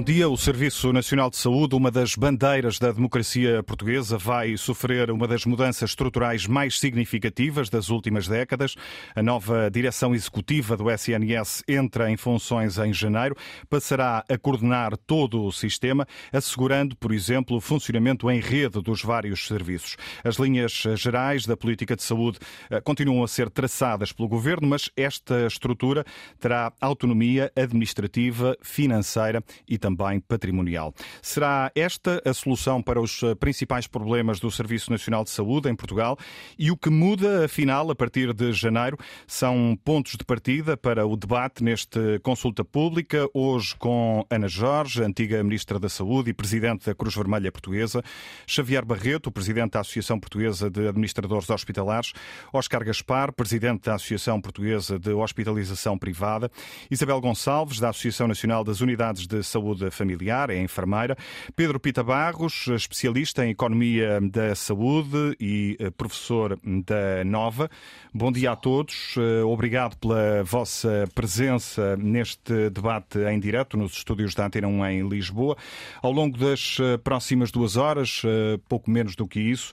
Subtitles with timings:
[0.00, 0.30] Bom dia.
[0.30, 5.44] O Serviço Nacional de Saúde, uma das bandeiras da democracia portuguesa, vai sofrer uma das
[5.44, 8.76] mudanças estruturais mais significativas das últimas décadas.
[9.14, 13.36] A nova direção executiva do SNS entra em funções em janeiro,
[13.68, 19.46] passará a coordenar todo o sistema, assegurando, por exemplo, o funcionamento em rede dos vários
[19.46, 19.98] serviços.
[20.24, 22.38] As linhas gerais da política de saúde
[22.70, 26.06] eh, continuam a ser traçadas pelo governo, mas esta estrutura
[26.40, 29.89] terá autonomia administrativa, financeira e também
[30.28, 30.94] patrimonial.
[31.22, 35.74] Será esta a solução para os eh, principais problemas do Serviço Nacional de Saúde em
[35.74, 36.16] Portugal?
[36.58, 41.16] E o que muda, afinal, a partir de janeiro, são pontos de partida para o
[41.16, 46.94] debate neste consulta pública, hoje com Ana Jorge, antiga Ministra da Saúde e Presidente da
[46.94, 48.02] Cruz Vermelha Portuguesa,
[48.46, 52.12] Xavier Barreto, Presidente da Associação Portuguesa de Administradores Hospitalares,
[52.52, 56.50] Oscar Gaspar, Presidente da Associação Portuguesa de Hospitalização Privada,
[56.90, 61.16] Isabel Gonçalves, da Associação Nacional das Unidades de Saúde saúde familiar, é enfermeira.
[61.56, 67.70] Pedro Pita Barros, especialista em economia da saúde e eh, professor da Nova.
[68.12, 69.14] Bom dia a todos.
[69.16, 75.08] Eh, obrigado pela vossa presença neste debate em direto nos estúdios da Antena 1 em
[75.08, 75.56] Lisboa.
[76.02, 78.22] Ao longo das eh, próximas duas horas,
[78.68, 79.72] pouco menos do que isso,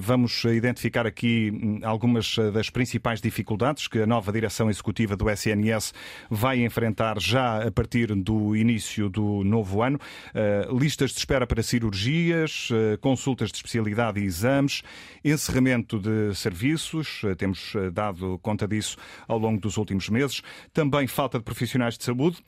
[0.00, 5.92] vamos identificar aqui hum, algumas das principais dificuldades que a nova direção executiva do SNS
[6.30, 9.98] vai enfrentar já a partir do início do novo ano.
[10.34, 14.82] Uh, listas de espera para cirurgias, uh, consultas de especialidade e exames,
[15.24, 20.42] encerramento de serviços, uh, temos dado conta disso ao longo dos últimos meses.
[20.72, 22.38] Também falta de profissionais de saúde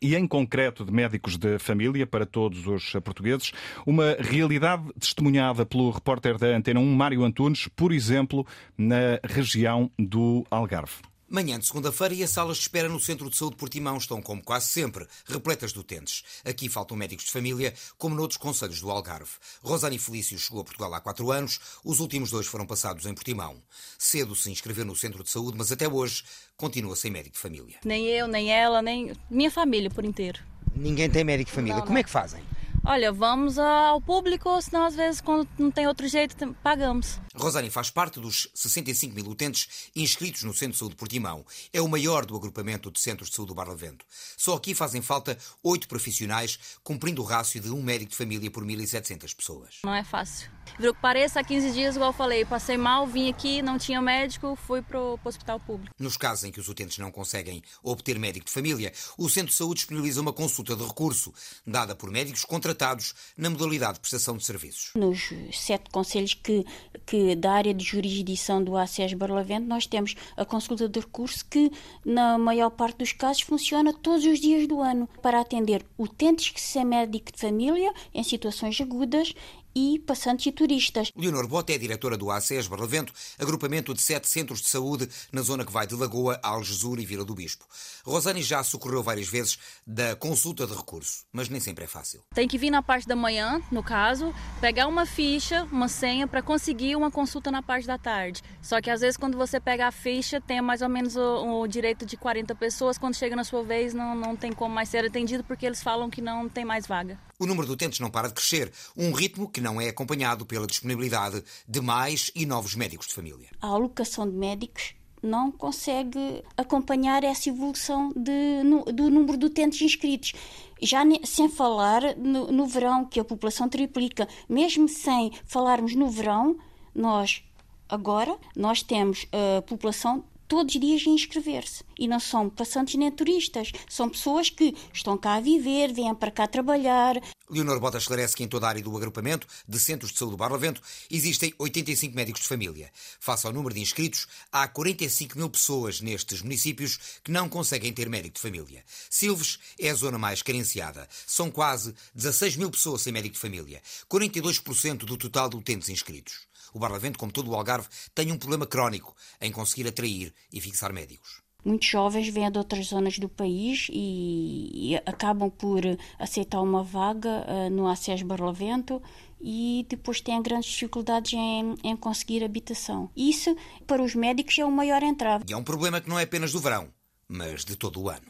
[0.00, 3.52] e, em concreto, de médicos de família para todos os portugueses.
[3.84, 8.46] Uma realidade testemunhada pelo repórter da Antena 1, Mário Antunes, por exemplo,
[8.78, 11.09] na região do Algarve.
[11.32, 14.42] Manhã de segunda-feira e as salas de espera no Centro de Saúde Portimão estão, como
[14.42, 16.24] quase sempre, repletas de utentes.
[16.44, 19.30] Aqui faltam médicos de família, como noutros conselhos do Algarve.
[19.62, 23.62] Rosane Felício chegou a Portugal há quatro anos, os últimos dois foram passados em Portimão.
[23.96, 26.24] Cedo se inscreveu no Centro de Saúde, mas até hoje
[26.56, 27.78] continua sem médico de família.
[27.84, 30.40] Nem eu, nem ela, nem minha família por inteiro.
[30.74, 31.76] Ninguém tem médico de família.
[31.76, 32.00] Não, como não.
[32.00, 32.42] é que fazem?
[32.84, 37.20] Olha, vamos ao público, senão às vezes quando não tem outro jeito, pagamos.
[37.34, 41.44] Rosane faz parte dos 65 mil utentes inscritos no Centro de Saúde Portimão.
[41.72, 44.04] É o maior do agrupamento de centros de saúde do Barlavento.
[44.36, 48.64] Só aqui fazem falta oito profissionais, cumprindo o rácio de um médico de família por
[48.64, 49.78] 1.700 pessoas.
[49.84, 50.50] Não é fácil.
[50.78, 54.00] Viu que pareça, há 15 dias, igual eu falei, passei mal, vim aqui, não tinha
[54.00, 55.94] médico, fui para o hospital público.
[55.98, 59.56] Nos casos em que os utentes não conseguem obter médico de família, o Centro de
[59.56, 61.34] Saúde disponibiliza uma consulta de recurso,
[61.66, 64.92] dada por médicos contratados na modalidade de prestação de serviços.
[64.94, 66.64] Nos sete conselhos que,
[67.04, 71.70] que da área de jurisdição do ACES Barlavento, nós temos a consulta de recurso que,
[72.04, 76.60] na maior parte dos casos, funciona todos os dias do ano para atender utentes que
[76.60, 79.34] se é médico de família em situações agudas
[79.74, 81.12] e passantes e turistas.
[81.16, 85.64] Leonor Bota é diretora do ACES Barlavento, agrupamento de sete centros de saúde na zona
[85.64, 87.66] que vai de Lagoa, Algesur e Vila do Bispo.
[88.04, 92.22] Rosane já socorreu várias vezes da consulta de recurso, mas nem sempre é fácil.
[92.34, 96.42] Tem que vir na parte da manhã, no caso, pegar uma ficha, uma senha para
[96.42, 98.42] conseguir uma consulta na parte da tarde.
[98.62, 101.66] Só que às vezes quando você pega a ficha, tem mais ou menos o, o
[101.66, 105.04] direito de 40 pessoas, quando chega na sua vez não, não tem como mais ser
[105.04, 107.18] atendido porque eles falam que não tem mais vaga.
[107.40, 110.66] O número de utentes não para de crescer, um ritmo que não é acompanhado pela
[110.66, 113.48] disponibilidade de mais e novos médicos de família.
[113.62, 120.34] A alocação de médicos não consegue acompanhar essa evolução de, do número de utentes inscritos.
[120.82, 124.28] Já ne, sem falar no, no verão, que a população triplica.
[124.46, 126.58] Mesmo sem falarmos no verão,
[126.94, 127.42] nós
[127.88, 131.84] agora nós temos a população todos os dias a inscrever-se.
[131.96, 136.32] E não são passantes nem turistas, são pessoas que estão cá a viver, vêm para
[136.32, 137.14] cá trabalhar.
[137.48, 140.36] Leonor Bota esclarece que em toda a área do agrupamento de centros de saúde do
[140.36, 142.90] Barlavento existem 85 médicos de família.
[143.20, 148.08] Face ao número de inscritos, há 45 mil pessoas nestes municípios que não conseguem ter
[148.08, 148.84] médico de família.
[149.08, 151.08] Silves é a zona mais carenciada.
[151.26, 153.80] São quase 16 mil pessoas sem médico de família,
[154.10, 156.49] 42% do total de utentes inscritos.
[156.72, 160.92] O Barlavento, como todo o Algarve, tem um problema crónico em conseguir atrair e fixar
[160.92, 161.42] médicos.
[161.64, 165.82] Muitos jovens vêm de outras zonas do país e, acabam por
[166.18, 169.02] aceitar uma vaga uh, no ACES Barlavento
[169.40, 173.10] e depois têm grandes dificuldades em, em conseguir habitação.
[173.16, 173.54] Isso,
[173.86, 175.44] para os médicos, é o maior entrave.
[175.48, 176.88] E é um problema que não é apenas do verão,
[177.28, 178.29] mas de todo o ano.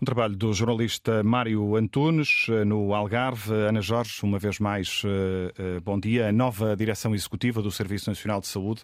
[0.00, 3.52] Um trabalho do jornalista Mário Antunes, eh, no Algarve.
[3.52, 6.28] Ana Jorge, uma vez mais, eh, eh, bom dia.
[6.28, 8.82] A nova direção executiva do Serviço Nacional de Saúde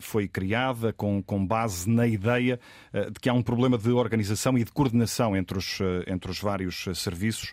[0.00, 2.58] foi criada com, base na ideia
[2.92, 6.84] de que há um problema de organização e de coordenação entre os, entre os vários
[6.94, 7.52] serviços.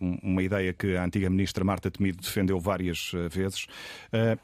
[0.00, 3.66] Uma ideia que a antiga ministra Marta Temido defendeu várias vezes.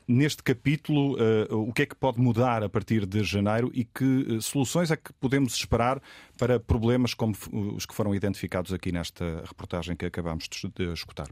[0.06, 1.16] Neste capítulo,
[1.50, 5.12] o que é que pode mudar a partir de janeiro e que soluções é que
[5.14, 6.00] podemos esperar
[6.36, 7.34] para problemas como
[7.74, 11.28] os que foram identificados aqui nesta reportagem que acabamos de escutar.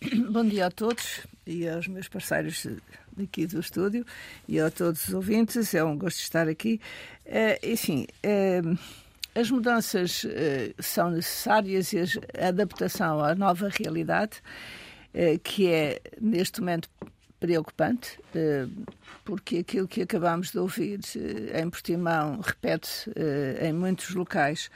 [0.30, 2.66] Bom dia a todos e aos meus parceiros
[3.22, 4.04] aqui do estúdio
[4.48, 5.74] e a todos os ouvintes.
[5.74, 6.80] É um gosto estar aqui.
[7.24, 8.60] É, enfim, é,
[9.34, 14.42] as mudanças é, são necessárias e a adaptação à nova realidade,
[15.42, 16.88] que é neste momento
[17.40, 18.68] preocupante, eh,
[19.24, 24.70] porque aquilo que acabamos de ouvir eh, em Portimão repete-se eh, em muitos locais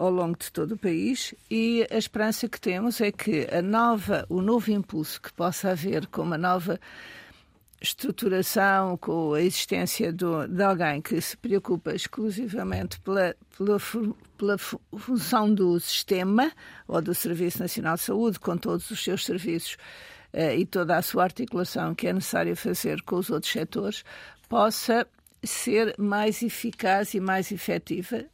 [0.00, 4.26] ao longo de todo o país e a esperança que temos é que a nova,
[4.28, 6.80] o novo impulso que possa haver com uma nova
[7.80, 13.78] estruturação, com a existência do, de alguém que se preocupa exclusivamente pela, pela,
[14.36, 16.50] pela função do sistema
[16.88, 19.76] ou do Serviço Nacional de Saúde, com todos os seus serviços
[20.32, 24.04] e toda a sua articulação que é necessária fazer com os outros setores
[24.48, 25.06] possa
[25.42, 28.24] ser mais eficaz e mais efetiva,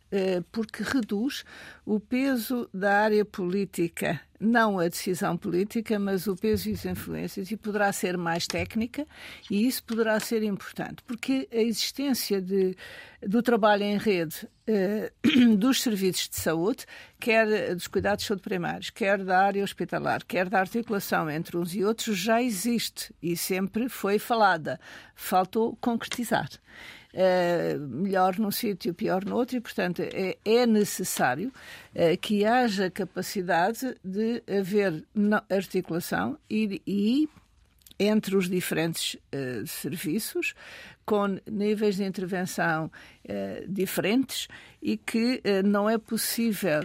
[0.52, 1.44] porque reduz
[1.84, 7.50] o peso da área política, não a decisão política, mas o peso e as influências,
[7.50, 9.06] e poderá ser mais técnica,
[9.50, 12.76] e isso poderá ser importante, porque a existência de,
[13.22, 15.12] do trabalho em rede eh,
[15.58, 16.86] dos serviços de saúde,
[17.18, 21.74] quer dos cuidados de saúde primários, quer da área hospitalar, quer da articulação entre uns
[21.74, 24.78] e outros, já existe e sempre foi falada.
[25.14, 26.48] Faltou concretizar.
[27.14, 31.52] Uh, melhor num sítio, pior no outro, e, portanto, é, é necessário
[31.94, 35.04] uh, que haja capacidade de haver
[35.48, 37.28] articulação e, e
[38.00, 40.54] entre os diferentes uh, serviços,
[41.06, 42.90] com níveis de intervenção
[43.68, 44.48] diferentes
[44.82, 46.82] e que não é possível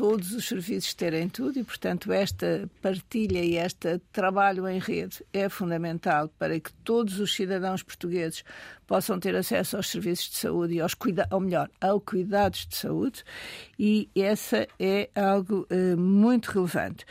[0.00, 5.46] todos os serviços terem tudo e, portanto, esta partilha e este trabalho em rede é
[5.46, 8.42] fundamental para que todos os cidadãos portugueses
[8.86, 12.76] possam ter acesso aos serviços de saúde e aos cuida ou melhor, aos cuidados de
[12.76, 13.22] saúde
[13.78, 17.04] e essa é algo uh, muito relevante.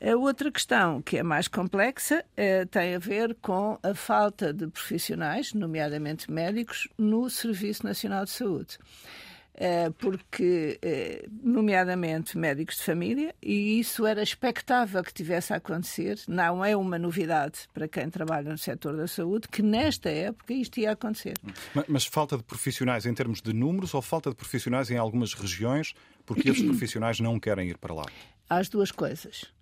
[0.00, 4.68] A outra questão, que é mais complexa, eh, tem a ver com a falta de
[4.68, 8.78] profissionais, nomeadamente médicos, no Serviço Nacional de Saúde.
[9.58, 16.20] Eh, porque, eh, nomeadamente, médicos de família, e isso era expectável que tivesse a acontecer.
[16.28, 20.78] Não é uma novidade para quem trabalha no setor da saúde que, nesta época, isto
[20.78, 21.34] ia acontecer.
[21.74, 25.32] Mas, mas falta de profissionais em termos de números ou falta de profissionais em algumas
[25.32, 25.94] regiões
[26.26, 28.04] porque esses profissionais não querem ir para lá?
[28.50, 29.55] As duas coisas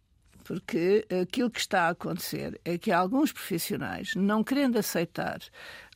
[0.44, 5.40] porque aquilo que está a acontecer é que alguns profissionais, não querendo aceitar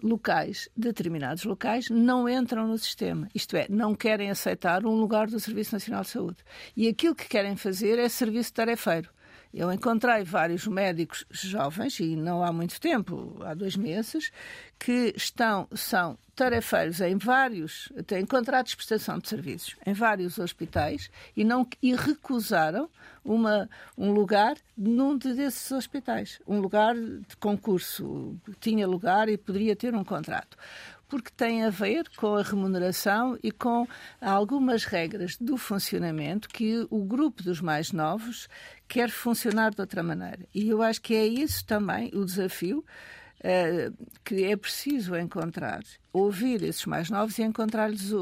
[0.03, 3.29] locais, determinados locais, não entram no sistema.
[3.35, 6.39] Isto é, não querem aceitar um lugar do Serviço Nacional de Saúde.
[6.75, 9.11] E aquilo que querem fazer é serviço tarefeiro.
[9.53, 14.31] Eu encontrei vários médicos jovens, e não há muito tempo, há dois meses,
[14.79, 21.11] que estão, são tarefeiros em vários, têm contratos de prestação de serviços em vários hospitais
[21.37, 22.89] e, não, e recusaram
[23.25, 26.41] uma, um lugar num desses hospitais.
[26.47, 30.57] Um lugar de concurso, tinha lugar e poderia ter um contrato
[31.09, 33.87] porque tem a ver com a remuneração e com
[34.21, 38.49] algumas regras do funcionamento que o grupo dos mais novos
[38.87, 40.47] quer funcionar de outra maneira.
[40.55, 42.85] E eu acho que é isso também o desafio
[43.41, 48.13] uh, que é preciso encontrar, ouvir esses mais novos e encontrar-lhes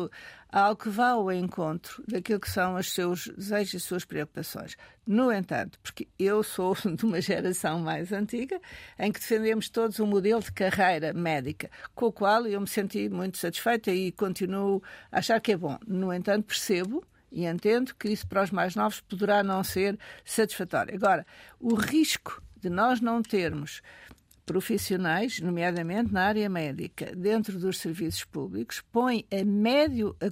[0.58, 4.75] algo que vá ao encontro daquilo que são os seus desejos e as suas preocupações.
[5.06, 8.58] No entanto, porque eu sou de uma geração mais antiga,
[8.98, 13.06] em que defendemos todos um modelo de carreira médica, com o qual eu me senti
[13.08, 14.82] muito satisfeita e continuo
[15.12, 15.78] a achar que é bom.
[15.86, 20.94] No entanto, percebo e entendo que isso para os mais novos poderá não ser satisfatório.
[20.94, 21.26] Agora,
[21.60, 23.82] o risco de nós não termos
[24.46, 30.30] profissionais, nomeadamente na área médica, dentro dos serviços públicos, põe a médio, a,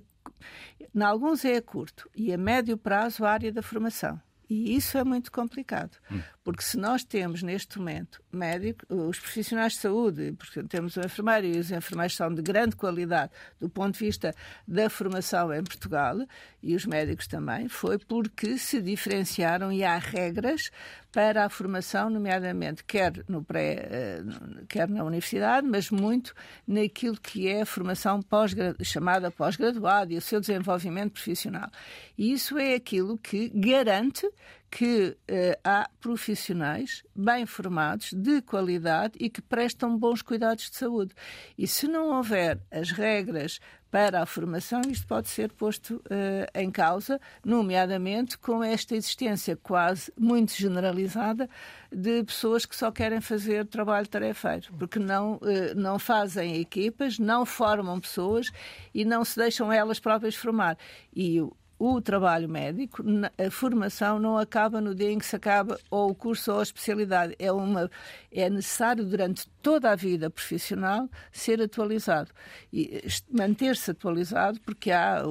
[0.95, 4.21] em alguns é a curto e a médio prazo a área da formação.
[4.49, 6.21] E isso é muito complicado, hum.
[6.45, 11.47] Porque se nós temos neste momento médico, os profissionais de saúde, porque temos o enfermeiro
[11.47, 14.35] e os enfermeiros são de grande qualidade do ponto de vista
[14.69, 16.19] da formação em Portugal,
[16.63, 20.71] e os médicos também, foi porque se diferenciaram e há regras
[21.11, 24.23] para a formação, nomeadamente quer, no pré, eh,
[24.69, 26.35] quer na universidade, mas muito
[26.67, 31.71] naquilo que é a formação pós chamada pós-graduada e o seu desenvolvimento profissional.
[32.19, 34.29] E isso é aquilo que garante
[34.75, 41.15] que eh, há profissionais bem formados, de qualidade e que prestam bons cuidados de saúde.
[41.57, 46.69] E se não houver as regras para a formação, isto pode ser posto uh, em
[46.73, 51.49] causa, nomeadamente com esta existência quase muito generalizada
[51.93, 55.41] de pessoas que só querem fazer trabalho tarefeiro, porque não, uh,
[55.77, 58.51] não fazem equipas, não formam pessoas
[58.93, 60.77] e não se deixam elas próprias formar.
[61.15, 61.53] E o
[62.01, 63.03] trabalho médico,
[63.39, 66.63] a formação não acaba no dia em que se acaba ou o curso ou a
[66.63, 67.35] especialidade.
[67.39, 67.91] É, uma,
[68.33, 72.31] é necessário durante toda a vida profissional ser atualizado
[72.73, 75.23] e manter-se atualizado porque há,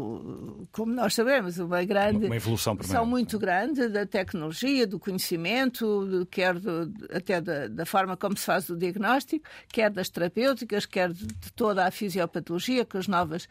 [0.71, 6.55] como nós sabemos, uma grande uma evolução são muito grande da tecnologia, do conhecimento, quer
[6.55, 11.27] do, até da, da, forma como se faz o diagnóstico, quer das terapêuticas, quer de,
[11.27, 13.47] de toda a fisiopatologia com as novas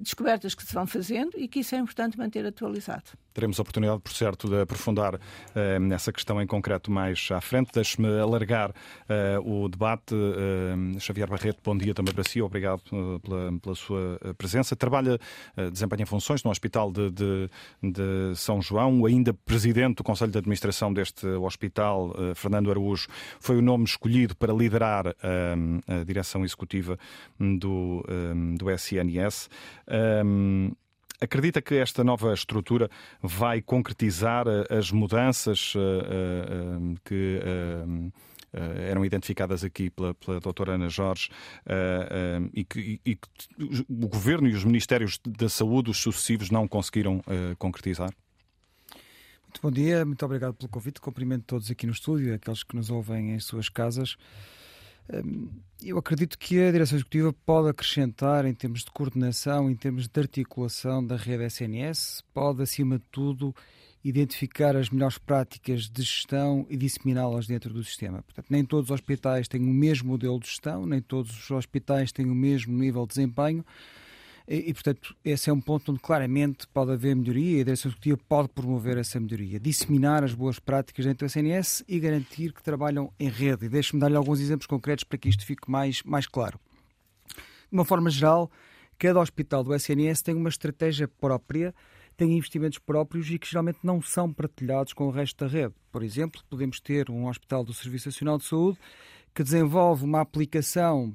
[0.00, 3.10] descobertas que se vão fazendo e que isso é importante manter atualizado.
[3.34, 7.70] Teremos a oportunidade, por certo, de aprofundar uh, nessa questão em concreto mais à frente.
[7.74, 8.72] Deixe-me alargar
[9.44, 10.14] o debate.
[11.00, 12.40] Xavier Barreto, bom dia também para si.
[12.40, 12.82] Obrigado
[13.22, 14.76] pela, pela sua presença.
[14.76, 15.18] Trabalha,
[15.72, 17.50] desempenha funções no Hospital de, de,
[17.82, 23.08] de, São João, ainda presidente do Conselho de Administração deste hospital, Fernando Araújo,
[23.40, 26.98] foi o nome escolhido para liderar a direção executiva
[27.38, 28.04] do,
[28.56, 29.48] do SNS.
[31.24, 32.90] Acredita que esta nova estrutura
[33.22, 37.40] vai concretizar eh, as mudanças uh, uh, que
[38.88, 41.28] eram identificadas aqui pela, pela doutora Ana Jorge
[42.52, 43.28] e que, e, que
[43.88, 47.20] o Governo e os Ministérios da Saúde, os sucessivos, não conseguiram
[47.58, 48.14] concretizar?
[49.54, 51.00] Muito bom dia, muito obrigado pelo convite.
[51.00, 54.16] Cumprimento todos aqui no estúdio, aqueles que nos ouvem em suas casas.
[55.82, 60.20] Eu acredito que a direção executiva pode acrescentar em termos de coordenação, em termos de
[60.20, 63.54] articulação da rede SNS, pode, acima de tudo,
[64.02, 68.22] identificar as melhores práticas de gestão e disseminá-las dentro do sistema.
[68.22, 72.12] Portanto, nem todos os hospitais têm o mesmo modelo de gestão, nem todos os hospitais
[72.12, 73.64] têm o mesmo nível de desempenho.
[74.46, 78.18] E, portanto, esse é um ponto onde claramente pode haver melhoria e a direção executiva
[78.28, 83.10] pode promover essa melhoria, disseminar as boas práticas dentro do SNS e garantir que trabalham
[83.18, 83.64] em rede.
[83.64, 86.60] E deixe-me dar-lhe alguns exemplos concretos para que isto fique mais, mais claro.
[87.26, 88.50] De uma forma geral,
[88.98, 91.74] cada hospital do SNS tem uma estratégia própria,
[92.14, 95.74] tem investimentos próprios e que geralmente não são partilhados com o resto da rede.
[95.90, 98.78] Por exemplo, podemos ter um hospital do Serviço Nacional de Saúde
[99.34, 101.14] que desenvolve uma aplicação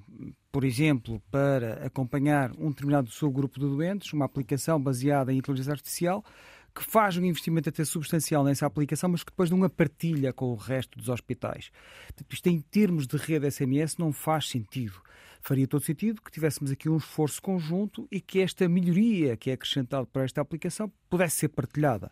[0.51, 6.25] por exemplo, para acompanhar um determinado subgrupo de doentes, uma aplicação baseada em inteligência artificial,
[6.73, 10.45] que faz um investimento até substancial nessa aplicação, mas que depois não a partilha com
[10.51, 11.71] o resto dos hospitais.
[12.07, 15.01] Portanto, isto em termos de rede SMS não faz sentido.
[15.41, 19.53] Faria todo sentido que tivéssemos aqui um esforço conjunto e que esta melhoria que é
[19.53, 22.11] acrescentada para esta aplicação pudesse ser partilhada.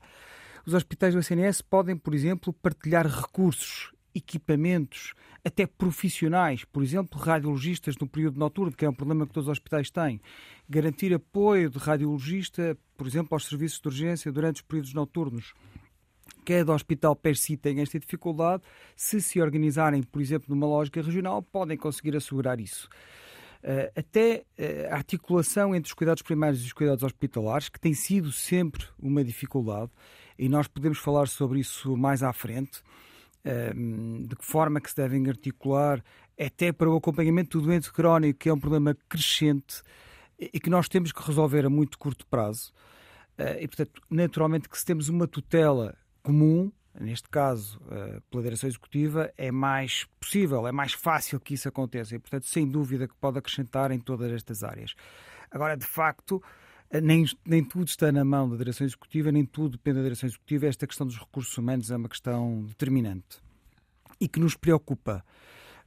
[0.65, 5.13] Os hospitais do SNS podem, por exemplo, partilhar recursos equipamentos,
[5.45, 9.51] até profissionais, por exemplo, radiologistas no período noturno, que é um problema que todos os
[9.51, 10.19] hospitais têm.
[10.67, 15.53] Garantir apoio de radiologista, por exemplo, aos serviços de urgência durante os períodos noturnos.
[16.43, 18.63] Cada hospital per si tem esta dificuldade.
[18.95, 22.89] Se se organizarem, por exemplo, numa lógica regional, podem conseguir assegurar isso.
[23.63, 27.93] Uh, até uh, a articulação entre os cuidados primários e os cuidados hospitalares, que tem
[27.93, 29.91] sido sempre uma dificuldade,
[30.37, 32.81] e nós podemos falar sobre isso mais à frente
[34.25, 36.03] de que forma que se devem articular
[36.39, 39.81] até para o acompanhamento do doente crónico, que é um problema crescente
[40.39, 42.71] e que nós temos que resolver a muito curto prazo.
[43.37, 48.67] Ah, e, portanto, naturalmente que se temos uma tutela comum, neste caso ah, pela direção
[48.67, 52.15] executiva, é mais possível, é mais fácil que isso aconteça.
[52.15, 54.93] E, portanto, sem dúvida que pode acrescentar em todas estas áreas.
[55.49, 56.41] Agora, de facto,
[57.01, 60.67] nem, nem tudo está na mão da direção executiva, nem tudo depende da direção executiva.
[60.67, 63.39] Esta questão dos recursos humanos é uma questão determinante
[64.19, 65.23] e que nos preocupa.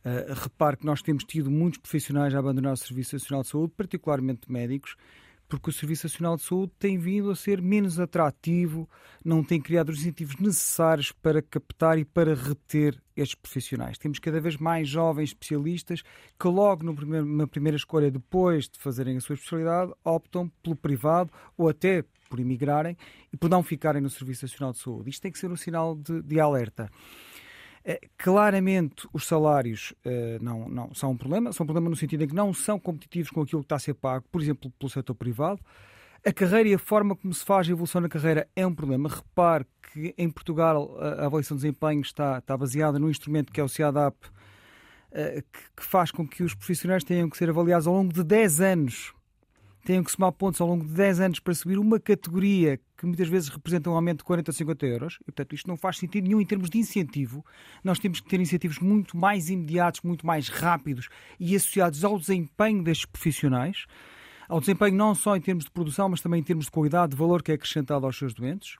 [0.04, 3.72] Uh, repare que nós temos tido muitos profissionais a abandonar o Serviço Nacional de Saúde,
[3.76, 4.96] particularmente médicos,
[5.50, 8.88] porque o Serviço Nacional de Saúde tem vindo a ser menos atrativo,
[9.24, 13.98] não tem criado os incentivos necessários para captar e para reter estes profissionais.
[13.98, 16.02] Temos cada vez mais jovens especialistas
[16.38, 21.32] que, logo primeiro, na primeira escolha, depois de fazerem a sua especialidade, optam pelo privado
[21.58, 22.96] ou até por emigrarem
[23.32, 25.10] e por não ficarem no Serviço Nacional de Saúde.
[25.10, 26.88] Isto tem que ser um sinal de, de alerta.
[27.84, 32.24] Eh, claramente, os salários uh, não, não são um problema, são um problema no sentido
[32.24, 34.90] em que não são competitivos com aquilo que está a ser pago, por exemplo, pelo
[34.90, 35.60] setor privado.
[36.24, 39.08] A carreira e a forma como se faz a evolução na carreira é um problema.
[39.08, 43.64] Repare que em Portugal a avaliação de desempenho está, está baseada num instrumento que é
[43.64, 44.16] o CIADAP,
[45.12, 45.42] eh,
[45.74, 49.14] que faz com que os profissionais tenham que ser avaliados ao longo de 10 anos
[49.84, 53.28] tenham que somar pontos ao longo de 10 anos para subir uma categoria que muitas
[53.28, 56.24] vezes representa um aumento de 40 ou 50 euros, e portanto isto não faz sentido
[56.24, 57.44] nenhum em termos de incentivo.
[57.82, 61.08] Nós temos que ter incentivos muito mais imediatos, muito mais rápidos
[61.38, 63.86] e associados ao desempenho destes profissionais,
[64.48, 67.16] ao desempenho não só em termos de produção, mas também em termos de qualidade, de
[67.16, 68.76] valor que é acrescentado aos seus doentes.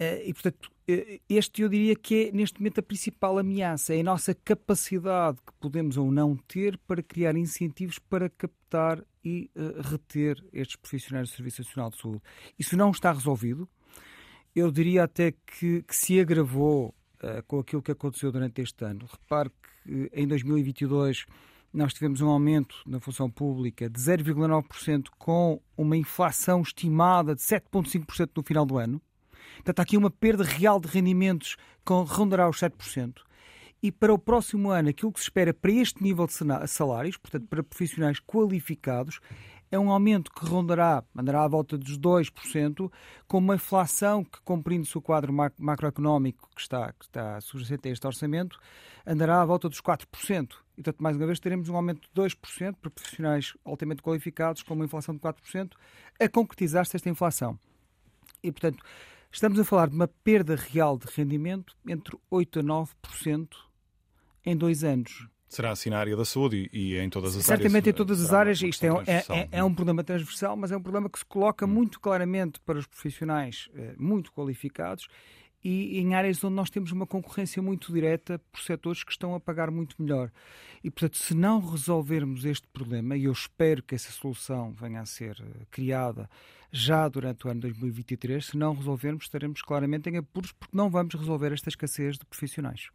[0.00, 3.94] Eh, e, portanto, eh, este eu diria que é, neste momento, a principal ameaça.
[3.94, 9.50] É a nossa capacidade que podemos ou não ter para criar incentivos para captar e
[9.56, 12.22] uh, reter estes profissionais do Serviço Nacional de Saúde.
[12.58, 13.68] Isso não está resolvido.
[14.54, 19.06] Eu diria até que, que se agravou uh, com aquilo que aconteceu durante este ano.
[19.10, 19.50] Repare
[19.84, 21.26] que em 2022
[21.72, 28.30] nós tivemos um aumento na função pública de 0,9%, com uma inflação estimada de 7,5%
[28.36, 29.00] no final do ano.
[29.56, 33.20] Portanto, há aqui uma perda real de rendimentos que rondará os 7%
[33.82, 36.34] e para o próximo ano aquilo que se espera para este nível de
[36.68, 39.20] salários, portanto para profissionais qualificados,
[39.70, 42.90] é um aumento que rondará, andará à volta dos 2%,
[43.28, 48.58] com uma inflação que, compreende-se o quadro macroeconómico que está, que está a este orçamento,
[49.06, 50.54] andará à volta dos 4%.
[50.76, 54.74] E, portanto, mais uma vez, teremos um aumento de 2% para profissionais altamente qualificados, com
[54.74, 55.72] uma inflação de 4%,
[56.18, 57.56] a concretizar-se esta inflação.
[58.42, 58.82] E, portanto,
[59.30, 62.62] estamos a falar de uma perda real de rendimento entre 8% a
[63.14, 63.69] 9%
[64.44, 65.28] em dois anos.
[65.48, 67.72] Será assim na área da saúde e, em todas as Certamente áreas?
[67.72, 68.62] Certamente em todas as áreas.
[68.62, 71.66] Isto é, é, é, é, um problema transversal, mas é um problema que se coloca
[71.66, 71.68] hum.
[71.68, 75.08] muito claramente para os profissionais eh, muito qualificados
[75.62, 79.40] e em áreas onde nós temos uma concorrência muito direta por setores que estão a
[79.40, 80.30] pagar muito melhor.
[80.82, 85.06] E, portanto, se não resolvermos este problema, e eu espero que essa solução venha a
[85.06, 86.30] ser eh, criada
[86.72, 91.14] já durante o ano 2023, se não resolvermos, estaremos claramente em apuros porque não vamos
[91.14, 92.88] resolver esta escassez de profissionais.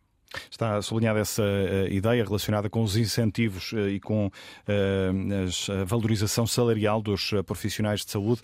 [0.49, 6.45] Está sublinhada essa uh, ideia relacionada com os incentivos uh, e com uh, a valorização
[6.45, 8.41] salarial dos profissionais de saúde.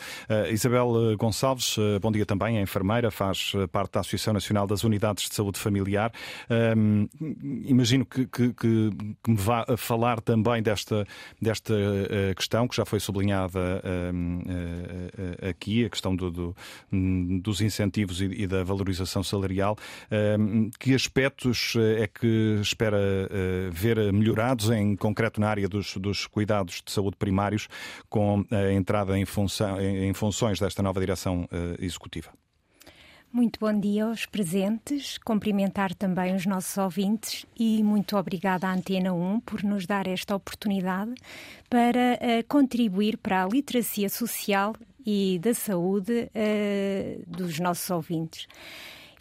[0.51, 5.36] Isabel Gonçalves, bom dia também, é enfermeira, faz parte da Associação Nacional das Unidades de
[5.36, 6.12] Saúde Familiar.
[6.49, 7.06] Ehm,
[7.65, 8.67] imagino que, que, que,
[9.27, 11.06] me vá falar também desta,
[11.41, 11.73] desta
[12.36, 14.41] questão que já foi sublinhada ehm,
[15.49, 16.56] aqui, a questão do, do,
[17.41, 19.77] dos incentivos e, e, da valorização salarial.
[20.10, 26.28] Ehm, que aspectos é que espera eh, ver melhorados, em concreto na área dos, dos
[26.28, 27.67] cuidados de saúde primários,
[28.10, 32.30] com a entrada em, função, em funções desta nova direção eh, executiva?
[33.34, 39.13] Muito bom dia aos presentes, cumprimentar também os nossos ouvintes e muito obrigada à Antena
[39.13, 41.13] 1 por nos dar esta oportunidade
[41.70, 48.48] para uh, contribuir para a literacia social e da saúde uh, dos nossos ouvintes.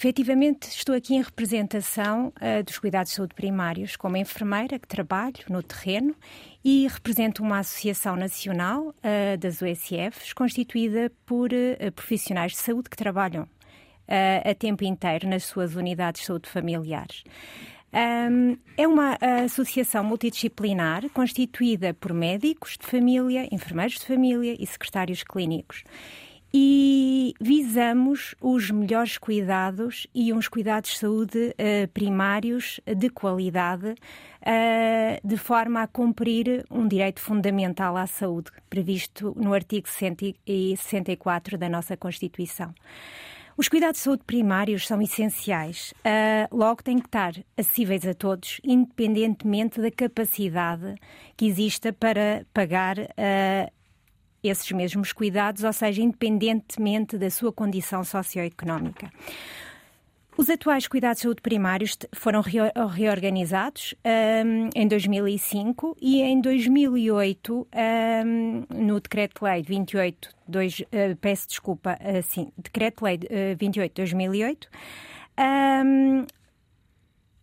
[0.03, 5.45] Efetivamente, estou aqui em representação uh, dos cuidados de saúde primários, como enfermeira que trabalho
[5.47, 6.17] no terreno
[6.65, 12.97] e represento uma associação nacional uh, das USFs, constituída por uh, profissionais de saúde que
[12.97, 13.47] trabalham
[14.45, 17.23] a tempo inteiro nas suas unidades de saúde familiares.
[17.93, 25.23] Um, é uma associação multidisciplinar constituída por médicos de família, enfermeiros de família e secretários
[25.23, 25.85] clínicos
[26.53, 35.27] e visamos os melhores cuidados e uns cuidados de saúde uh, primários de qualidade, uh,
[35.29, 41.97] de forma a cumprir um direito fundamental à saúde, previsto no artigo 164 da nossa
[41.97, 42.75] Constituição.
[43.57, 48.61] Os cuidados de saúde primários são essenciais, uh, logo têm que estar acessíveis a todos,
[48.65, 50.95] independentemente da capacidade
[51.37, 53.80] que exista para pagar uh,
[54.43, 59.11] esses mesmos cuidados, ou seja, independentemente da sua condição socioeconómica.
[60.37, 63.95] Os atuais cuidados de saúde primários foram reorganizados
[64.47, 67.69] um, em 2005 e em 2008,
[68.25, 74.69] um, no Decreto-Lei 28, dois, uh, peço desculpa, assim, Decreto-Lei uh, 28 de 2008,
[75.39, 76.25] um,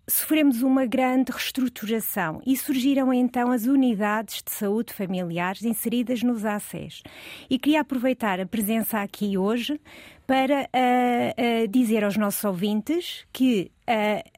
[0.09, 7.03] sofremos uma grande reestruturação e surgiram então as unidades de saúde familiares inseridas nos ACES.
[7.49, 9.79] E queria aproveitar a presença aqui hoje
[10.25, 14.36] para uh, uh, dizer aos nossos ouvintes que uh,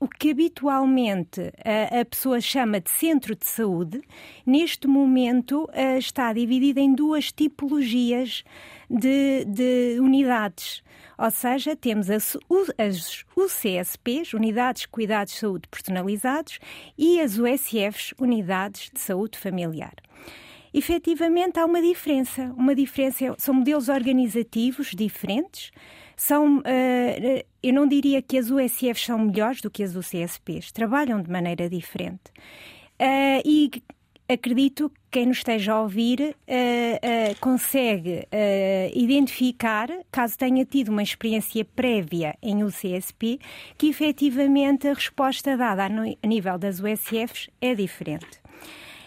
[0.00, 4.00] o que habitualmente a, pessoa chama de centro de saúde,
[4.46, 8.44] neste momento está dividido em duas tipologias
[8.88, 10.82] de, de unidades.
[11.18, 12.36] Ou seja, temos as,
[12.78, 16.60] as UCSPs, Unidades de Cuidados de Saúde Personalizados,
[16.96, 19.94] e as USFs, Unidades de Saúde Familiar.
[20.72, 22.54] efetivamente há uma diferença.
[22.56, 25.72] Uma diferença são modelos organizativos diferentes.
[26.18, 26.62] São, uh,
[27.62, 31.70] eu não diria que as USFs são melhores do que as UCSPs, trabalham de maneira
[31.70, 32.32] diferente.
[33.00, 33.70] Uh, e
[34.28, 40.88] acredito que quem nos esteja a ouvir uh, uh, consegue uh, identificar, caso tenha tido
[40.88, 43.38] uma experiência prévia em UCSP,
[43.78, 48.40] que efetivamente a resposta dada a nível das USFs é diferente.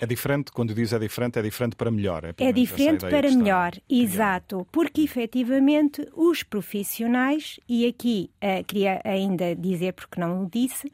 [0.01, 2.25] É diferente, quando diz é diferente, é diferente para melhor.
[2.25, 4.65] É, é diferente para melhor, exato.
[4.71, 10.91] Porque efetivamente os profissionais, e aqui uh, queria ainda dizer, porque não o disse, uh,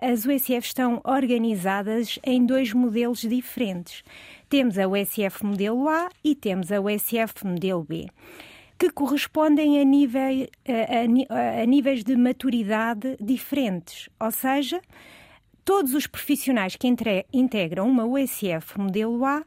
[0.00, 4.02] as USF estão organizadas em dois modelos diferentes.
[4.48, 8.06] Temos a USF modelo A e temos a USF modelo B
[8.78, 14.08] que correspondem a, nível, a, a, a níveis de maturidade diferentes.
[14.18, 14.80] Ou seja,
[15.64, 19.44] todos os profissionais que entre, integram uma USF modelo A uh,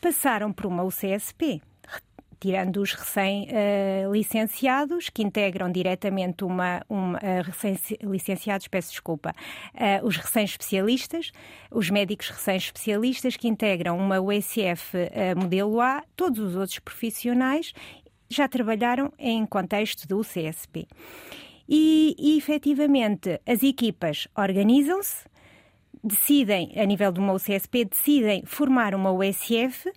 [0.00, 1.60] passaram por uma UCSP,
[2.40, 6.80] tirando os recém-licenciados, uh, que integram diretamente uma.
[6.88, 9.34] uma uh, recém-licenciados, peço desculpa,
[10.02, 11.32] os recém-especialistas,
[11.70, 14.96] os médicos recém-especialistas, que integram uma USF
[15.36, 17.72] modelo A, todos os outros profissionais
[18.30, 20.86] já trabalharam em contexto do UCSP
[21.68, 25.26] e, e efetivamente as equipas organizam-se,
[26.02, 29.92] decidem, a nível de uma UCSP, decidem formar uma USF.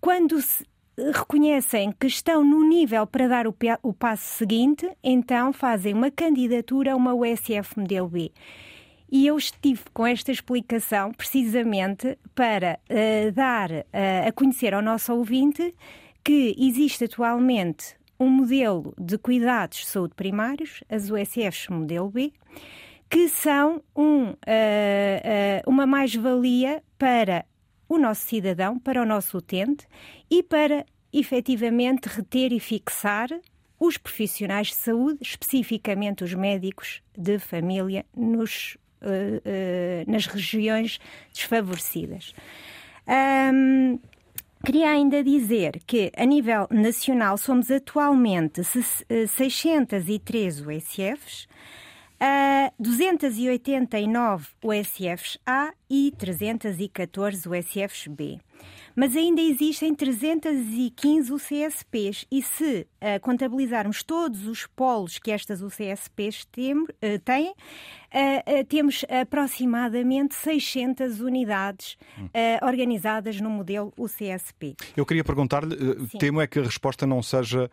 [0.00, 0.66] Quando se
[0.96, 6.92] reconhecem que estão no nível para dar o, o passo seguinte, então fazem uma candidatura
[6.92, 8.32] a uma USF modelo B.
[9.10, 13.84] E eu estive com esta explicação precisamente para uh, dar uh,
[14.26, 15.74] a conhecer ao nosso ouvinte
[16.24, 22.32] que existe atualmente um modelo de cuidados de saúde primários, as USFs modelo B,
[23.10, 24.34] que são um, uh, uh,
[25.66, 27.44] uma mais-valia para
[27.88, 29.86] o nosso cidadão, para o nosso utente
[30.30, 33.28] e para efetivamente reter e fixar
[33.78, 40.98] os profissionais de saúde, especificamente os médicos de família, nos, uh, nas regiões
[41.34, 42.32] desfavorecidas.
[43.52, 43.98] Um,
[44.64, 51.48] Queria ainda dizer que, a nível nacional, somos atualmente 603 USFs,
[52.78, 58.38] 289 USFs A e 314 USFs B
[58.94, 66.44] mas ainda existem 315 UCSPs e se uh, contabilizarmos todos os polos que estas UCSPs
[66.50, 66.88] tem, uh,
[67.24, 71.96] têm, uh, temos aproximadamente 600 unidades
[72.62, 74.76] organizadas no modelo UCSP.
[74.96, 75.76] Eu queria perguntar-lhe,
[76.18, 77.70] temo é que a resposta não seja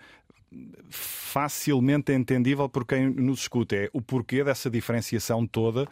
[0.90, 3.76] facilmente entendível por quem nos escuta.
[3.76, 5.88] É o porquê dessa diferenciação toda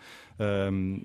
[0.72, 1.02] um,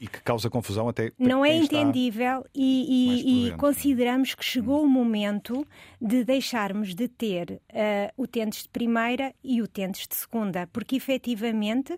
[0.00, 1.12] e que causa confusão até.
[1.18, 5.66] Não é entendível e, e, e consideramos que chegou o momento
[6.00, 11.96] de deixarmos de ter uh, utentes de primeira e utentes de segunda, porque efetivamente.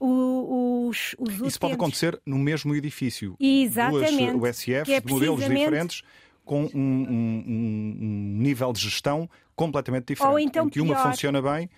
[0.00, 3.36] os, os Isso pode acontecer no mesmo edifício.
[3.38, 4.32] Exatamente.
[4.32, 6.02] Duas USFs é de modelos diferentes
[6.44, 10.32] com um, um, um, nível de gestão completamente diferente.
[10.32, 11.68] Ou então em que uma funciona bem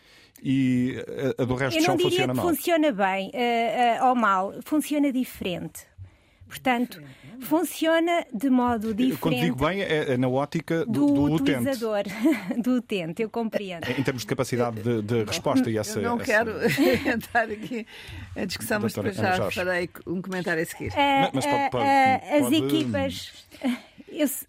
[0.43, 0.97] e
[1.39, 2.49] a, a do resto do chão funciona mal.
[2.49, 5.87] funciona bem uh, uh, ou mal, funciona diferente.
[6.49, 7.03] Portanto,
[7.41, 9.21] funciona de modo diferente.
[9.21, 12.63] Quando digo bem, é, é na ótica do, do, do utilizador, utente.
[12.63, 13.91] do utente, eu compreendo.
[13.91, 15.99] Em termos de capacidade de, de resposta e essa.
[15.99, 16.25] Eu não essa...
[16.25, 16.53] quero
[17.09, 17.85] entrar aqui
[18.37, 20.93] a discussão, mas depois já farei um comentário a seguir.
[20.93, 22.57] Uh, mas pode, pode, as pode...
[22.57, 23.33] equipas.
[24.09, 24.47] Eu, eh,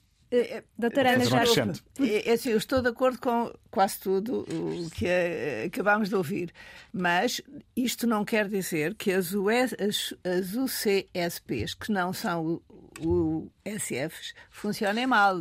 [0.77, 1.81] doutora Ana Jorge.
[1.99, 6.15] É, é, assim, eu estou de acordo com quase tudo o que é, acabámos de
[6.15, 6.53] ouvir,
[6.91, 7.41] mas
[7.75, 12.61] isto não quer dizer que as, US, as, as UCSPs, que não são
[12.99, 15.39] o, SFs, funcionem mal.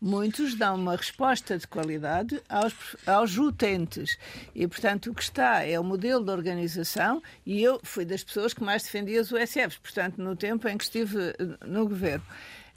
[0.00, 2.74] Muitos dão uma resposta de qualidade aos,
[3.06, 4.16] aos utentes.
[4.54, 8.54] E, portanto, o que está é o modelo de organização, e eu fui das pessoas
[8.54, 11.34] que mais defendia as USFs, portanto, no tempo em que estive
[11.66, 12.24] no governo.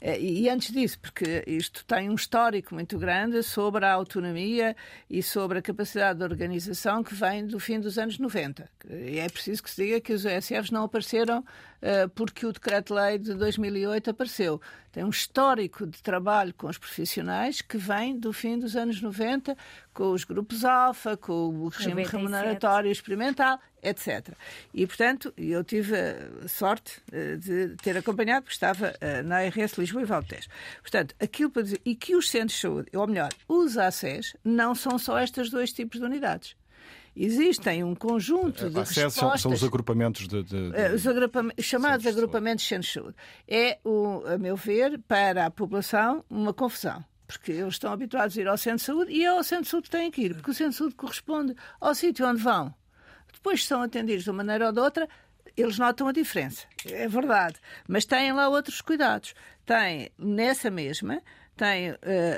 [0.00, 4.76] Eh, e antes disso, porque isto tem um histórico muito grande sobre a autonomia
[5.10, 8.68] e sobre a capacidade de organização que vem do fim dos anos 90.
[8.88, 13.18] E é preciso que se diga que os OSFs não apareceram uh, porque o Decreto-Lei
[13.18, 14.60] de 2008 apareceu.
[14.92, 19.56] Tem um histórico de trabalho com os profissionais que vem do fim dos anos 90,
[19.98, 22.16] com os grupos alfa, com o regime 97.
[22.16, 24.32] remuneratório experimental, etc.
[24.72, 29.76] E, portanto, eu tive a sorte uh, de ter acompanhado, porque estava uh, na RS
[29.76, 30.46] Lisboa e Valtejo.
[30.80, 34.72] Portanto, aquilo para dizer, e que os centros de saúde, ou melhor, os ACES, não
[34.72, 36.54] são só estes dois tipos de unidades.
[37.16, 39.40] Existem um conjunto de Acesso respostas...
[39.40, 40.44] São, os agrupamentos de...
[40.44, 43.16] de, de os agrupamentos, chamados agrupamentos de centros de saúde.
[43.48, 48.40] É, o, a meu ver, para a população, uma confusão porque eles estão habituados a
[48.40, 50.34] ir ao centro de saúde e é ao centro de saúde que têm que ir,
[50.34, 52.74] porque o centro de saúde corresponde ao sítio onde vão.
[53.32, 55.08] Depois são atendidos de uma maneira ou de outra,
[55.56, 59.34] eles notam a diferença, é verdade, mas têm lá outros cuidados.
[59.66, 61.22] Têm nessa mesma
[61.58, 61.96] tem uh,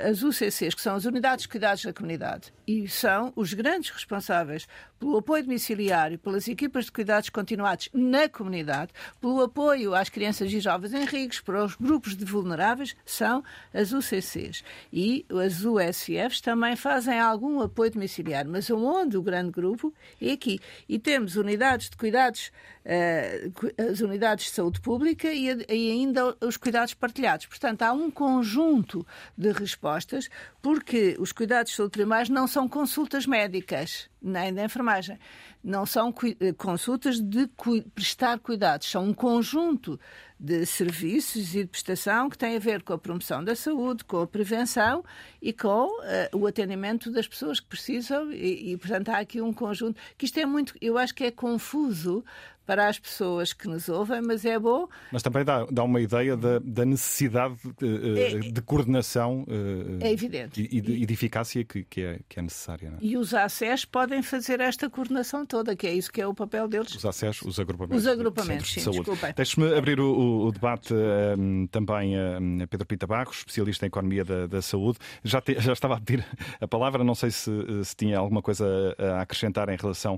[0.09, 4.67] as UCCs, que são as Unidades de Cuidados da Comunidade, e são os grandes responsáveis
[5.01, 10.59] pelo apoio domiciliário, pelas equipas de cuidados continuados na comunidade, pelo apoio às crianças e
[10.59, 11.05] jovens em
[11.43, 14.63] para os grupos de vulneráveis, são as UCCs.
[14.93, 20.59] E as USFs também fazem algum apoio domiciliário, mas onde o grande grupo é aqui.
[20.87, 22.51] E temos unidades de cuidados,
[22.85, 27.47] uh, as unidades de saúde pública e ainda os cuidados partilhados.
[27.47, 30.29] Portanto, há um conjunto de respostas,
[30.61, 35.17] porque os cuidados de saúde primários não são consultas médicas, nem da enfermagem.
[35.63, 37.47] Não são eh, consultas de
[37.93, 39.99] prestar cuidados, são um conjunto
[40.41, 44.21] de serviços e de prestação que tem a ver com a promoção da saúde, com
[44.21, 45.05] a prevenção
[45.39, 49.53] e com uh, o atendimento das pessoas que precisam e, e, portanto, há aqui um
[49.53, 52.25] conjunto que isto é muito, eu acho que é confuso
[52.65, 54.87] para as pessoas que nos ouvem, mas é bom.
[55.11, 60.11] Mas também dá, dá uma ideia da, da necessidade de, é, de coordenação uh, é
[60.11, 60.61] evidente.
[60.61, 62.93] E, e, de, eficácia que, que, é, que é necessária.
[63.01, 63.05] É?
[63.05, 66.65] E os ACES podem fazer esta coordenação toda, que é isso que é o papel
[66.69, 66.95] deles.
[66.95, 68.05] Os ACES, os agrupamentos.
[68.05, 69.11] Os agrupamentos, sim, de saúde.
[69.35, 70.93] Deixe-me abrir o, o debate
[71.37, 74.97] um, também a Pedro Pita Barros, especialista em economia da, da saúde.
[75.25, 76.25] Já, te, já estava a pedir
[76.61, 77.51] a palavra, não sei se,
[77.83, 78.65] se tinha alguma coisa
[78.97, 80.17] a acrescentar em relação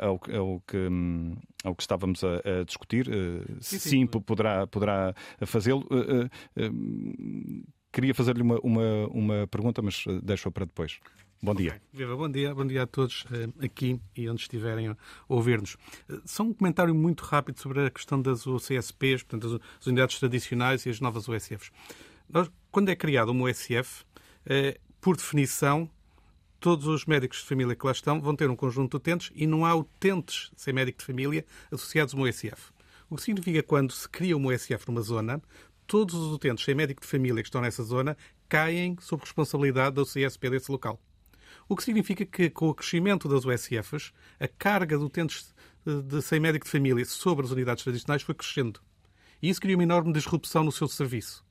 [0.00, 0.76] ao, ao que.
[0.78, 3.06] Um, ao que estávamos a, a discutir.
[3.06, 5.14] Uh, sim, sim, sim, poderá, poderá
[5.44, 5.86] fazê-lo.
[5.90, 10.98] Uh, uh, queria fazer-lhe uma, uma, uma pergunta, mas deixo-a para depois.
[11.42, 11.70] Bom dia.
[11.70, 11.80] Okay.
[11.94, 12.54] Viva, bom dia.
[12.54, 13.24] Bom dia a todos
[13.62, 15.78] aqui e onde estiverem a ouvir-nos.
[16.26, 20.90] Só um comentário muito rápido sobre a questão das UCSPs, portanto, as unidades tradicionais e
[20.90, 21.72] as novas USFs.
[22.28, 24.04] Nós, quando é criada uma USF,
[25.00, 25.88] por definição,
[26.60, 29.46] todos os médicos de família que lá estão vão ter um conjunto de utentes e
[29.46, 32.70] não há utentes sem médico de família associados a uma USF.
[33.08, 35.40] O que significa quando se cria uma USF numa zona,
[35.86, 38.14] todos os utentes sem médico de família que estão nessa zona
[38.46, 41.00] caem sob responsabilidade da UCSP desse local.
[41.70, 45.54] O que significa que, com o crescimento das USFs, a carga de utentes
[45.86, 48.80] de sem médico de família sobre as unidades tradicionais foi crescendo.
[49.40, 51.44] E isso cria uma enorme disrupção no seu serviço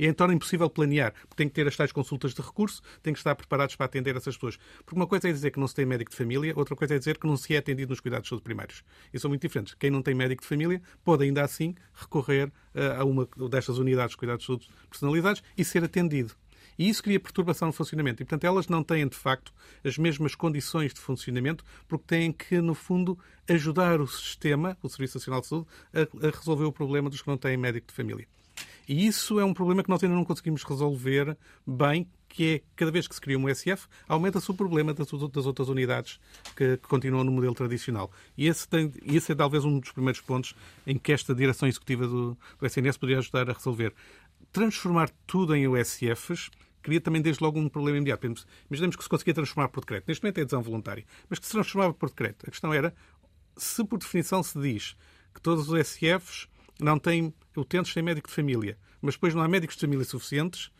[0.00, 3.12] e então é impossível planear, porque tem que ter as tais consultas de recurso, tem
[3.12, 4.58] que estar preparados para atender essas pessoas.
[4.78, 6.98] Porque uma coisa é dizer que não se tem médico de família, outra coisa é
[6.98, 8.82] dizer que não se é atendido nos cuidados de saúde primários.
[9.12, 9.74] E são muito diferentes.
[9.74, 14.12] Quem não tem médico de família pode ainda assim recorrer uh, a uma destas unidades
[14.12, 16.34] de cuidados de saúde personalizados e ser atendido.
[16.80, 18.22] E isso cria perturbação no funcionamento.
[18.22, 19.52] E, portanto, elas não têm, de facto,
[19.84, 25.18] as mesmas condições de funcionamento, porque têm que, no fundo, ajudar o sistema, o Serviço
[25.18, 28.26] Nacional de Saúde, a, a resolver o problema dos que não têm médico de família.
[28.88, 32.90] E isso é um problema que nós ainda não conseguimos resolver bem, que é cada
[32.90, 36.18] vez que se cria um SF, aumenta-se o problema das, das outras unidades
[36.56, 38.10] que, que, continuam no modelo tradicional.
[38.38, 40.54] E esse, tem, esse é talvez um dos primeiros pontos
[40.86, 43.92] em que esta direção executiva do, do SNS poderia ajudar a resolver.
[44.50, 46.50] Transformar tudo em USFs
[46.82, 48.26] cria também desde logo um problema imediato.
[48.68, 50.04] Imaginemos que se conseguia transformar por decreto.
[50.08, 52.44] Neste momento é adesão voluntária, mas que se transformava por decreto.
[52.46, 52.94] A questão era,
[53.56, 54.96] se por definição se diz
[55.34, 56.48] que todos os SFs
[56.80, 60.70] não têm utentes sem médico de família, mas depois não há médicos de família suficientes,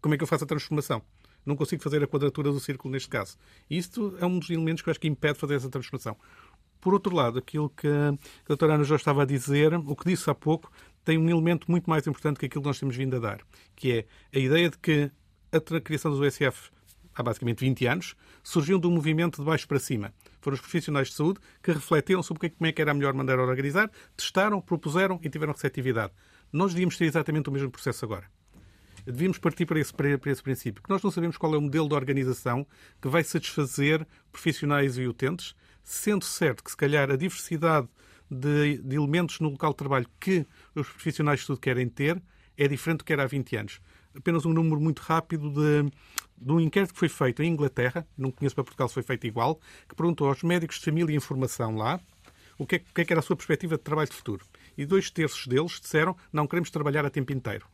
[0.00, 1.02] como é que eu faço a transformação?
[1.44, 3.36] Não consigo fazer a quadratura do círculo neste caso.
[3.70, 6.16] Isto é um dos elementos que eu acho que impede fazer essa transformação.
[6.80, 8.16] Por outro lado, aquilo que a
[8.46, 10.70] doutora Ana já estava a dizer, o que disse há pouco,
[11.04, 13.40] tem um elemento muito mais importante que aquilo que nós temos vindo a dar,
[13.74, 15.10] que é a ideia de que
[15.52, 16.70] a criação do USF
[17.18, 20.14] há basicamente 20 anos, surgiu de um movimento de baixo para cima.
[20.40, 23.42] Foram os profissionais de saúde que refletiram sobre como é que era a melhor maneira
[23.42, 26.12] de organizar, testaram, propuseram e tiveram receptividade.
[26.52, 28.30] Nós devíamos ter exatamente o mesmo processo agora.
[29.04, 31.88] Devíamos partir para esse, para esse princípio, que nós não sabemos qual é o modelo
[31.88, 32.66] de organização
[33.00, 37.88] que vai satisfazer profissionais e utentes, sendo certo que, se calhar, a diversidade
[38.30, 42.22] de, de elementos no local de trabalho que os profissionais de saúde querem ter
[42.56, 43.80] é diferente do que era há 20 anos
[44.16, 45.90] apenas um número muito rápido de,
[46.36, 49.26] de um inquérito que foi feito em Inglaterra, não conheço para Portugal se foi feito
[49.26, 52.00] igual, que perguntou aos médicos de família e informação lá
[52.58, 54.44] o que, é, o que, é que era a sua perspectiva de trabalho de futuro.
[54.76, 57.66] E dois terços deles disseram não queremos trabalhar a tempo inteiro.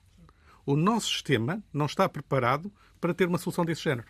[0.66, 4.09] O nosso sistema não está preparado para ter uma solução desse género.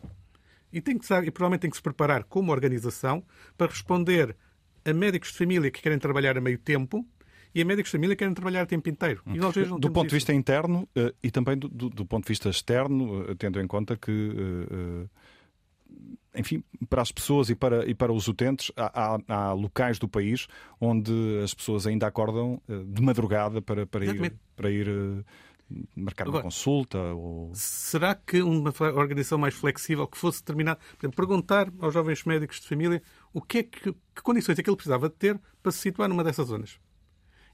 [0.73, 3.25] E, tem que, e provavelmente tem que se preparar como organização
[3.57, 4.37] para responder
[4.85, 7.07] a médicos de família que querem trabalhar a meio tempo
[7.55, 9.23] e a médicos de família querem trabalhar a tempo inteiro.
[9.27, 12.29] E nós do ponto de vista interno uh, e também do, do, do, ponto de
[12.29, 15.09] vista externo, uh, tendo em conta que uh,
[16.35, 20.09] enfim, para as pessoas e para, e para os utentes, há, há, há, locais do
[20.09, 20.49] país
[20.81, 21.13] onde
[21.45, 25.25] as pessoas ainda acordam de madrugada para, para ir, para ir
[25.95, 26.99] marcar uma consulta?
[26.99, 27.53] Ou...
[27.55, 30.81] Será que uma organização mais flexível que fosse determinada,
[31.15, 33.01] perguntar aos jovens médicos de família
[33.33, 36.09] o que é que, que condições é que ele precisava de ter para se situar
[36.09, 36.81] numa dessas zonas?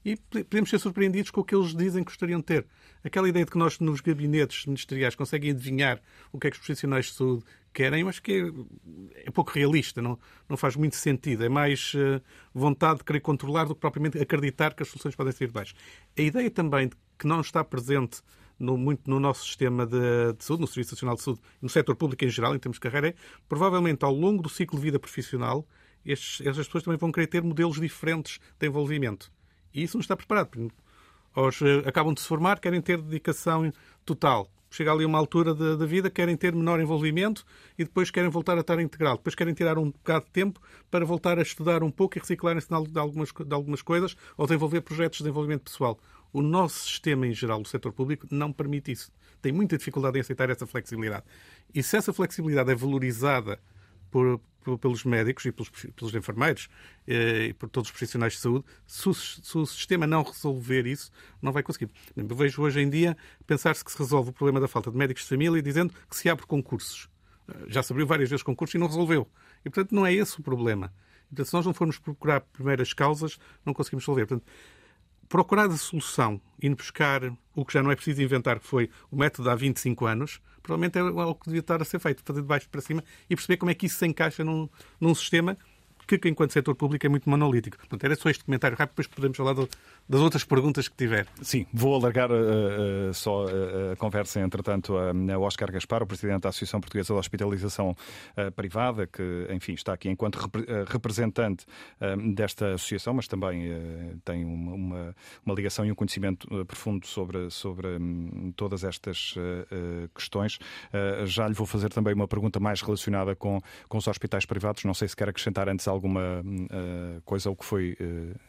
[0.03, 2.65] E podemos ser surpreendidos com o que eles dizem que gostariam de ter.
[3.03, 6.65] Aquela ideia de que nós, nos gabinetes ministeriais, conseguem adivinhar o que é que os
[6.65, 11.43] profissionais de saúde querem, acho que é, é pouco realista, não, não faz muito sentido.
[11.43, 12.21] É mais uh,
[12.53, 15.73] vontade de querer controlar do que propriamente acreditar que as soluções podem ser de baixo.
[16.17, 18.21] A ideia também de que não está presente
[18.61, 21.95] no, muito no nosso sistema de, de, saúde, no Serviço Nacional de Saúde, no setor
[21.95, 23.15] público em geral, em termos de carreira, é
[23.49, 25.67] provavelmente ao longo do ciclo de vida profissional,
[26.05, 29.31] estes, estas pessoas também vão querer ter modelos diferentes de envolvimento.
[29.73, 30.71] E isso não está preparado.
[31.35, 33.71] Os, eh, acabam de se formar, querem ter dedicação
[34.05, 34.49] total.
[34.69, 37.45] Chega ali uma altura da, da vida, querem ter menor envolvimento
[37.77, 39.17] e depois querem voltar a estar integral.
[39.17, 42.69] Depois querem tirar um bocado de tempo para voltar a estudar um pouco e reciclarem-se
[42.69, 45.99] de algumas, de algumas coisas ou desenvolver projetos de desenvolvimento pessoal.
[46.31, 49.11] O nosso sistema em geral, do setor público, não permite isso.
[49.41, 51.25] Tem muita dificuldade em aceitar essa flexibilidade.
[51.75, 53.59] E se essa flexibilidade é valorizada
[54.09, 54.39] por,
[54.79, 56.69] pelos médicos e pelos, pelos enfermeiros
[57.07, 60.85] eh, e por todos os profissionais de saúde, se o, se o, sistema não resolver
[60.85, 61.89] isso, não vai conseguir.
[62.15, 65.23] Eu vejo hoje em dia pensar-se que se resolve o problema da falta de médicos
[65.23, 67.09] de família dizendo que se abre concursos.
[67.47, 69.27] Eh, já se abriu várias vezes concursos e não resolveu.
[69.65, 70.93] E, portanto, não é esse o problema.
[71.29, 74.25] Portanto, se nós não formos procurar primeiras causas, não conseguimos resolver.
[74.25, 74.51] Portanto,
[75.31, 77.23] procurar a solução e buscar
[77.55, 80.97] o que já não é preciso inventar, que foi o método há 25 anos, provavelmente
[80.97, 83.57] é o que devia estar a ser feito, fazer de baixo para cima e perceber
[83.57, 84.69] como é que isso se encaixa num,
[84.99, 85.57] num sistema
[86.19, 87.77] que, enquanto setor público, é muito monolítico.
[87.77, 89.67] Portanto, era só este comentário rápido, depois podemos falar do,
[90.07, 91.27] das outras perguntas que tiver.
[91.41, 92.35] Sim, vou alargar uh,
[93.09, 97.19] uh, só uh, a conversa, entretanto, a, Oscar Gaspar, o Presidente da Associação Portuguesa de
[97.19, 97.95] Hospitalização
[98.55, 100.51] Privada, que, enfim, está aqui enquanto rep
[100.87, 101.65] representante
[102.33, 103.71] desta associação, mas também
[104.23, 109.35] tem uma, uma, uma, ligação e um conhecimento profundo sobre, sobre um, todas estas
[110.13, 110.59] questões.
[111.25, 114.83] já lhe vou fazer também uma pergunta mais relacionada com, com os hospitais privados.
[114.83, 116.43] Não sei se quer acrescentar antes alguma
[117.23, 117.95] coisa ao que foi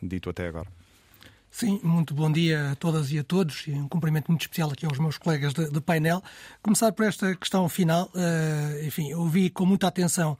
[0.03, 0.67] dito até agora.
[1.53, 4.87] Sim, muito bom dia a todas e a todos e um cumprimento muito especial aqui
[4.87, 6.23] aos meus colegas de, de painel.
[6.63, 8.11] Começar por esta questão final.
[8.15, 10.39] Uh, enfim, ouvi com muita atenção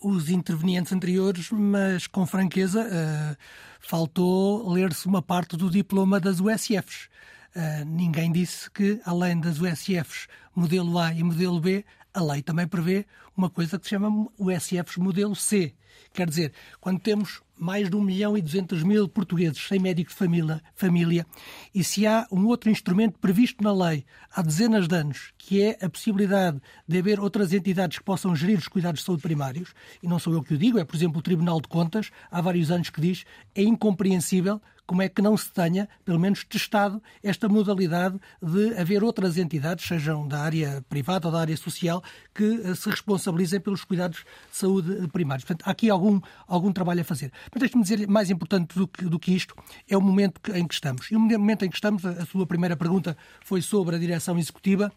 [0.00, 3.36] os intervenientes anteriores, mas com franqueza uh,
[3.80, 7.10] faltou ler-se uma parte do diploma das USFs.
[7.54, 11.84] Uh, ninguém disse que, além das USFs modelo A e modelo B,
[12.14, 13.06] a lei também prevê
[13.36, 15.74] uma coisa que se chama USFs modelo C.
[16.14, 20.16] Quer dizer, quando temos mais de 1 milhão e 200 mil portugueses sem médico de
[20.16, 21.26] família, família,
[21.74, 25.76] e se há um outro instrumento previsto na lei há dezenas de anos, que é
[25.84, 30.06] a possibilidade de haver outras entidades que possam gerir os cuidados de saúde primários, e
[30.06, 32.70] não sou eu que o digo, é por exemplo o Tribunal de Contas, há vários
[32.70, 37.48] anos que diz, é incompreensível como é que não se tenha, pelo menos, testado esta
[37.48, 42.02] modalidade de haver outras entidades, sejam da área privada ou da área social,
[42.34, 44.18] que eh, se responsabilizem pelos cuidados
[44.50, 45.44] de saúde primários.
[45.44, 47.32] Portanto, há aqui algum, algum trabalho a fazer.
[47.52, 49.54] Mas deixe-me dizer, mais importante do que, do que isto,
[49.88, 51.10] é o momento em que estamos.
[51.10, 54.92] E o momento em que estamos, a sua primeira pergunta foi sobre a direção executiva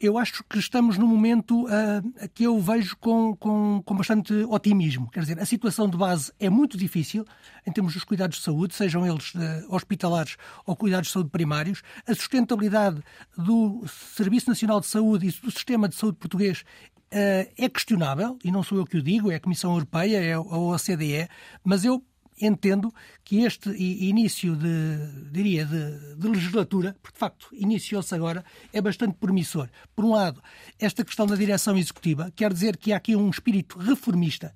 [0.00, 5.10] eu acho que estamos num momento uh, que eu vejo com, com, com, bastante otimismo.
[5.10, 7.24] Quer dizer, a situação de base é muito difícil
[7.66, 11.82] em termos dos cuidados de saúde, sejam eles uh, hospitalares ou cuidados de saúde primários.
[12.06, 13.02] A sustentabilidade
[13.36, 13.84] do
[14.14, 18.62] Serviço Nacional de Saúde e do sistema de saúde português uh, é questionável, e não
[18.62, 21.28] sou eu que o digo, é a Comissão Europeia, é a OCDE,
[21.64, 22.02] mas eu
[22.40, 22.92] entendo
[23.24, 29.14] que este início de, diria, de, de legislatura, porque de facto iniciou-se agora, é bastante
[29.14, 29.68] promissor.
[29.94, 30.42] Por um lado,
[30.78, 34.54] esta questão da direção executiva quer dizer que há aqui um espírito reformista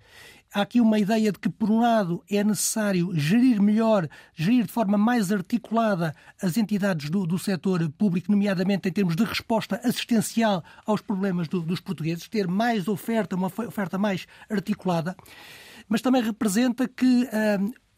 [0.53, 4.73] há aqui uma ideia de que, por um lado, é necessário gerir melhor, gerir de
[4.73, 10.63] forma mais articulada as entidades do, do setor público, nomeadamente em termos de resposta assistencial
[10.85, 15.17] aos problemas do, dos portugueses, ter mais oferta, uma oferta mais articulada
[15.89, 17.29] mas também representa que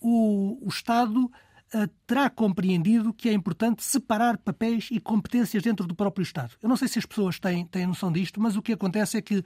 [0.05, 5.95] o, o, Estado uh, terá compreendido que é importante separar papéis e competências dentro do
[5.95, 6.55] próprio Estado.
[6.63, 9.23] Eu não sei se as pessoas têm, têm noção disto, mas o que acontece é
[9.23, 9.43] que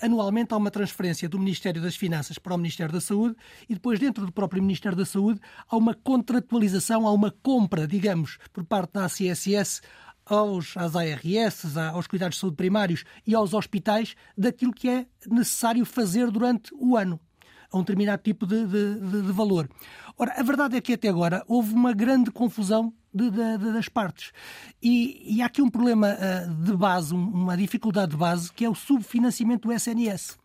[0.00, 3.36] anualmente há uma transferência do Ministério das Finanças para o Ministério da Saúde
[3.68, 8.38] e depois, dentro do próprio Ministério da Saúde, há uma contratualização, há uma compra, digamos,
[8.52, 9.82] por parte da ACSS
[10.26, 15.84] aos, às ARS, aos cuidados de saúde primários e aos hospitais daquilo que é necessário
[15.84, 17.20] fazer durante o ano
[17.72, 19.68] a um determinado tipo de, de, de, valor.
[20.18, 24.32] Ora, a verdade é que até agora houve uma grande confusão de, de, das partes.
[24.82, 28.68] E, e, há aqui um problema uh, de base, uma dificuldade de base, que é
[28.68, 30.38] o subfinanciamento do SNS.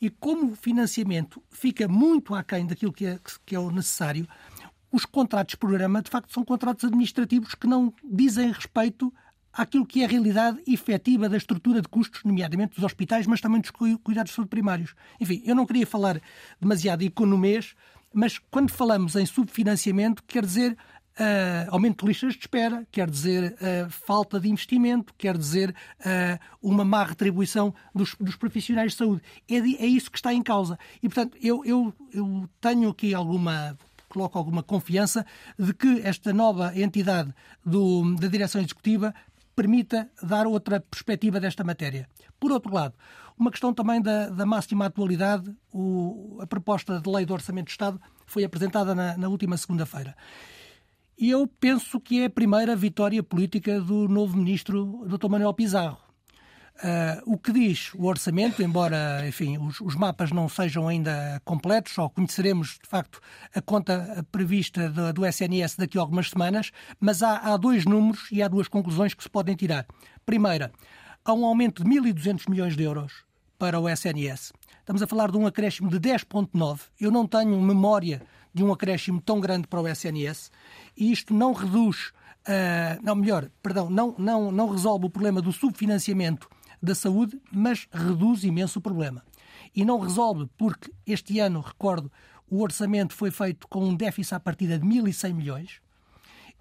[0.00, 4.26] E como o financiamento fica muito aquém daquilo que é, que é o necessário,
[4.90, 9.12] os contratos de programa, de facto, são contratos administrativos que não dizem respeito
[9.58, 13.60] àquilo que é a realidade efetiva da estrutura de custos, nomeadamente dos hospitais, mas também
[13.60, 14.94] dos cuidados de saúde primários.
[15.20, 16.20] Enfim, eu não queria falar
[16.60, 17.74] demasiado de economês,
[18.14, 20.72] mas quando falamos em subfinanciamento, quer dizer
[21.18, 26.38] uh, aumento de listas de espera, quer dizer uh, falta de investimento, quer dizer uh,
[26.62, 29.22] uma má retribuição dos, dos profissionais de saúde.
[29.48, 30.78] É, de, é, isso que está em causa.
[31.02, 33.76] E, portanto, eu, eu, eu tenho aqui alguma
[34.08, 35.24] coloco alguma confiança
[35.58, 37.32] de que esta nova entidade
[37.64, 39.14] do, da direção executiva
[39.58, 42.08] permita dar outra perspectiva desta matéria.
[42.38, 42.94] Por outro lado,
[43.36, 47.70] uma questão também da, da máxima atualidade, o, a proposta de lei do Orçamento do
[47.70, 50.14] Estado foi apresentada na, na última segunda-feira.
[51.18, 55.28] E eu penso que é a primeira vitória política do novo ministro, Dr.
[55.28, 55.98] Manuel Pizarro.
[56.78, 61.92] Uh, o que diz o orçamento, embora enfim, os, os, mapas não sejam ainda completos,
[61.92, 63.20] só conheceremos de facto
[63.52, 66.70] a conta prevista do, do SNS daqui a algumas semanas,
[67.00, 69.88] mas há, há, dois números e há duas conclusões que se podem tirar.
[70.24, 70.70] Primeira,
[71.24, 73.24] há um aumento de 1.200 milhões de euros
[73.58, 74.52] para o SNS.
[74.78, 76.82] Estamos a falar de um acréscimo de 10,9.
[77.00, 78.22] Eu não tenho memória
[78.54, 80.52] de um acréscimo tão grande para o SNS
[80.96, 82.12] e isto não reduz,
[82.46, 86.48] uh, não melhor, perdão, não, não, não resolve o problema do subfinanciamento
[86.82, 89.24] da saúde, mas reduz imenso o problema.
[89.74, 92.10] E não resolve porque este ano, recordo,
[92.50, 95.80] o orçamento foi feito com um déficit à partida de 1.100 milhões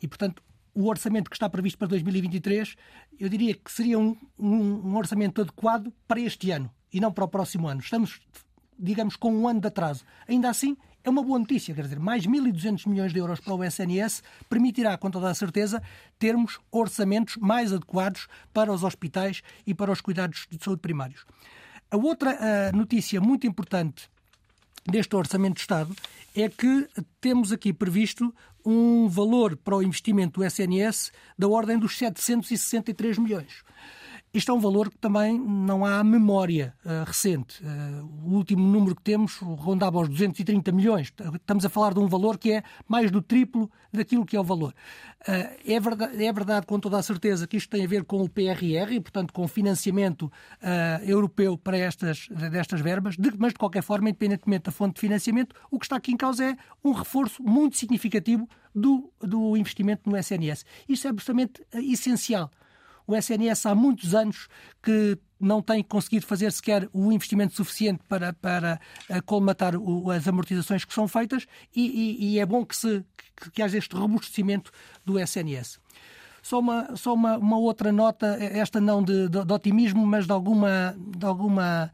[0.01, 0.43] e, portanto,
[0.73, 2.75] o orçamento que está previsto para 2023,
[3.19, 7.23] eu diria que seria um, um, um orçamento adequado para este ano e não para
[7.23, 7.81] o próximo ano.
[7.81, 8.21] Estamos,
[8.77, 10.05] digamos, com um ano de atraso.
[10.27, 10.77] Ainda assim,
[11.07, 14.97] é uma boa notícia, quer dizer, mais 1.200 milhões de euros para o SNS permitirá,
[14.97, 15.81] com toda a certeza,
[16.19, 21.25] termos orçamentos mais adequados para os hospitais e para os cuidados de saúde primários.
[21.89, 24.09] A outra uh, notícia muito importante
[24.85, 25.95] deste Orçamento de Estado
[26.35, 26.89] é que
[27.21, 28.35] temos aqui previsto
[28.65, 33.63] um valor para o investimento do SNS da ordem dos 763 milhões.
[34.37, 37.59] Isto é um valor que também não há memória uh, recente.
[37.63, 41.11] Uh, o último número que temos rondava aos 230 milhões.
[41.33, 44.43] Estamos a falar de um valor que é mais do triplo daquilo que é o
[44.43, 44.75] valor.
[45.27, 48.21] Uh, é, verdade, é verdade, com toda a certeza, que isto tem a ver com
[48.21, 50.31] o PRR e, portanto, com o financiamento
[51.01, 55.55] europeu para estas, destas verbas, de, mas, de qualquer forma, independentemente da fonte de financiamento,
[55.71, 60.15] o que está aqui em causa é um reforço muito significativo do, do investimento no
[60.15, 60.63] SNS.
[60.87, 62.51] Isto é absolutamente essencial.
[63.07, 64.49] O SNS há muitos anos
[64.83, 70.27] que não tem conseguido fazer sequer o investimento suficiente para, para eh, colmatar o, as
[70.27, 73.05] amortizações que são feitas e, e, e é bom que, se,
[73.35, 74.71] que, que haja este robustecimento
[75.05, 75.79] do SNS.
[76.41, 80.31] Só uma, só uma, uma outra nota, esta não de, de, de otimismo, mas de
[80.31, 81.91] alguma, de alguma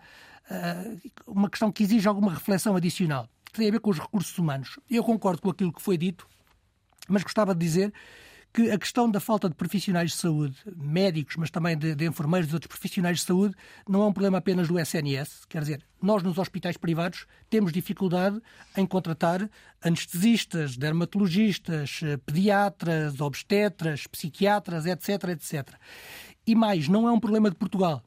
[0.50, 4.38] uh, uma questão que exige alguma reflexão adicional, que tem a ver com os recursos
[4.38, 4.80] humanos.
[4.90, 6.28] Eu concordo com aquilo que foi dito,
[7.08, 7.94] mas gostava de dizer
[8.54, 12.52] que a questão da falta de profissionais de saúde, médicos, mas também de, de enfermeiros
[12.52, 13.56] e outros profissionais de saúde,
[13.90, 15.46] não é um problema apenas do SNS.
[15.50, 18.40] Quer dizer, nós nos hospitais privados temos dificuldade
[18.78, 19.50] em contratar
[19.82, 25.70] anestesistas, dermatologistas, pediatras, obstetras, psiquiatras, etc, etc.
[26.46, 28.04] E mais, não é um problema de Portugal.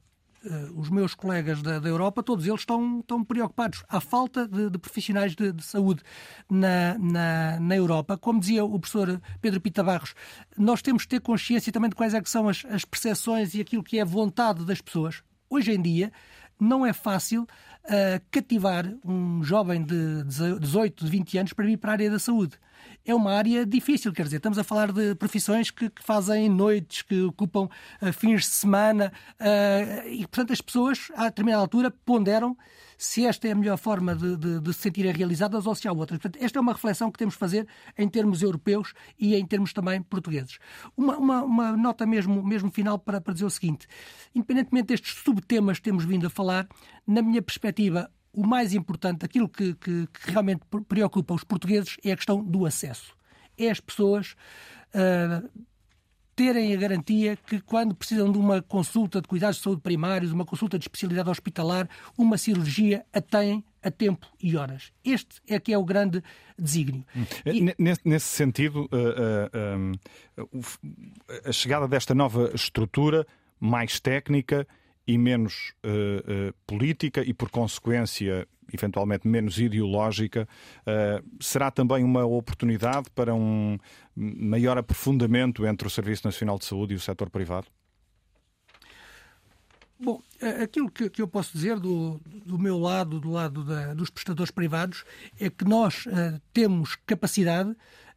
[0.49, 3.83] Eh, os meus colegas da, da, Europa, todos eles estão, estão preocupados.
[3.89, 6.01] Há falta de, de profissionais de, de saúde
[6.49, 8.17] na, na, na, Europa.
[8.17, 10.13] Como dizia o professor Pedro Pita Barros,
[10.57, 13.83] nós temos que ter consciência também de quais é são as, as percepções e aquilo
[13.83, 15.21] que é vontade das pessoas.
[15.49, 16.11] Hoje em dia,
[16.59, 21.91] não é fácil uh, cativar um jovem de 18, de 20 anos para vir para
[21.91, 22.57] a área da saúde.
[23.05, 27.01] É uma área difícil, quer dizer, estamos a falar de profissões que, que fazem noites,
[27.01, 27.69] que ocupam
[28.01, 32.57] uh, fins de semana, uh, e portanto as pessoas, a determinada altura, ponderam
[32.97, 35.91] se esta é a melhor forma de, de, de se sentirem realizadas ou se há
[35.91, 36.19] outras.
[36.19, 37.67] Portanto, esta é uma reflexão que temos de fazer
[37.97, 40.57] em termos europeus e em termos também portugueses.
[40.95, 43.87] Uma, uma, uma nota mesmo, mesmo final para, para dizer o seguinte:
[44.33, 46.67] independentemente destes subtemas que temos vindo a falar,
[47.05, 52.11] na minha perspectiva, o mais importante, aquilo que, que, que, realmente preocupa os portugueses é
[52.11, 53.15] a questão do acesso.
[53.57, 54.35] É as pessoas
[54.93, 55.49] uh,
[56.37, 60.45] terem a garantia que, quando precisam de uma consulta de cuidados de saúde primários, uma
[60.45, 64.91] consulta de especialidade hospitalar, uma cirurgia, a têm a tempo e horas.
[65.03, 66.23] Este é que é o grande
[66.57, 67.03] desígnio.
[67.15, 67.25] Hum.
[67.43, 67.73] E...
[67.79, 70.61] Nesse, nesse, sentido, uh, uh,
[71.43, 73.25] a chegada desta nova estrutura
[73.59, 74.67] mais técnica
[75.07, 80.45] e menos uh, uh, política e, por consequência, eventualmente menos ideológica,
[81.39, 83.77] será também uma oportunidade para um
[84.13, 87.67] maior aprofundamento entre o Serviço Nacional de Saúde e o setor privado?
[89.97, 90.21] Bom,
[90.61, 95.05] aquilo que, eu posso dizer do, do meu lado, do lado da, dos prestadores privados,
[95.39, 97.73] é que nós uh, temos capacidade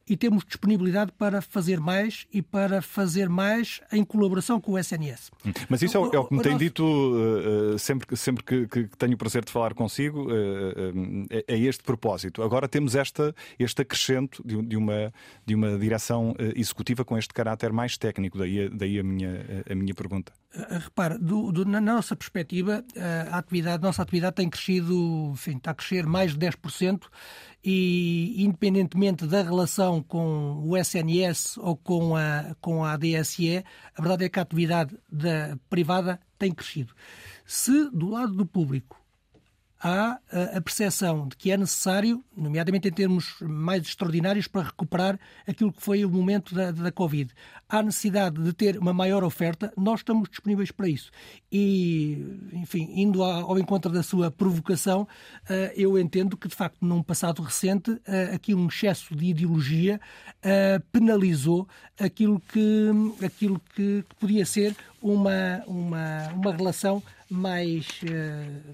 [0.08, 5.30] e temos disponibilidade para fazer mais e para fazer mais em colaboração com o SNS.
[5.68, 8.96] Mas isso é, o, é o que me tem dito uh, sempre, sempre que, que,
[8.96, 12.42] tenho o prazer de falar consigo, uh, é, é, este propósito.
[12.42, 15.12] Agora temos esta, este acrescento de, de uma,
[15.46, 19.94] de uma direção executiva com este caráter mais técnico, daí, daí a, minha, a minha
[19.94, 20.32] pergunta.
[20.52, 22.84] Repara, do, do, na nossa perspectiva,
[23.30, 27.02] a atividade, a nossa atividade tem crescido, enfim, está a crescer mais de 10%
[27.62, 34.24] e independentemente da relação com o SNS ou com a, com a ADSE, a verdade
[34.24, 36.94] é que a atividade da privada tem crescido.
[37.44, 39.00] Se do lado do público
[39.82, 45.72] há a percepção de que é necessário, nomeadamente em termos mais extraordinários, para recuperar aquilo
[45.72, 47.32] que foi o momento da, da Covid.
[47.70, 51.12] Há necessidade de ter uma maior oferta, nós estamos disponíveis para isso.
[51.52, 55.06] E, enfim, indo ao encontro da sua provocação,
[55.48, 60.00] eh, eu entendo que, de facto, num passado recente, eh, aqui um excesso de ideologia
[60.42, 62.90] eh, penalizou aquilo que,
[63.24, 67.00] aquilo que podia ser uma, uma, uma relação
[67.30, 67.86] mais,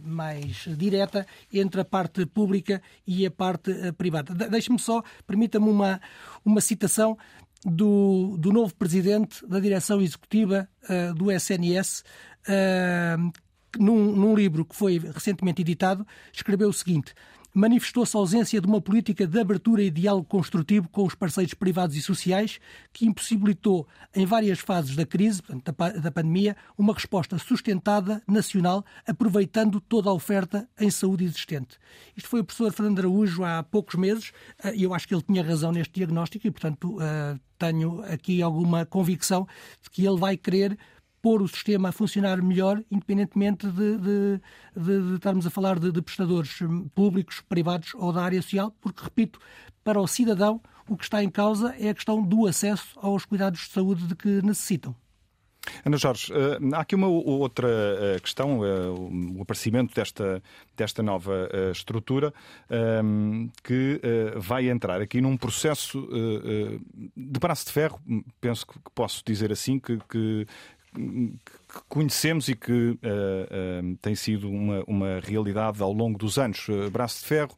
[0.03, 4.33] mais direta entre a parte pública e a parte privada.
[4.49, 6.01] Deixe-me só, permita-me uma,
[6.43, 7.19] uma citação
[7.65, 12.05] do, do novo presidente da direção executiva uh, do SNS,
[12.49, 13.33] uh,
[13.79, 17.15] num, num livro que foi recentemente editado, escreveu o seguinte:
[17.57, 21.97] manifestou-se a ausência de uma política de abertura e diálogo construtivo com os parceiros privados
[21.97, 22.61] e sociais,
[22.93, 25.41] que impossibilitou, em várias fases da crise,
[26.03, 31.79] da pandemia, uma resposta sustentada, nacional, aproveitando toda a oferta em saúde existente.
[32.15, 34.33] Isto foi o professor Fernando Araújo há poucos meses,
[34.63, 38.43] eh, e eu acho que ele tinha razão neste diagnóstico, e, portanto, eh, tenho aqui
[38.43, 39.49] alguma convicção
[39.83, 40.79] de que ele vai querer
[41.27, 44.41] pôr o sistema a funcionar melhor, independentemente de, de,
[44.77, 46.61] de, de estarmos a falar de, prestadores
[46.95, 49.41] públicos, privados ou da área social, porque, repito,
[49.83, 53.63] para o cidadão o que está em causa é a questão do acesso aos cuidados
[53.63, 54.95] de saúde de que necessitam.
[55.85, 60.43] Ana Jorge, eh, há aqui uma outra eh, questão, eh, o aparecimento desta,
[60.77, 62.33] desta nova estrutura
[62.71, 64.01] ehm, que
[64.37, 66.07] vai entrar aqui num processo
[67.17, 68.01] de braço de ferro,
[68.41, 70.47] penso que posso dizer assim, que, que
[70.97, 76.67] que conhecemos e que uh, uh, tem sido uma, uma realidade ao longo dos anos.
[76.69, 77.57] Uh, braço de ferro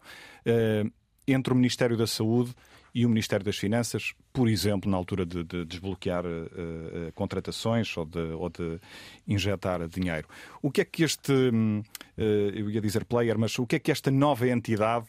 [1.26, 2.54] entre o Ministério da Saúde
[2.98, 7.96] e o Ministério das Finanças, por exemplo, na altura de, de desbloquear uh, uh, contratações
[7.96, 8.80] ou de, ou de,
[9.24, 10.26] injetar dinheiro.
[10.60, 11.84] O que é que este, uh,
[12.16, 15.06] eu ia dizer player, mas o que é que esta nova entidade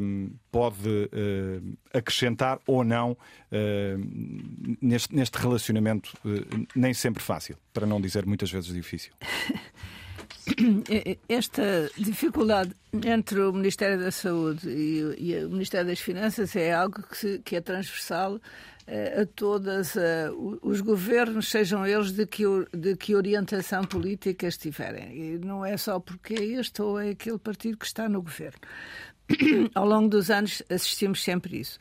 [0.00, 1.10] um, pode
[1.92, 3.14] acrescentar ou não
[4.80, 6.16] neste, neste relacionamento
[6.74, 9.12] nem sempre fácil, para não dizer muitas vezes difícil?
[11.28, 12.72] Esta dificuldade
[13.04, 17.38] entre o Ministério da Saúde e, e o Ministério das Finanças é algo que, se,
[17.40, 18.40] que é transversal
[18.90, 25.14] eh, a todos uh, os governos, sejam eles de que, de que orientação política estiverem.
[25.14, 28.58] E não é só porque é este ou é aquele partido que está no governo.
[29.74, 31.78] Ao longo dos anos assistimos sempre isso.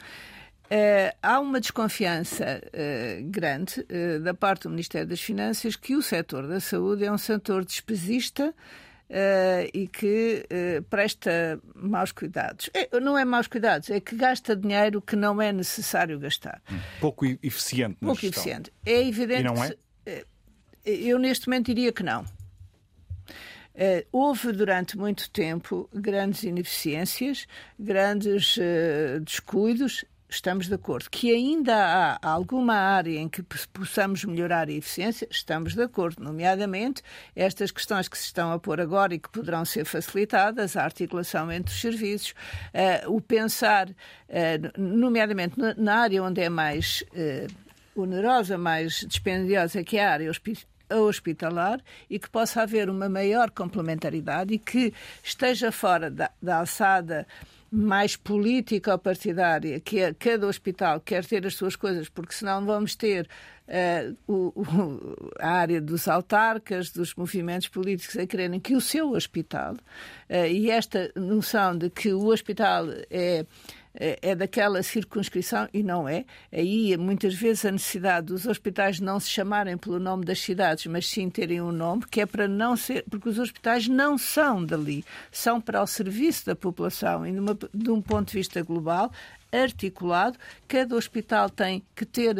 [0.67, 6.01] Uh, há uma desconfiança uh, grande uh, da parte do Ministério das Finanças que o
[6.01, 8.53] setor da saúde é um setor despesista
[9.73, 10.45] e que
[10.89, 12.69] presta maus cuidados.
[12.73, 16.61] É, não é maus cuidados, é que gasta dinheiro que não é necessário gastar.
[16.69, 17.95] Hum, pouco eficiente.
[18.01, 18.43] Pouco gestão.
[18.43, 18.73] eficiente.
[18.85, 19.39] É evidente.
[19.39, 19.69] E não é?
[19.69, 20.25] Que,
[20.85, 22.25] eu neste momento diria que não.
[23.77, 27.45] Uh, houve durante muito tempo grandes ineficiências,
[27.79, 31.09] grandes uh, descuidos, estamos de acordo.
[31.09, 36.23] Que ainda há alguma área em que possamos melhorar a eficiência, estamos de acordo.
[36.23, 37.01] Nomeadamente,
[37.35, 41.51] estas questões que se estão a pôr agora e que poderão ser facilitadas, a articulação
[41.51, 42.31] entre os serviços,
[42.73, 43.93] uh, o pensar, uh,
[44.77, 50.31] nomeadamente na área onde é mais uh, onerosa, mais dispendiosa, que é a área
[50.89, 57.27] hospitalar e que possa haver uma maior complementaridade e que esteja fora da, da alçada
[57.71, 62.95] mais política partidária, que é, cada hospital quer ter as suas coisas, porque senão vamos
[62.95, 63.27] ter
[63.67, 69.11] uh, o, o, a área dos autarcas, dos movimentos políticos a quererem que o seu
[69.11, 73.45] hospital, uh, e esta noção de que o hospital é
[73.99, 76.25] é, é daquela circunscrição e não é.
[76.51, 81.07] Aí, muitas vezes, a necessidade dos hospitais não se chamarem pelo nome das cidades, mas
[81.07, 83.03] sim terem um nome, que é para não ser.
[83.09, 87.89] Porque os hospitais não são dali, são para o serviço da população e, numa, de
[87.89, 89.11] um ponto de vista global,
[89.51, 90.37] articulado,
[90.67, 92.35] cada hospital tem que ter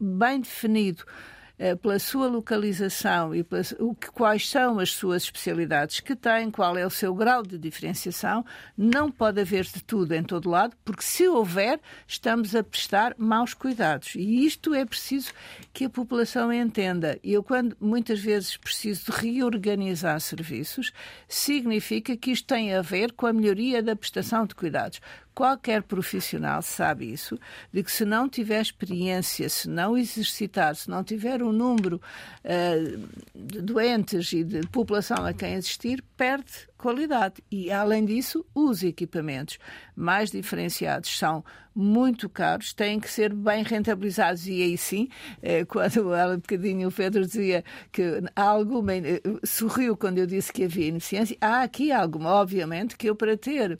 [0.00, 1.31] bem definido eh,
[1.80, 6.76] pela sua localização e pela, o que, quais são as suas especialidades que tem, qual
[6.76, 8.44] é o seu grau de diferenciação.
[8.76, 13.54] Não pode haver de tudo em todo lado, porque se houver, estamos a prestar maus
[13.54, 14.14] cuidados.
[14.14, 15.32] E isto é preciso
[15.72, 17.18] que a população entenda.
[17.22, 20.92] Eu, quando muitas vezes preciso de reorganizar serviços,
[21.28, 25.00] significa que isto tem a ver com a melhoria da prestação de cuidados.
[25.34, 27.38] Qualquer profissional sabe isso,
[27.72, 32.00] de que se não tiver experiência, se não exercitar, se não tiver um número
[32.44, 37.36] uh, de doentes e de população a quem assistir, perde qualidade.
[37.50, 39.58] E, além disso, os equipamentos
[39.96, 44.46] mais diferenciados são muito caros, têm que ser bem rentabilizados.
[44.46, 45.08] E aí sim,
[45.42, 48.02] eh, quando ela, um bocadinho, o Pedro dizia que
[48.36, 48.94] há alguma.
[48.94, 53.36] Eh, sorriu quando eu disse que havia ineficiência, há aqui alguma, obviamente, que eu, para
[53.36, 53.78] ter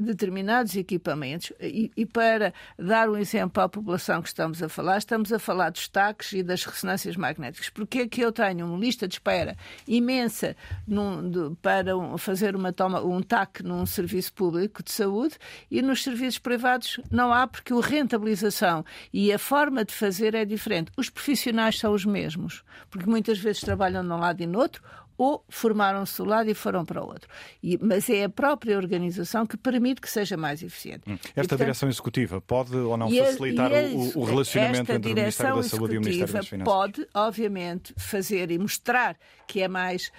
[0.00, 5.32] determinados equipamentos e, e, para dar um exemplo à população que estamos a falar, estamos
[5.32, 7.68] a falar dos taques e das ressonâncias magnéticas.
[7.68, 12.56] Porque é que eu tenho uma lista de espera imensa num, de, para um, fazer
[12.56, 15.36] uma toma, um TAC num serviço público de saúde
[15.70, 20.44] e nos serviços privados não há porque a rentabilização e a forma de fazer é
[20.44, 20.90] diferente.
[20.96, 24.82] Os profissionais são os mesmos, porque muitas vezes trabalham de um lado e no outro,
[25.20, 27.28] ou formaram-se do lado e foram para o outro.
[27.62, 31.02] E, mas é a própria organização que permite que seja mais eficiente.
[31.06, 31.12] Hum.
[31.12, 35.14] Esta e, portanto, direção executiva pode ou não facilitar a, o, o, relacionamento entre o
[35.14, 36.72] Ministério da Saúde e o Ministério das Finanças?
[36.74, 39.14] Pode, obviamente, fazer e mostrar
[39.46, 40.10] que é mais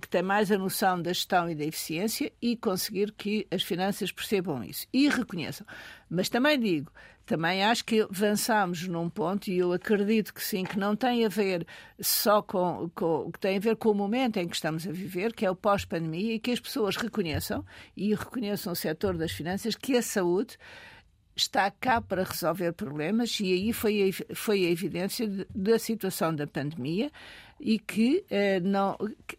[0.00, 4.12] que tem mais a noção da gestão e da eficiência e conseguir que as finanças
[4.12, 5.66] percebam isso e reconheçam.
[6.08, 6.92] Mas também digo,
[7.26, 11.28] também acho que avançamos num ponto, e eu acredito que sim, que não tem a
[11.28, 11.66] ver
[12.00, 15.32] só com, com que tem a ver com o momento em que estamos a viver,
[15.34, 19.74] que é o pós-pandemia, e que as pessoas reconheçam, e reconheçam o setor das finanças,
[19.74, 20.56] que a saúde
[21.34, 26.46] está cá para resolver problemas e aí foi a, foi a evidência da situação da
[26.46, 27.12] pandemia
[27.60, 28.96] e que eh, não
[29.26, 29.36] que,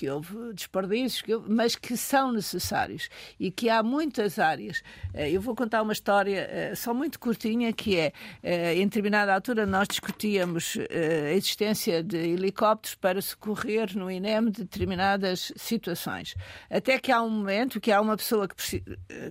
[0.00, 4.82] que houve desperdícios, que houve, mas que são necessários e que há muitas áreas.
[5.12, 8.10] Eh, eu vou contar uma história eh, só muito curtinha, que é,
[8.42, 14.62] eh, em determinada altura, nós discutíamos a existência de helicópteros para socorrer no INEM de
[14.62, 16.34] determinadas situações.
[16.70, 18.82] Até que há um momento que há uma pessoa que,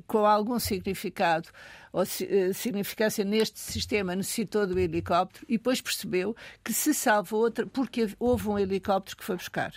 [0.05, 1.49] com algum significado
[1.91, 7.65] ou eh, significância neste sistema necessitou do helicóptero e depois percebeu que se salvou outra
[7.65, 9.73] porque houve um helicóptero que foi buscar.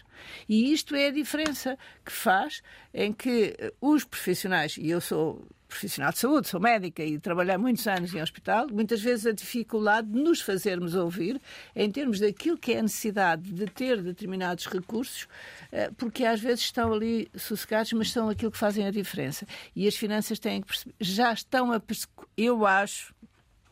[0.48, 5.44] E isto é a diferença que faz em que eh, os profissionais, e eu sou
[5.72, 10.06] profissional de saúde, sou médica e trabalhei muitos anos em hospital, muitas vezes a dificuldade
[10.08, 11.40] de nos fazermos ouvir
[11.74, 15.26] em termos daquilo que é a necessidade de ter determinados recursos,
[15.72, 19.46] eh, porque às vezes estão ali sossegados, mas são aquilo que fazem a diferença.
[19.74, 21.80] E as finanças têm que perceber, já estão a
[22.36, 23.14] eu acho,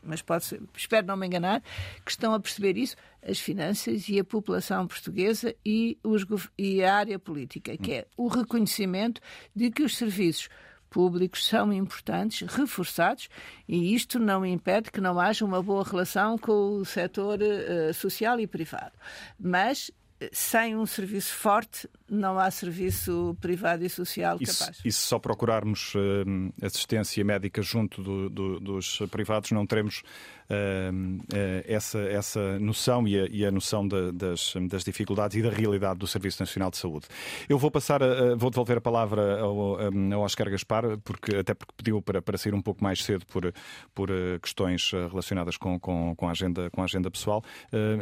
[0.03, 1.61] mas pode ser, espero não me enganar,
[2.03, 6.25] que estão a perceber isso, as finanças e a população portuguesa e, os,
[6.57, 9.21] e a área política, que é o reconhecimento
[9.55, 10.49] de que os serviços
[10.91, 13.29] públicos são importantes, reforçados,
[13.67, 18.39] e isto não impede que não haja uma boa relação com o setor uh, social
[18.39, 18.91] e privado.
[19.39, 19.89] Mas
[20.31, 24.81] sem um serviço forte, não há serviço privado e social capaz.
[24.83, 30.03] E se só procurarmos uh, assistência médica junto do, do, dos privados, não teremos
[30.49, 35.41] uh, uh, essa, essa noção e a, e a noção de, das, das, dificuldades e
[35.41, 37.07] da realidade do Serviço Nacional de Saúde.
[37.47, 41.73] Eu vou passar, a, vou devolver a palavra ao, ao Oscar Gaspar, porque, até porque
[41.77, 43.53] pediu para, para sair um pouco mais cedo por,
[43.95, 44.09] por
[44.41, 47.41] questões relacionadas com, com, com, a agenda, com a agenda pessoal.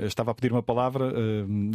[0.01, 1.14] estava a pedir uma palavra.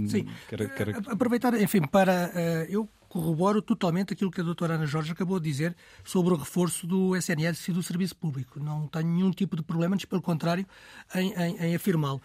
[0.09, 0.26] Sim.
[0.49, 0.97] Quer, quer...
[1.09, 2.23] Aproveitar, enfim, para.
[2.26, 6.36] Uh, eu corroboro totalmente aquilo que a doutora Ana Jorge acabou de dizer sobre o
[6.36, 8.58] reforço do SNS e do serviço público.
[8.58, 10.66] Não tenho nenhum tipo de problema, antes pelo contrário,
[11.14, 12.20] em, em, em afirmá-lo.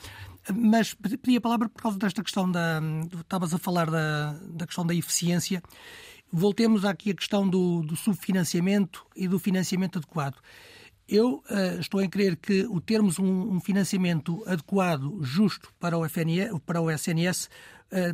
[0.52, 2.82] Mas pedi a palavra por causa desta questão da.
[3.22, 5.62] Estavas a falar da, da questão da eficiência.
[6.32, 10.38] Voltemos aqui à questão do, do subfinanciamento e do financiamento adequado.
[11.08, 16.08] Eu uh, estou a crer que o termos um, um, financiamento adequado, justo para o,
[16.08, 17.50] FNE, para o SNS,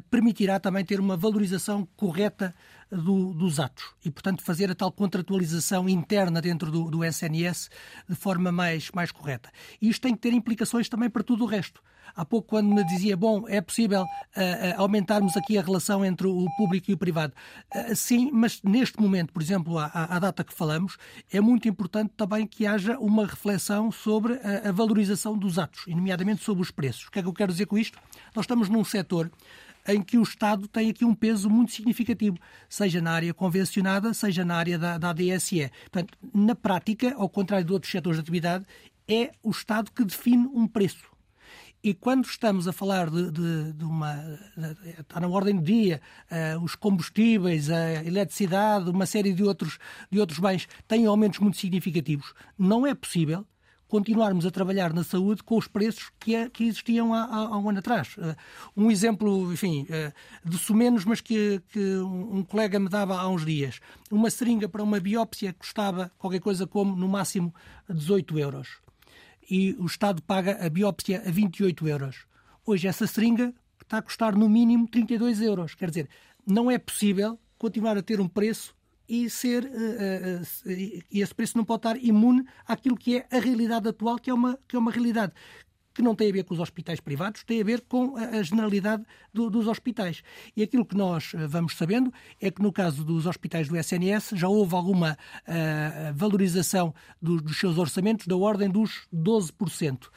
[0.10, 2.54] permitirá também ter uma valorização correta
[2.90, 7.70] do, dos atos e, portanto, fazer a tal contratualização interna dentro do, do SNS
[8.08, 9.50] de forma mais, mais correta.
[9.82, 11.82] E isto tem que ter implicações também para tudo o resto
[12.16, 14.08] Há pouco, quando me dizia, bom, é possível uh,
[14.78, 17.34] aumentarmos aqui a relação entre o público e o privado.
[17.74, 20.98] Uh, sim, mas neste momento, por exemplo, à, data que falamos,
[21.32, 26.44] é muito importante também que haja uma reflexão sobre a, a valorização dos atos, nomeadamente
[26.44, 27.08] sobre os preços.
[27.08, 28.00] O que é que eu quero dizer com isto?
[28.34, 29.30] Nós estamos num setor
[29.88, 32.38] em que o Estado tem aqui um peso muito significativo,
[32.68, 35.70] seja na área convencionada, seja na área da, da ADSE.
[35.92, 38.66] Portanto, na prática, ao contrário de outros setores de atividade,
[39.08, 41.15] é o Estado que define um preço.
[41.86, 44.16] E quando estamos a falar de, de, de uma.
[44.58, 49.78] De, está na ordem do dia, uh, os combustíveis, a eletricidade, uma série de outros,
[50.10, 53.46] de outros bens têm aumentos muito significativos, não é possível
[53.88, 57.70] continuarmos a trabalhar na saúde com os preços que, é, que existiam há, há, um
[57.70, 58.18] ano atrás.
[58.18, 58.36] Uh,
[58.76, 63.46] um exemplo, enfim, uh, de sumenos, mas que, que um, colega me dava há uns
[63.46, 63.80] dias.
[64.10, 67.54] Uma seringa para uma biópsia custava qualquer coisa como, no máximo,
[67.88, 68.85] 18 euros.
[69.50, 72.26] E o Estado paga a biópsia a 28 euros.
[72.66, 75.76] Hoje essa seringa está a custar no mínimo 32 euros.
[75.76, 76.10] Quer dizer,
[76.46, 78.76] não é possível continuar a ter um preço
[79.08, 80.72] e ser uh, uh,
[81.12, 84.34] e esse preço não pode estar imune àquilo que é a realidade atual, que é
[84.34, 85.34] uma, que é uma realidade
[85.96, 89.04] que não tem a ver com os hospitais privados, tem a ver com a generalidade
[89.34, 90.22] do, dos hospitais.
[90.56, 94.50] E aquilo que nós vamos sabendo é que no caso dos hospitais do SNS já
[94.50, 95.18] houve alguma
[95.48, 100.10] uh, valorização do, dos seus orçamentos da ordem dos 12%.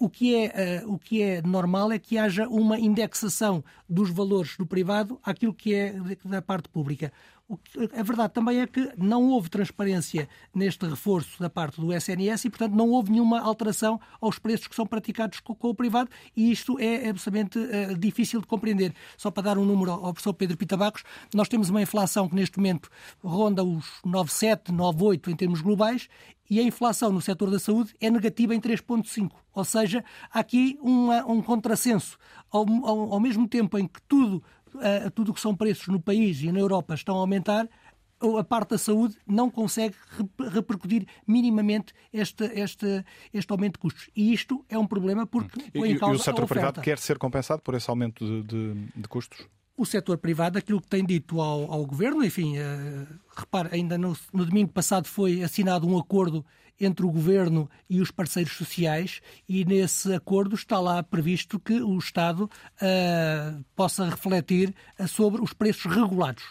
[0.00, 4.56] O que, é, uh, o que é normal é que haja uma indexação dos valores
[4.56, 5.94] do privado àquilo que é
[6.24, 7.12] da parte pública.
[7.96, 12.50] A verdade também é que não houve transparência neste reforço da parte do SNS e,
[12.50, 16.52] portanto, não houve nenhuma alteração aos preços que são praticados com, com o privado e
[16.52, 18.94] isto é absolutamente uh, difícil de compreender.
[19.16, 22.58] Só para dar um número ao professor Pedro Pitabacos, nós temos uma inflação que neste
[22.58, 22.90] momento
[23.24, 26.06] ronda os 9,7, 9,8 em termos globais
[26.50, 29.30] e a inflação no setor da saúde é negativa em 3,5.
[29.54, 32.18] Ou seja, há aqui uma, um contrassenso.
[32.50, 34.42] Ao, ao, ao mesmo tempo em que tudo
[34.76, 37.68] uh, tudo o que são preços no país e na Europa estão a aumentar,
[38.38, 39.94] a parte da saúde não consegue
[40.52, 44.10] repercutir minimamente este, este, este aumento de custos.
[44.14, 47.18] E isto é um problema porque põe em causa E o setor privado quer ser
[47.18, 49.46] compensado por esse aumento de, de, de custos?
[49.78, 53.06] o setor privado, aquilo que tem dito ao, ao governo, enfim, uh,
[53.36, 56.44] repare, ainda no, no, domingo passado foi assinado um acordo
[56.80, 61.98] entre o governo e os parceiros sociais, e nesse acordo está lá previsto que o
[61.98, 64.74] Estado uh, possa refletir
[65.06, 66.44] sobre os preços regulados.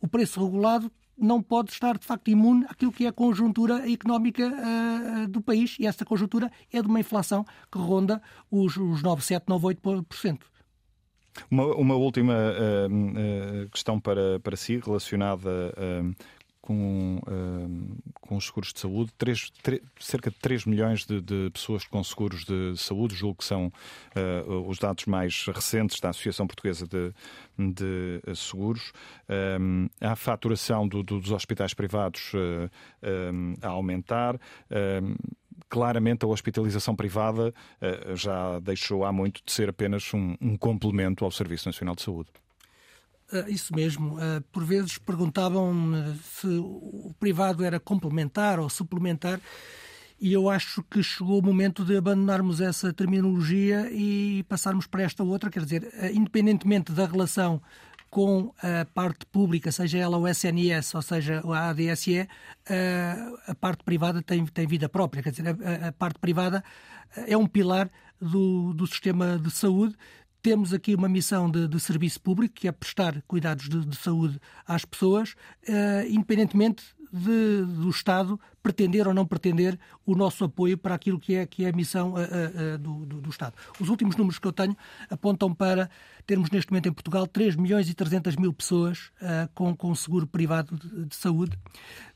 [0.00, 4.48] O preço regulado não pode estar, de facto, imune àquilo que é a conjuntura económica
[4.48, 9.44] uh, do país, e essa conjuntura é de uma inflação que ronda os, os 9,7%,
[9.46, 10.38] 9,8%.
[11.50, 16.14] Uma, uma última uh, uh, questão para, para si, relacionada uh,
[16.70, 17.20] com,
[18.20, 19.12] com os seguros de saúde.
[19.18, 19.50] Três,
[19.98, 23.72] cerca de 3 milhões de, de, pessoas com seguros de saúde, julgo que são
[24.68, 27.12] os dados mais recentes da Associação Portuguesa de,
[27.58, 28.92] de Seguros.
[30.00, 32.32] a faturação do, do, dos hospitais privados
[33.62, 34.38] a aumentar
[35.68, 41.24] claramente a hospitalização privada uh, já deixou há muito de ser apenas um, um complemento
[41.24, 42.30] ao Serviço Nacional de Saúde.
[43.32, 44.16] Uh, isso mesmo.
[44.16, 49.40] Uh, por vezes perguntavam se o privado era complementar ou suplementar,
[50.20, 55.22] e eu acho que chegou o momento de abandonarmos essa terminologia e passarmos para esta
[55.22, 55.48] outra.
[55.48, 57.62] Quer dizer, independentemente da relação
[58.10, 62.28] com a parte pública, seja ela o SNS ou seja a ADSE,
[63.46, 65.22] a parte privada tem, tem vida própria.
[65.22, 66.62] Quer dizer, a, a parte privada
[67.26, 67.88] é um pilar
[68.20, 69.96] do, do sistema de saúde
[70.42, 74.40] temos aqui uma missão de, de, serviço público, que é prestar cuidados de, de saúde
[74.66, 75.34] às pessoas,
[75.68, 81.34] uh, independentemente de, do Estado pretender ou não pretender o nosso apoio para aquilo que
[81.34, 83.54] é, que é a missão uh, uh, do, do, do, Estado.
[83.80, 84.76] Os últimos números que eu tenho
[85.08, 85.90] apontam para
[86.26, 89.10] termos neste momento em Portugal 3 milhões e 300 mil pessoas
[89.54, 91.58] com, com seguro privado de, de saúde.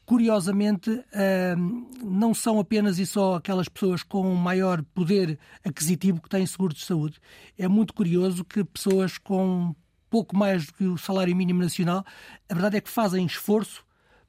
[0.07, 1.03] Curiosamente,
[2.03, 6.85] não são apenas e só aquelas pessoas com maior poder aquisitivo que têm seguro de
[6.85, 7.19] saúde.
[7.57, 9.75] É muito curioso que pessoas com
[10.11, 12.05] pouco mais do que o salário mínimo nacional,
[12.49, 13.84] a verdade é que fazem esforço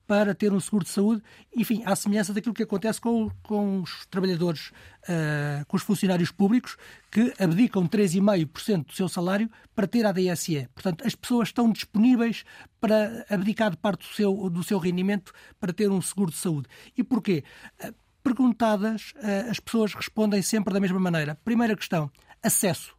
[0.08, 1.22] para ter um seguro de saúde,
[1.56, 4.70] enfim, à semelhança daquilo que acontece com, com os trabalhadores,
[5.03, 6.78] uh, com os funcionários públicos,
[7.12, 10.68] que abdicam 3,5% do seu salário para ter a DSE.
[10.74, 12.43] Portanto, as pessoas estão disponíveis
[12.80, 16.68] para abdicar de parte do seu, do seu rendimento para ter um seguro de saúde.
[16.95, 17.43] E porquê?
[17.84, 17.93] Uh,
[18.24, 21.36] perguntadas, uh, as pessoas respondem sempre da mesma maneira.
[21.43, 22.12] Primeira questão,
[22.43, 22.95] acesso.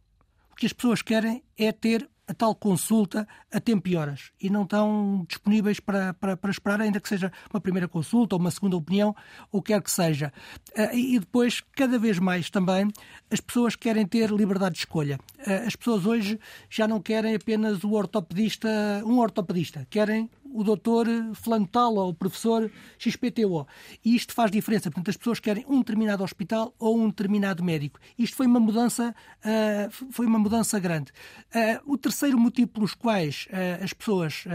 [0.51, 4.49] O que as pessoas querem é ter a tal consulta a tempo e horas e
[4.49, 8.51] não estão disponíveis para, para, para esperar, ainda que seja uma primeira consulta ou uma
[8.51, 9.15] segunda opinião,
[9.51, 10.33] ou quer que seja.
[10.77, 12.91] Uh, e depois, cada vez mais também,
[13.31, 15.19] as pessoas querem ter liberdade de escolha.
[15.39, 18.69] Uh, as pessoas hoje já não querem apenas o ortopedista,
[19.05, 23.67] um ortopedista, querem o doutor fulano tal ou o professor XPTO.
[24.03, 24.89] E isto faz diferença.
[24.89, 27.99] Portanto, as pessoas querem um determinado hospital ou um determinado médico.
[28.17, 31.11] Isto foi uma mudança, uh, foi uma mudança grande.
[31.53, 34.45] Uh, o terceiro motivo pelos quais uh, as pessoas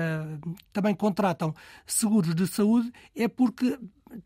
[0.73, 1.55] também contratam
[1.87, 3.79] seguros de saúde é porque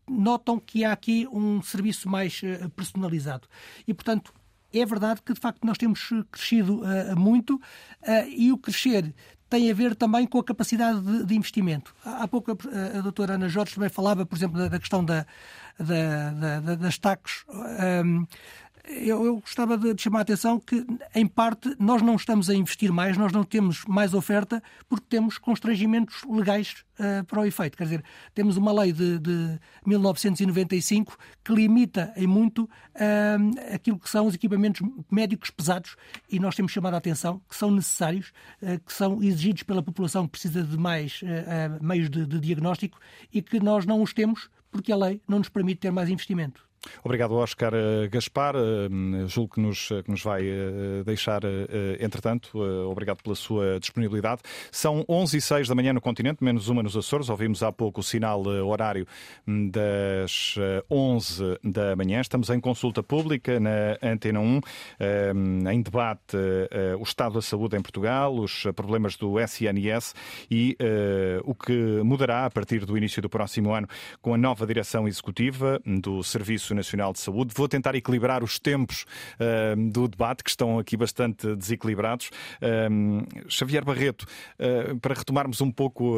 [0.07, 2.41] notam que há aqui um serviço mais
[2.75, 3.47] personalizado.
[3.87, 4.33] E, portanto,
[4.73, 7.61] é verdade que de facto nós temos crescido uh, muito uh,
[8.29, 9.13] e o crescer
[9.49, 11.95] tem a ver também com a capacidade de, de investimento.
[12.03, 15.25] Há pouco a, a, doutora Ana Jorge também falava, por exemplo, da, da questão da,
[15.79, 17.45] da, da, das taxas.
[18.05, 18.25] Um,
[18.87, 22.91] eu, eu gostava de, chamar a atenção que, em parte, nós não estamos a investir
[22.91, 27.77] mais, nós não temos mais oferta porque temos constrangimentos legais uh, para o efeito.
[27.77, 34.09] Quer dizer, temos uma lei de, de 1995 que limita em muito uh, aquilo que
[34.09, 35.95] são os equipamentos médicos pesados
[36.29, 38.31] e nós temos chamado a atenção que são necessários,
[38.61, 41.21] uh, que são exigidos pela população que precisa de mais
[41.81, 42.99] meios de, de diagnóstico
[43.33, 46.66] e que nós não os temos porque a lei não nos permite ter mais investimento.
[47.03, 48.55] Obrigado, Oscar eh, Gaspar.
[48.55, 51.41] Eh, julgo que nos, que nos vai eh, deixar,
[51.99, 52.59] entretanto.
[52.89, 54.41] Obrigado pela sua disponibilidade.
[54.71, 57.29] São 11 e 6 da manhã no continente, menos uma nos Açores.
[57.29, 59.07] Ouvimos há pouco o sinal horário
[59.47, 60.55] hum, das
[60.89, 62.21] 11 da manhã.
[62.21, 64.61] Estamos em consulta pública na Antena 1,
[65.71, 66.37] em debate
[66.99, 70.13] o estado da saúde em Portugal, os problemas do SNS
[70.49, 70.77] e
[71.43, 71.73] o que
[72.03, 73.87] mudará a partir do início do próximo ano
[74.21, 77.53] com a nova direção executiva do Serviço Nacional de Saúde.
[77.55, 82.29] Vou tentar equilibrar os tempos uh, do debate, que estão aqui bastante desequilibrados.
[82.61, 86.17] Uh, Xavier Barreto, uh, para retomarmos um pouco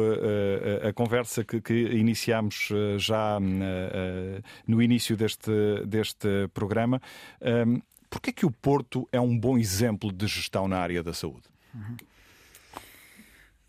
[0.86, 3.38] a conversa que, que iniciámos já
[4.66, 5.50] no início deste,
[5.86, 7.00] deste programa,
[7.40, 11.12] um, porquê é que o Porto é um bom exemplo de gestão na área da
[11.12, 11.48] saúde?
[11.74, 11.96] Uhum.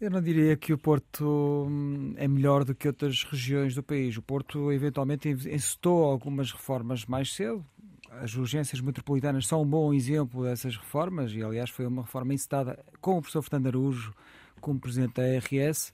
[0.01, 4.17] Eu não diria que o Porto hum, é melhor do que outras regiões do país.
[4.17, 7.63] O Porto, eventualmente, incitou algumas reformas mais cedo.
[8.09, 12.83] As urgências metropolitanas são um bom exemplo dessas reformas, e aliás foi uma reforma incitada
[12.99, 14.11] com o professor Fernando Araújo
[14.59, 15.93] como presidente da ARS,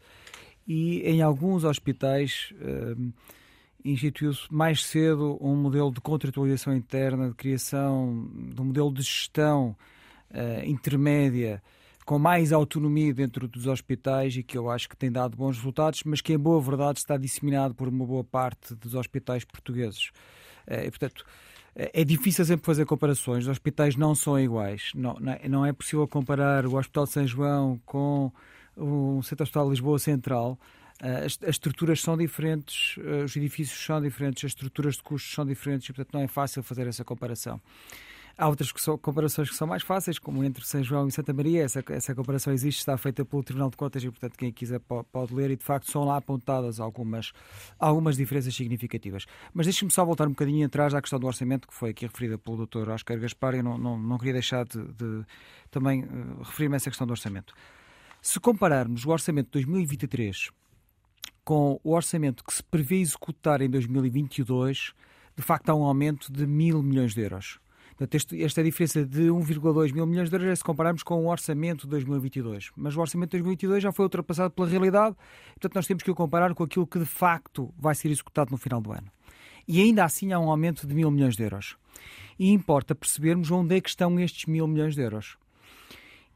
[0.65, 3.11] e em alguns hospitais hum,
[3.83, 9.75] instituiu-se mais cedo um modelo de contratualização interna, de criação de um modelo de gestão
[10.31, 11.61] uh, intermédia
[12.07, 16.03] com mais autonomia dentro dos hospitais e que eu acho que tem dado bons resultados,
[16.05, 20.11] mas que em boa verdade está disseminado por uma boa parte dos hospitais portugueses.
[20.65, 21.25] Eh, e, portanto,
[21.75, 23.43] eh, é difícil sempre fazer comparações.
[23.43, 24.91] Os hospitais não são iguais.
[24.95, 25.17] Não,
[25.49, 28.31] não é, é possível comparar o Hospital de São João com
[28.77, 30.57] o Centro Hospital de Lisboa Central.
[31.01, 32.95] Eh, as, as, estruturas são diferentes,
[33.25, 36.63] os edifícios são diferentes, as estruturas de custos são diferentes e, portanto, não é fácil
[36.63, 37.59] fazer essa comparação.
[38.39, 38.71] Há outras
[39.01, 41.63] comparações que são mais fáceis, como entre São João e Santa Maria.
[41.63, 45.07] Essa, essa comparação existe, está feita pelo Tribunal de Contas e, portanto, quem quiser pode,
[45.11, 45.49] pode ler.
[45.49, 47.31] E, de facto, são lá apontadas algumas,
[47.79, 49.25] algumas diferenças significativas.
[49.51, 52.37] Mas deixe-me só voltar um bocadinho atrás à questão do orçamento, que foi aqui referida
[52.37, 52.87] pelo Dr.
[52.89, 53.55] Oscar Gaspar.
[53.55, 55.25] Eu não, não, não queria deixar de, de
[55.71, 57.55] também uh, referir-me a essa questão do orçamento.
[58.21, 60.51] Se compararmos o orçamento de 2023
[61.43, 64.93] com o orçamento que se prevê executar em 2022,
[65.35, 67.59] de facto há um aumento de mil milhões de euros.
[67.97, 71.81] Portanto, esta diferença de 1,2 mil milhões de euros é se compararmos com o orçamento
[71.81, 72.69] de 2022.
[72.75, 75.15] Mas o orçamento de 2022 já foi ultrapassado pela realidade,
[75.55, 78.57] portanto, nós temos que o comparar com aquilo que de facto vai ser executado no
[78.57, 79.11] final do ano.
[79.67, 81.75] E ainda assim há um aumento de mil milhões de euros.
[82.37, 85.35] E importa percebermos onde é que estão estes mil milhões de euros.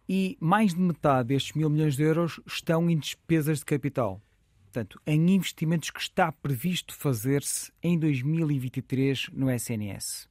[0.09, 4.19] E mais de metade destes mil milhões de euros estão em despesas de capital.
[4.63, 10.30] Portanto, em investimentos que está previsto fazer-se em 2023 no SNS.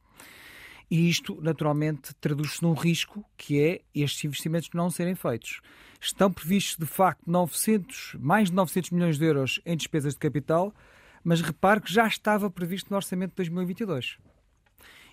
[0.90, 5.60] E isto, naturalmente, traduz-se num risco que é estes investimentos não serem feitos.
[6.00, 10.74] Estão previstos, de facto, 900, mais de 900 milhões de euros em despesas de capital,
[11.22, 14.18] mas repare que já estava previsto no orçamento de 2022.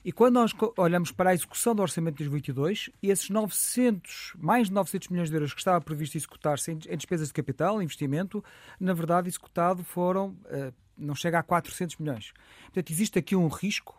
[0.03, 4.73] E quando nós olhamos para a execução do orçamento de 2022, esses 900, mais de
[4.73, 8.43] 900 milhões de euros que estava previsto executar-se em despesas de capital, investimento,
[8.79, 12.33] na verdade, executado foram, eh, não chega a 400 milhões.
[12.63, 13.96] Portanto, existe aqui um risco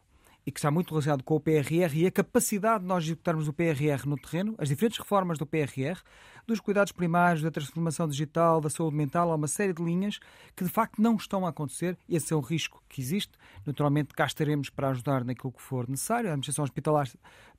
[0.49, 3.53] e que está muito relacionado com o PRR e a capacidade de nós executarmos o
[3.53, 6.01] PRR no terreno, as diferentes reformas do PRR,
[6.47, 10.19] dos cuidados primários, da transformação digital, da saúde mental, há uma série de linhas
[10.57, 11.99] que de facto não estão a acontecer.
[12.09, 13.33] Esse é um risco que existe.
[13.67, 16.31] Naturalmente, cá estaremos para ajudar naquilo que for necessário.
[16.31, 17.07] A administração hospitalar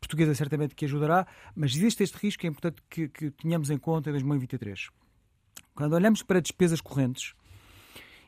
[0.02, 3.78] portuguesa certamente que ajudará, mas existe este risco e é importante que, que tenhamos em
[3.78, 4.90] conta em 2023.
[5.76, 7.36] Quando olhamos para despesas correntes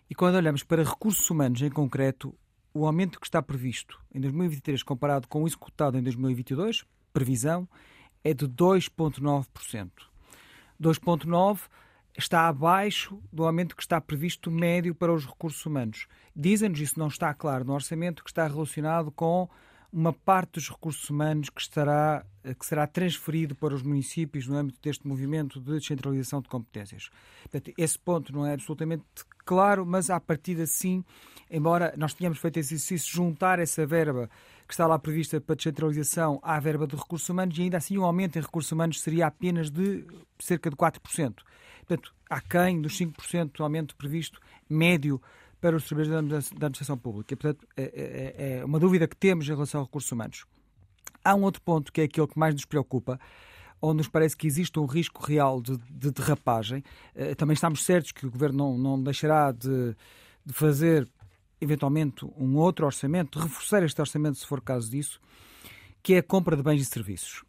[0.08, 2.38] e quando olhamos para recursos humanos em concreto,
[2.74, 7.68] o aumento que está previsto em 2023 comparado com o executado em 2022, previsão,
[8.24, 9.90] é de 2,9%.
[10.82, 11.60] 2,9%
[12.18, 16.08] está abaixo do aumento que está previsto médio para os recursos humanos.
[16.36, 19.50] Dizem-nos, isso não está claro no orçamento, que está relacionado com
[19.92, 22.26] uma parte dos recursos humanos que, estará,
[22.58, 27.10] que será transferido para os municípios no âmbito deste movimento de descentralização de competências.
[27.44, 29.04] Portanto, esse ponto não é absolutamente
[29.46, 31.04] claro, mas à partida sim,
[31.50, 34.30] embora nós tenhamos feito esse exercício, juntar essa verba
[34.68, 38.06] que está lá prevista para descentralização à verba de recursos humanos e ainda assim o
[38.06, 40.06] aumento em recursos humanos seria apenas de
[40.40, 41.00] cerca de 4%.
[41.80, 44.40] Portanto, aquém dos 5% do aumento previsto
[44.70, 45.22] médio
[45.60, 47.36] para os trabalhadores da administração pública.
[47.36, 50.46] Portanto, é, é, é uma dúvida que temos em relação aos recursos humanos.
[51.24, 53.20] Há um outro ponto que é aquele que mais nos preocupa,
[53.82, 56.84] onde nos parece que existe um risco real de, de derrapagem.
[57.16, 59.96] Eh, também estamos certos que o Governo não, não deixará de,
[60.46, 61.08] de, fazer,
[61.60, 65.20] eventualmente, um outro orçamento, de reforçar este orçamento, se for caso disso,
[66.04, 67.44] que é a compra de bens e serviços.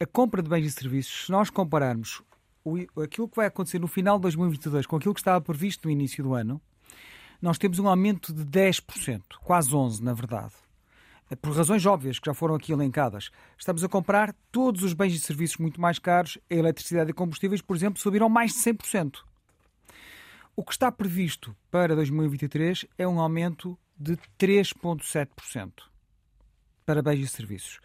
[0.00, 2.22] A compra de bens e serviços, se nós compararmos
[3.02, 6.22] aquilo que vai acontecer no final de 2022 com aquilo que estava previsto no início
[6.24, 6.60] do ano,
[7.40, 10.52] nós temos um aumento de 10%, quase 11%, na verdade.
[11.40, 13.30] Por razões óbvias que já foram aqui elencadas.
[13.58, 16.38] Estamos a comprar todos os bens e serviços muito mais caros.
[16.48, 19.18] A eletricidade e combustíveis, por exemplo, subiram mais de 100%.
[20.54, 25.72] O que está previsto para 2023 é um aumento de 3,7%
[26.84, 27.80] para bens e serviços.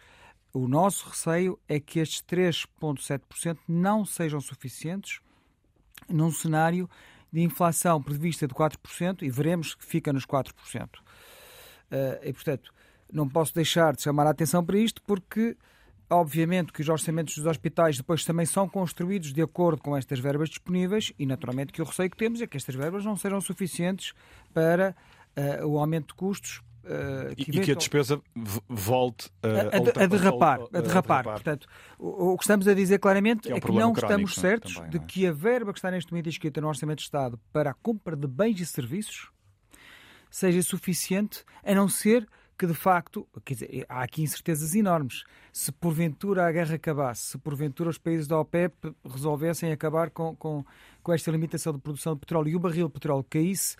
[0.54, 5.20] O nosso receio é que estes 3,7% não sejam suficientes
[6.08, 6.88] num cenário
[7.32, 10.50] de inflação prevista de 4% e veremos que fica nos 4%.
[10.52, 11.02] Uh,
[11.90, 12.72] eh, e, portanto,
[13.12, 15.56] não posso deixar de chamar a atenção para isto porque,
[16.10, 20.48] obviamente, que os orçamentos dos hospitais depois também são construídos de acordo com estas verbas
[20.48, 24.12] disponíveis e, naturalmente, que o receio que temos é que estas verbas não sejam suficientes
[24.54, 24.96] para
[25.36, 28.20] uh, o aumento de custos Uh, que e, que a despesa
[28.68, 29.46] volte uh,
[29.96, 30.60] a, a, a, derrapar.
[30.62, 31.22] A, a derrapar.
[31.22, 34.74] Portanto, o, o, que estamos a dizer claramente que é, é que não estamos certos
[34.74, 34.90] também, é?
[34.90, 37.74] de que a verba que está neste momento escrita no Orçamento de Estado para a
[37.74, 39.30] compra de bens e serviços
[40.28, 42.26] seja suficiente, a não ser
[42.58, 45.24] que de facto, quer dizer, há aqui incertezas enormes.
[45.52, 50.64] Se porventura a guerra acabasse, se porventura os países da OPEP resolvessem acabar com, com,
[51.02, 53.76] com esta limitação de produção de petróleo e o barril de petróleo caísse,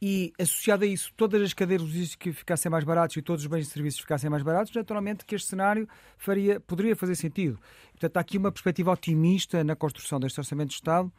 [0.00, 3.66] e associado a isso todas as cadeias logísticas ficassem mais baratos e todos os bens
[3.66, 5.88] e serviços ficassem mais baratos, naturalmente que este cenário
[6.18, 7.58] faria, poderia fazer sentido.
[7.92, 11.10] Portanto, há aqui uma perspectiva otimista na construção deste Orçamento de Estado,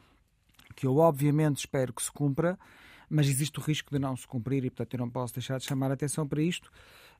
[0.76, 2.58] que eu obviamente espero que se cumpra,
[3.08, 5.64] mas existe o risco de não se cumprir e, portanto, eu não posso deixar de
[5.64, 6.70] chamar a atenção para isto.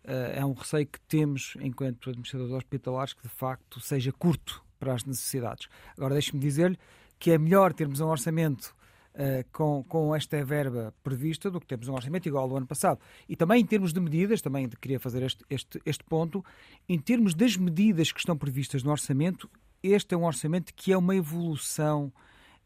[0.05, 4.95] Eh, é um receio que temos, enquanto administradores hospitalares, que de facto seja curto para
[4.95, 5.69] as necessidades.
[5.97, 6.79] Agora, deixe-me dizer-lhe
[7.19, 8.75] que é melhor termos um orçamento
[9.15, 12.67] uh, com, com esta verba prevista do que temos um orçamento igual ao do ano
[12.67, 13.01] passado.
[13.29, 16.45] E também em termos de medidas, também queria fazer este, este, este ponto,
[16.89, 19.51] em termos das medidas que estão previstas no orçamento,
[19.83, 22.13] este é um orçamento que é uma evolução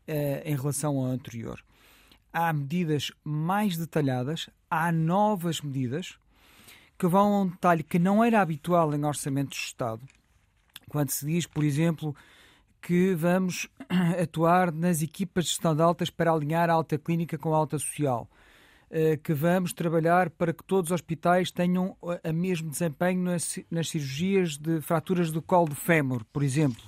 [0.08, 1.62] uh, em relação ao anterior.
[2.32, 6.16] Há medidas mais detalhadas, há novas medidas
[6.98, 10.02] que vão a um detalhe que não era habitual em orçamentos de Estado.
[10.88, 12.14] Quando se diz, por exemplo,
[12.80, 13.68] que vamos
[14.22, 17.78] atuar nas equipas de gestão de altas para alinhar a alta clínica com a alta
[17.78, 18.28] social,
[18.90, 23.88] eh, que vamos trabalhar para que todos os hospitais tenham o eh, mesmo desempenho nas,
[23.88, 26.82] cirurgias de fraturas do colo do fémur, por exemplo,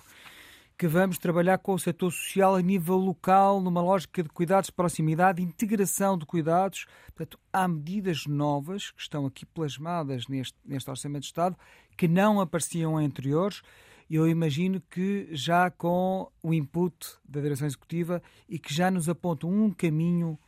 [0.85, 4.73] que vamos trabalhar com o setor social a nível local, numa lógica de cuidados de
[4.75, 6.85] proximidade, integração de cuidados.
[7.07, 11.57] Portanto, há medidas novas que estão aqui plasmadas neste, neste Orçamento de Estado
[11.97, 13.63] que não apareciam anteriores
[14.11, 16.95] eu imagino que já com o input
[17.27, 20.39] da direção executiva e que já nos apontam um caminho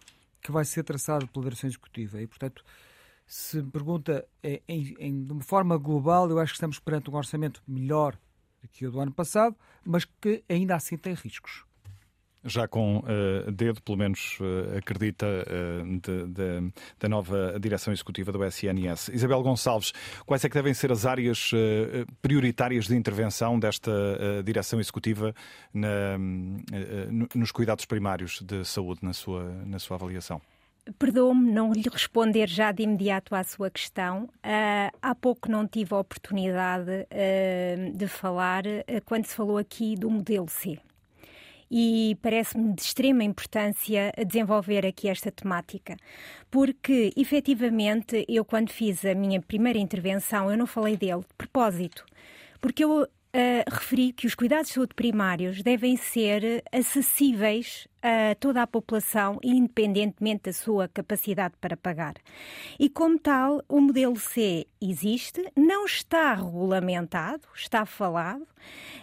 [0.42, 2.20] que vai ser traçado pela direção executiva.
[2.20, 2.62] E, portanto,
[3.26, 4.28] se me pergunta
[4.68, 8.18] em, em, de uma forma global, eu acho que estamos perante um orçamento melhor
[8.66, 11.66] que o do ano passado, mas que ainda assim tem riscos
[12.46, 18.32] já com uh, dedo, pelo menos uh, acredita, uh, de, de, da nova direção executiva
[18.32, 19.08] do SNS.
[19.12, 19.92] Isabel Gonçalves,
[20.24, 21.50] quais é que devem ser as áreas
[22.22, 23.92] prioritárias de intervenção desta
[24.44, 25.34] direção executiva
[25.74, 26.16] na,
[27.34, 30.40] nos cuidados primários de saúde, na sua, na sua avaliação?
[30.98, 34.24] Perdoe-me não lhe responder já de imediato à sua questão.
[34.24, 39.96] Uh, há pouco não tive a oportunidade uh, de falar uh, quando se falou aqui
[39.96, 40.78] do modelo C.
[41.68, 45.96] E parece-me de extrema importância desenvolver aqui esta temática,
[46.48, 52.06] porque efetivamente eu, quando fiz a minha primeira intervenção, eu não falei dele de propósito,
[52.60, 58.62] porque eu uh, referi que os cuidados de saúde primários devem ser acessíveis a toda
[58.62, 62.14] a população, independentemente da sua capacidade para pagar.
[62.78, 68.46] E, como tal, o modelo C existe, não está regulamentado, está falado,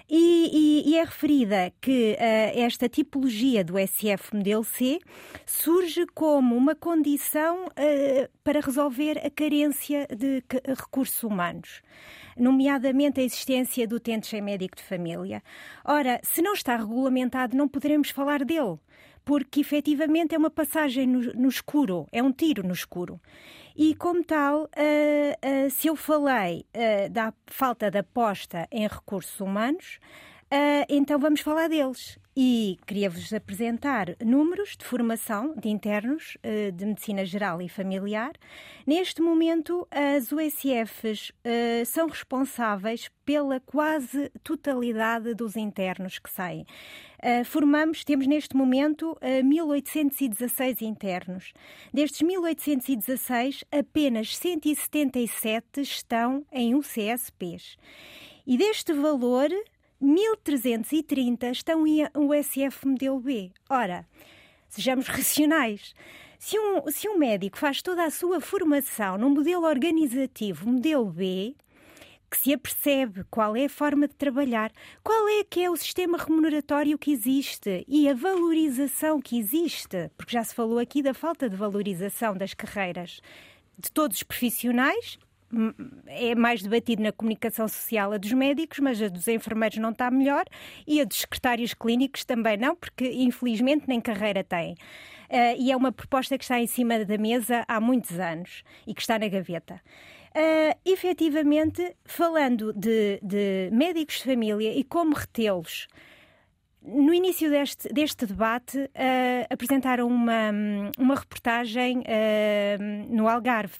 [0.09, 4.99] e, e, e é referida que uh, esta tipologia do SF modelo C
[5.45, 10.43] surge como uma condição uh, para resolver a carência de
[10.77, 11.81] recursos humanos
[12.37, 15.41] nomeadamente a existência do utente sem médico de família.
[15.83, 18.77] Ora, se não está regulamentado, não poderemos falar dele,
[19.25, 23.19] porque efetivamente é uma passagem no, no escuro, é um tiro no escuro.
[23.75, 29.39] E, como tal, uh, uh, se eu falei uh, da falta de aposta em recursos
[29.39, 29.99] humanos,
[30.87, 32.19] então vamos falar deles.
[32.35, 38.31] E queria-vos apresentar números de formação de internos uh, de medicina geral e familiar.
[38.87, 46.65] Neste momento, as USFs eh, são responsáveis pela quase totalidade dos internos que saem.
[47.23, 51.53] Uh, formamos, temos neste momento 1816 internos.
[51.93, 57.77] Destes 1816, apenas 177 estão em UCSPs.
[58.45, 59.49] E deste valor,
[60.03, 63.51] 1.330 estão em USF modelo B.
[63.69, 64.05] Ora,
[64.67, 65.95] sejamos racionais.
[66.37, 71.55] Se um, se um médico faz toda a sua formação num modelo organizativo modelo B,
[72.29, 76.17] que se apercebe qual é a forma de trabalhar, qual é que é o sistema
[76.17, 81.49] remuneratório que existe e a valorização que existe, porque já se falou aqui da falta
[81.49, 83.21] de valorização das carreiras
[83.77, 85.17] de todos os profissionais
[86.07, 90.09] é mais debatido na comunicação social a dos médicos, mas a dos enfermeiros não está
[90.09, 90.45] melhor
[90.87, 94.73] e a dos secretários clínicos também não, porque infelizmente nem carreira têm.
[95.29, 98.93] Uh, e é uma proposta que está em cima da mesa há muitos anos e
[98.93, 99.81] que está na gaveta.
[100.35, 105.87] Uh, efetivamente, falando de, de médicos de família e como retê-los,
[106.81, 110.51] no início deste, deste debate, uh, apresentaram uma,
[110.97, 113.77] uma reportagem uh, no Algarve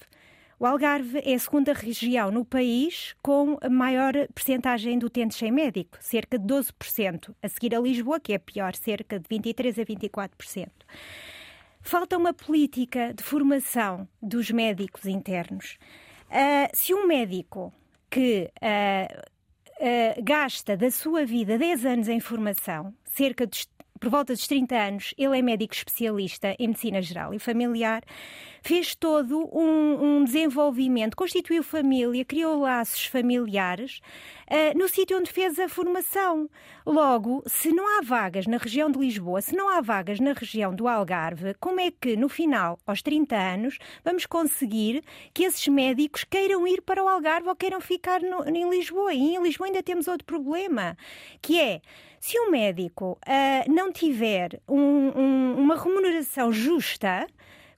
[0.64, 5.51] o Algarve é a segunda região no país com a maior percentagem de utentes sem
[5.51, 10.30] médico, cerca de 12%, a seguir a Lisboa, que é pior, cerca de 23% a
[10.30, 10.70] 24%.
[11.82, 15.78] Falta uma política de formação dos médicos internos.
[16.30, 17.74] Uh, se um médico
[18.09, 23.57] que uh, uh, gasta da sua vida 10 anos em formação, cerca de
[24.04, 28.04] por volta dos 30 anos, ele é médico especialista em medicina geral e familiar,
[28.62, 34.01] fez todo um, um desenvolvimento, constituiu família, criou laços familiares
[34.49, 36.49] uh, no sítio onde fez a formação.
[36.86, 40.76] Logo, se não há vagas na região de Lisboa, se não há vagas na região
[40.76, 45.01] do Algarve, como é que no final, aos 30 anos, vamos conseguir
[45.34, 49.14] que esses médicos queiram ir para o Algarve ou queiram ficar no, em Lisboa?
[49.14, 50.97] E em Lisboa ainda temos outro problema,
[51.41, 51.80] que é
[52.24, 57.28] se um médico uh, não tiver um, um, uma remuneração justa,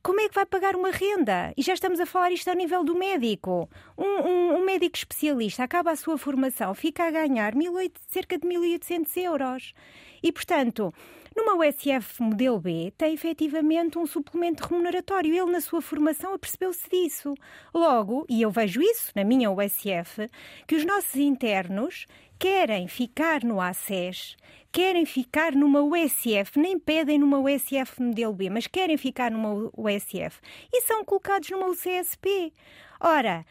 [0.03, 1.51] como é que vai pagar uma renda?
[1.57, 3.67] E já estamos a falar isto ao nível do médico.
[3.97, 7.59] Um, um, um médico especialista acaba a sua formação, fica a ganhar 1,
[8.07, 9.73] cerca de 1.800 euros.
[10.21, 10.93] E, portanto,
[11.35, 15.35] numa USF modelo B, tem efetivamente um suplemento remuneratório.
[15.35, 17.33] Ele, na sua formação, apercebeu-se disso.
[17.73, 20.29] Logo, e eu vejo isso na minha USF,
[20.65, 22.05] que os nossos internos
[22.37, 24.35] querem ficar no ACES,
[24.71, 30.39] querem ficar numa USF, nem pedem numa USF modelo B, mas querem ficar numa USF
[30.71, 32.51] e são colocados numa UCSP.
[32.99, 33.45] Ora,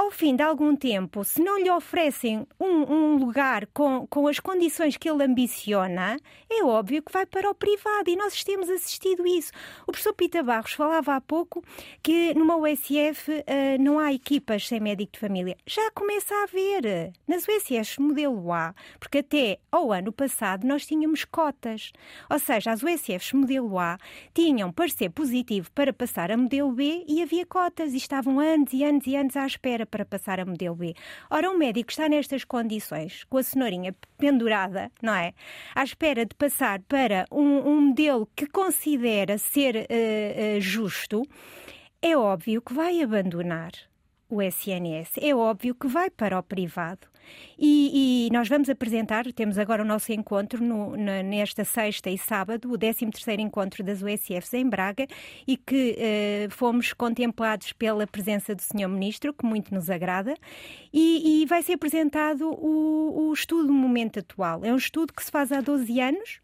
[0.00, 4.40] ao fim de algum tempo, se não lhe oferecem um, um, lugar com, com as
[4.40, 6.16] condições que ele ambiciona,
[6.50, 9.52] é óbvio que vai para o privado e nós temos assistido isso.
[9.82, 11.62] O professor Pita Barros falava há pouco
[12.02, 15.56] que numa USF uh, eh, não há equipas sem médico de família.
[15.66, 17.12] Já começa a haver.
[17.28, 21.92] Nas USFs modelo A, porque até ao ano passado nós tínhamos cotas.
[22.30, 23.98] Ou seja, as USFs modelo A
[24.32, 28.82] tinham parecer positivo para passar a modelo B e havia cotas e estavam anos e
[28.82, 30.94] anos e anos à espera para passar a modelo B.
[31.28, 35.32] Ora, um médico está nestas condições, com a cenourinha pendurada, não é?
[35.74, 41.22] À espera de passar para um, um modelo que considera ser uh, uh, justo,
[42.02, 43.72] é óbvio que vai abandonar
[44.30, 45.18] o SNS.
[45.20, 47.08] É óbvio que vai para o privado.
[47.58, 52.16] E, e, nós vamos apresentar, temos agora o nosso encontro no, na, nesta sexta e
[52.16, 55.06] sábado, o 13º encontro das USFs em Braga,
[55.46, 58.88] e que eh, fomos contemplados pela presença do Sr.
[58.88, 60.34] Ministro, que muito nos agrada,
[60.92, 64.64] e, e vai ser apresentado o, o estudo do momento atual.
[64.64, 66.40] É um estudo que se faz há 12 anos,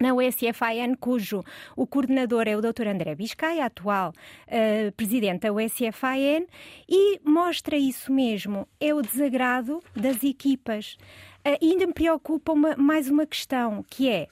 [0.00, 1.42] na USFIN, cujo
[1.74, 2.88] o coordenador é o Dr.
[2.88, 4.12] André Biscay, atual
[4.48, 6.46] uh, presidente da USFIN,
[6.88, 10.96] e mostra isso mesmo, é o desagrado das equipas.
[11.44, 14.28] Uh, ainda me preocupa uma, mais uma questão, que é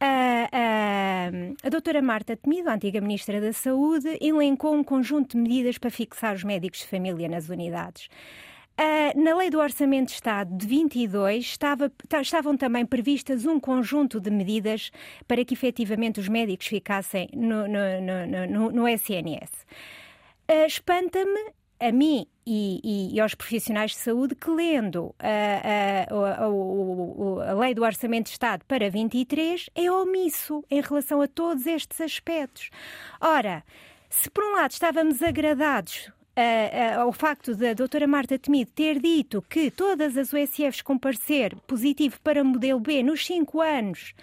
[0.00, 5.90] a doutora Marta Temido, a antiga Ministra da Saúde, elencou um conjunto de medidas para
[5.90, 8.08] fixar os médicos de família nas unidades.
[8.78, 11.90] Uh, na Lei do Orçamento de Estado de 22 estava,
[12.22, 14.92] estavam também previstas um conjunto de medidas
[15.26, 19.50] para que efetivamente os médicos ficassem no, no, no, no SNS.
[20.48, 26.44] Uh, Espanta-me a mim e, e, e, aos profissionais de saúde que, lendo a, a,
[26.44, 31.66] a, a, Lei do Orçamento de Estado para 23, é omisso em relação a todos
[31.66, 32.70] estes aspectos.
[33.20, 33.64] Ora,
[34.08, 39.00] se por um lado estávamos agradados uh, uh, ao facto da doutora Marta Temido ter
[39.00, 44.14] dito que todas as USFs com parecer positivo para modelo B nos 5 anos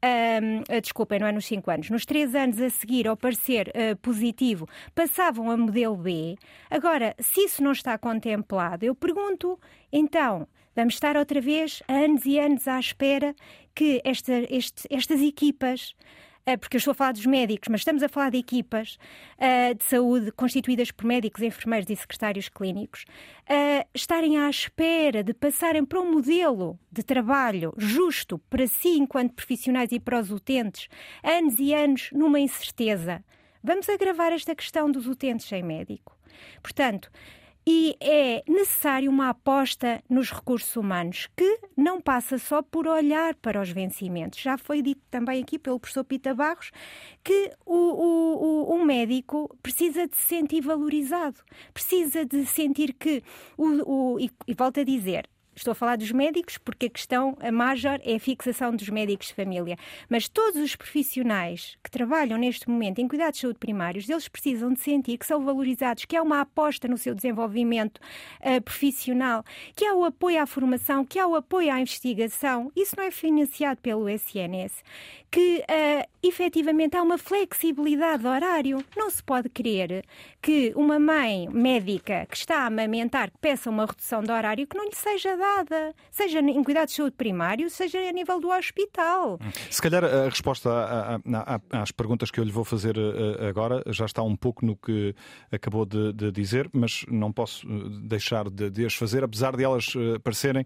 [0.00, 3.96] Uh, desculpem, não é nos 5 anos, nos 3 anos a seguir ao parecer uh,
[3.96, 6.36] positivo, passavam a modelo B.
[6.70, 9.58] Agora, se isso não está contemplado, eu pergunto,
[9.90, 10.46] então,
[10.76, 13.34] vamos estar outra vez anos e anos à espera
[13.74, 16.17] que esta, este, estas equipas eh,
[16.56, 18.98] porque eu estou a falar dos médicos, mas estamos a falar de equipas
[19.36, 23.04] uh, de saúde constituídas por médicos, enfermeiros e secretários clínicos,
[23.50, 29.34] uh, estarem à espera de passarem para um modelo de trabalho justo para si, enquanto
[29.34, 30.88] profissionais e para os utentes,
[31.22, 33.24] anos e anos numa incerteza.
[33.62, 36.16] Vamos agravar esta questão dos utentes sem médico.
[36.62, 37.10] Portanto,
[37.70, 43.60] e é necessário uma aposta nos recursos humanos que não passa só por olhar para
[43.60, 44.40] os vencimentos.
[44.40, 46.70] Já foi dito também aqui pelo professor Pita Barros
[47.22, 51.36] que o, o, o, médico precisa de se sentir valorizado,
[51.74, 53.22] precisa de sentir que,
[53.58, 55.28] o, o e, e volto a dizer,
[55.58, 59.26] Estou a falar dos médicos porque a questão a major é a fixação dos médicos
[59.26, 59.76] de família.
[60.08, 64.72] Mas todos os profissionais que trabalham neste momento em cuidados de saúde primários, eles precisam
[64.72, 67.98] de sentir que são valorizados, que há uma aposta no seu desenvolvimento
[68.40, 69.44] uh, profissional,
[69.74, 72.70] que há o apoio à formação, que há o apoio à investigação.
[72.76, 74.84] Isso não é financiado pelo SNS.
[75.28, 78.84] Que uh, efetivamente há uma flexibilidade de horário.
[78.96, 80.04] Não se pode crer
[80.40, 84.76] que uma mãe médica que está a amamentar que peça uma redução de horário que
[84.76, 85.47] não lhe seja dada
[86.10, 89.38] seja em cuidados de saúde primário, seja a nível do hospital.
[89.70, 90.70] Se calhar a resposta
[91.70, 95.14] às perguntas que eu lhe vou fazer eh, agora já está um pouco no que
[95.50, 97.72] acabou de, de dizer, mas não posso eh,
[98.02, 100.64] deixar de, de as fazer, apesar de elas eh, parecerem,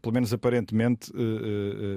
[0.00, 1.12] pelo menos aparentemente,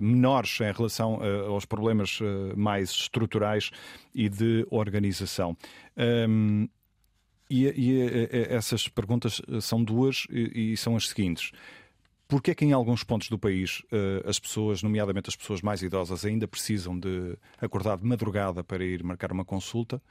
[0.01, 2.19] menores em relação aos problemas
[2.55, 3.71] mais estruturais
[4.13, 5.55] e de organização.
[7.49, 11.51] E, e, essas perguntas são duas e, e são as seguintes.
[12.33, 15.83] Porquê é que em alguns pontos do país eh, as pessoas, nomeadamente as pessoas mais
[15.83, 20.01] idosas, ainda precisam de acordar de madrugada para ir marcar uma consulta?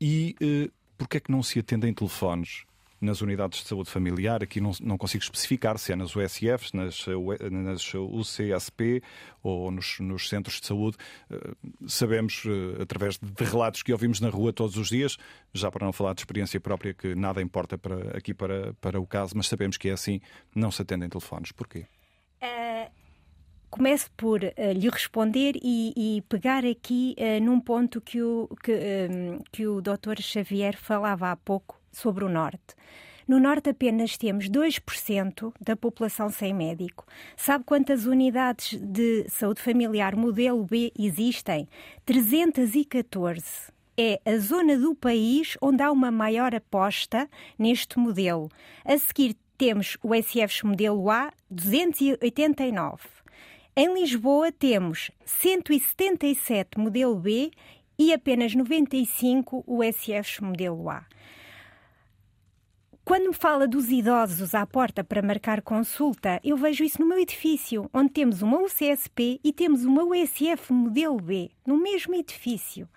[0.00, 2.64] E uh, porquê é que não se atendem telefones
[3.00, 7.04] nas unidades de saúde familiar, aqui não, não consigo especificar se é nas USFs, nas,
[7.50, 9.02] nas UCSP
[9.42, 10.96] ou nos, nos centros de saúde.
[11.30, 11.52] Eh,
[11.86, 15.16] sabemos, eh, através de relatos que ouvimos na rua todos os dias,
[15.52, 19.06] já para não falar de experiência própria, que nada importa para, aqui para, para o
[19.06, 20.20] caso, mas sabemos que é assim,
[20.54, 21.52] não se atendem telefones.
[21.52, 21.86] Porquê?
[22.42, 22.90] Uh,
[23.70, 28.72] começo por uh, lhe responder e, e pegar aqui uh, num ponto que o, que,
[28.72, 30.20] um, que o Dr.
[30.20, 32.74] Xavier falava há pouco sobre o Norte.
[33.26, 37.04] No Norte apenas temos 2% da população sem médico.
[37.36, 41.66] Sabe quantas unidades de saúde familiar modelo B existem?
[42.04, 47.28] 314 é a zona do país onde há uma maior aposta
[47.58, 48.48] neste modelo.
[48.84, 53.08] A seguir temos o SFs modelo A, 289.
[53.74, 57.50] Em Lisboa temos 177 modelo B
[57.98, 61.04] e apenas 95 USFs modelo A.
[63.06, 67.20] Quando me fala dos idosos à porta para marcar consulta, eu vejo isso no meu
[67.20, 72.88] edifício, onde temos uma UCSP e temos uma USF modelo B, no mesmo edifício.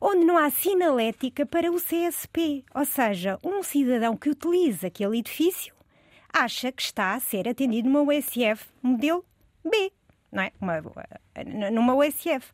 [0.00, 5.72] Onde não há sinalética para o CSP, ou seja, um cidadão que utiliza aquele edifício
[6.32, 9.24] acha que está a ser atendido numa USF modelo
[9.64, 9.92] B,
[10.32, 10.50] não é?
[10.60, 10.82] Uma,
[11.70, 12.52] numa USF.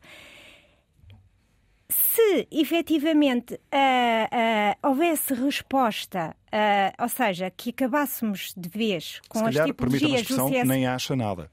[1.93, 9.45] Se efetivamente uh, uh, houvesse resposta, uh, ou seja, que acabássemos de vez com Se
[9.45, 10.67] as calhar, tipologias do CS...
[10.67, 11.51] nem acha nada.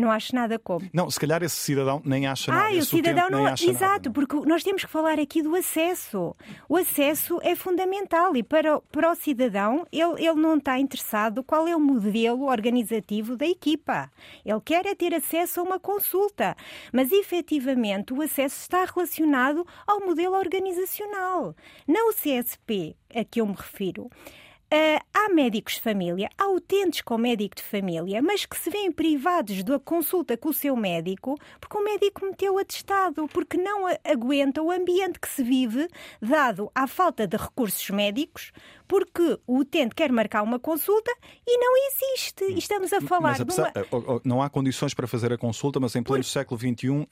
[0.00, 0.88] Não acho nada como.
[0.92, 2.68] Não, se calhar esse cidadão nem acha nada.
[2.68, 3.46] Ah, o cidadão não.
[3.46, 4.10] Acha Exato, nada.
[4.10, 6.34] porque nós temos que falar aqui do acesso.
[6.68, 11.66] O acesso é fundamental e para, para o cidadão ele, ele não está interessado qual
[11.66, 14.10] é o modelo organizativo da equipa.
[14.44, 16.56] Ele quer é ter acesso a uma consulta.
[16.92, 21.54] Mas efetivamente o acesso está relacionado ao modelo organizacional.
[21.86, 24.08] Na CSP a que eu me refiro,
[24.72, 28.92] Uh, há médicos de família, há utentes com médico de família, mas que se veem
[28.92, 34.62] privados da consulta com o seu médico porque o médico meteu atestado, porque não aguenta
[34.62, 35.88] o ambiente que se vive,
[36.22, 38.52] dado à falta de recursos médicos,
[38.86, 41.10] porque o utente quer marcar uma consulta
[41.44, 42.44] e não existe.
[42.56, 44.20] Estamos a falar mas, apesar, de uma...
[44.24, 47.08] Não há condições para fazer a consulta, mas em pleno século XXI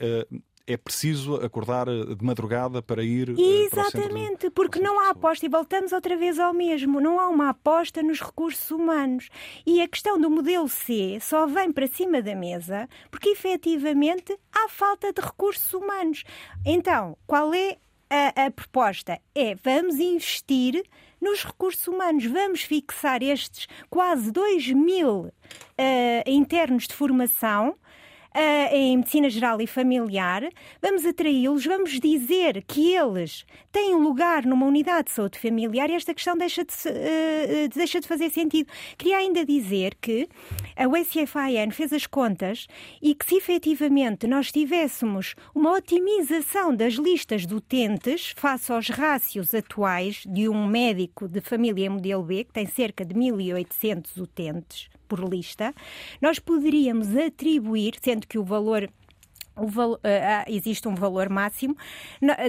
[0.69, 3.31] é preciso acordar eh, de madrugada para ir.
[3.31, 4.51] Eh, Exatamente, de...
[4.51, 8.21] porque não há aposta, e voltamos outra vez ao mesmo, não há uma aposta nos
[8.21, 9.31] recursos humanos.
[9.67, 14.69] E a questão do modelo C só vem para cima da mesa porque efetivamente há
[14.69, 16.23] falta de recursos humanos.
[16.67, 17.79] Então, qual é
[18.11, 19.19] a, a proposta?
[19.35, 20.85] É vamos investir
[21.21, 22.27] nos recursos humanos.
[22.27, 25.33] Vamos fixar estes quase 2 mil uh,
[26.27, 27.75] internos de formação
[28.73, 30.49] em medicina geral e familiar,
[30.81, 36.15] vamos atraí-los, vamos dizer que eles têm lugar numa unidade de saúde familiar e esta
[36.15, 38.71] questão deixa de, uh, deixa de fazer sentido.
[38.97, 40.29] Queria ainda dizer que
[40.77, 42.67] a USFIN fez as contas
[43.03, 49.55] e que se efetivamente nós tivéssemos uma otimização das listas de utentes face aos rácios
[49.55, 55.21] atuais de um médico de família modelo B, que tem cerca de 1.800 utentes por
[55.29, 55.75] lista,
[56.21, 58.89] nós poderíamos atribuir, sendo que o valor
[59.57, 59.99] uh,
[60.47, 61.77] existe um valor máximo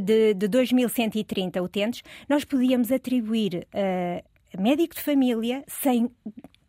[0.02, 6.10] de, de 2.130 utentes, nós podíamos atribuir uh, médico de família sem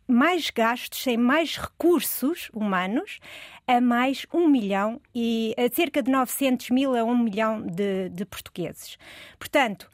[0.07, 3.19] mais gastos, sem mais recursos humanos,
[3.65, 8.25] a mais um milhão e a cerca de 900 mil a um milhão de, de
[8.25, 8.97] portugueses.
[9.39, 9.89] Portanto,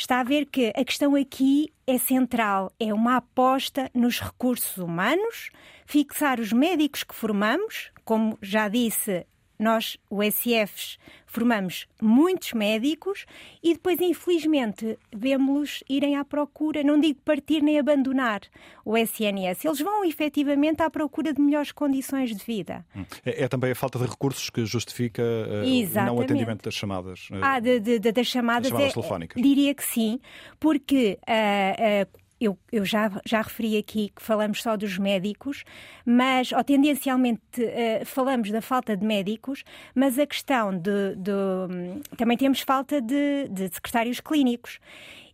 [0.00, 5.50] está a ver que a questão aqui é central, é uma aposta nos recursos humanos,
[5.84, 9.26] fixar os médicos que formamos, como já disse,
[9.60, 13.26] nós, o SFs, formamos muitos médicos
[13.62, 18.40] e depois, infelizmente, vemos-los irem à procura, não digo partir nem abandonar
[18.84, 22.84] o SNS, eles vão efetivamente à procura de melhores condições de vida.
[22.96, 23.04] Hum.
[23.24, 27.28] É, é também a falta de recursos que justifica uh, o não atendimento das chamadas.
[27.30, 29.42] Uh, ah, de, de, de, das chamadas, das chamadas é, telefónicas.
[29.42, 30.18] Diria que sim,
[30.58, 35.62] porque uh, eu, eu, já, já referi aqui que falamos só dos médicos,
[36.06, 39.62] mas, ou tendencialmente uh, falamos da falta de médicos,
[39.94, 41.16] mas a questão de.
[41.16, 44.80] de também temos falta de, de, secretários clínicos.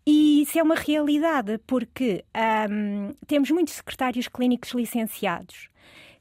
[0.04, 2.24] E isso é uma realidade, porque
[2.70, 5.68] um, temos muitos secretários clínicos licenciados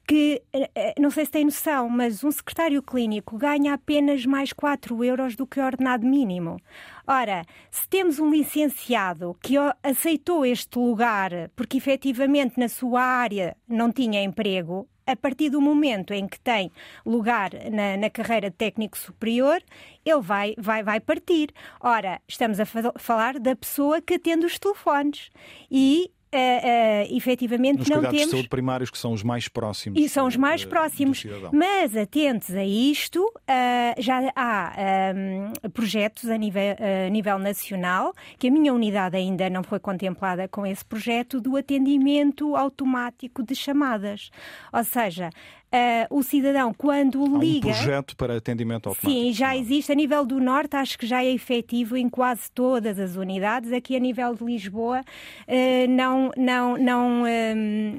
[0.06, 4.52] que, eh, eh, não sei se tem noção, mas um secretário clínico ganha apenas mais
[4.52, 6.58] 4 euros do que o ordenado mínimo.
[7.06, 13.90] Ora, se temos um licenciado que aceitou este lugar porque efetivamente na sua área não
[13.92, 16.70] tinha emprego, a partir do momento em que tem
[17.04, 19.62] lugar na, na, carreira de técnico superior,
[20.04, 21.50] ele vai, vai, vai partir.
[21.80, 22.66] Ora, estamos a
[22.98, 25.30] falar da pessoa que atende os telefones.
[25.70, 28.16] E uh, uh, efetivamente Nos não temos.
[28.16, 30.00] de saúde primários que são os mais próximos.
[30.00, 31.24] E são os mais uh, próximos.
[31.52, 34.72] Mas atentos a isto, uh, já há
[35.14, 36.76] um, projetos a nível,
[37.06, 41.56] a nível nacional, que a minha unidade ainda não foi contemplada com esse projeto, do
[41.56, 44.30] atendimento automático de chamadas.
[44.72, 45.30] Ou seja,
[45.66, 47.68] Uh, o cidadão, quando Há liga.
[47.68, 49.10] um projeto para atendimento automático.
[49.10, 49.90] Sim, já existe.
[49.90, 53.72] A nível do Norte, acho que já é efetivo em quase todas as unidades.
[53.72, 57.26] Aqui, a nível de Lisboa, uh, não, não, não, uh,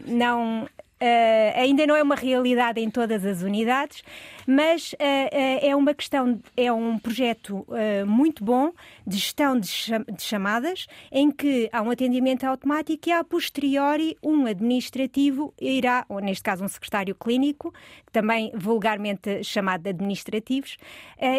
[0.07, 0.67] não
[0.99, 4.01] Uh, ainda não é uma realidade em todas as unidades,
[4.47, 7.65] mas uh, uh, é uma questão, é um projeto
[8.07, 8.71] muito bom
[9.05, 14.17] de gestão de, cham de, chamadas, em que há um atendimento automático e a posteriori
[14.23, 17.73] um administrativo irá, ou neste caso um secretário clínico,
[18.11, 20.77] também vulgarmente chamado de administrativos,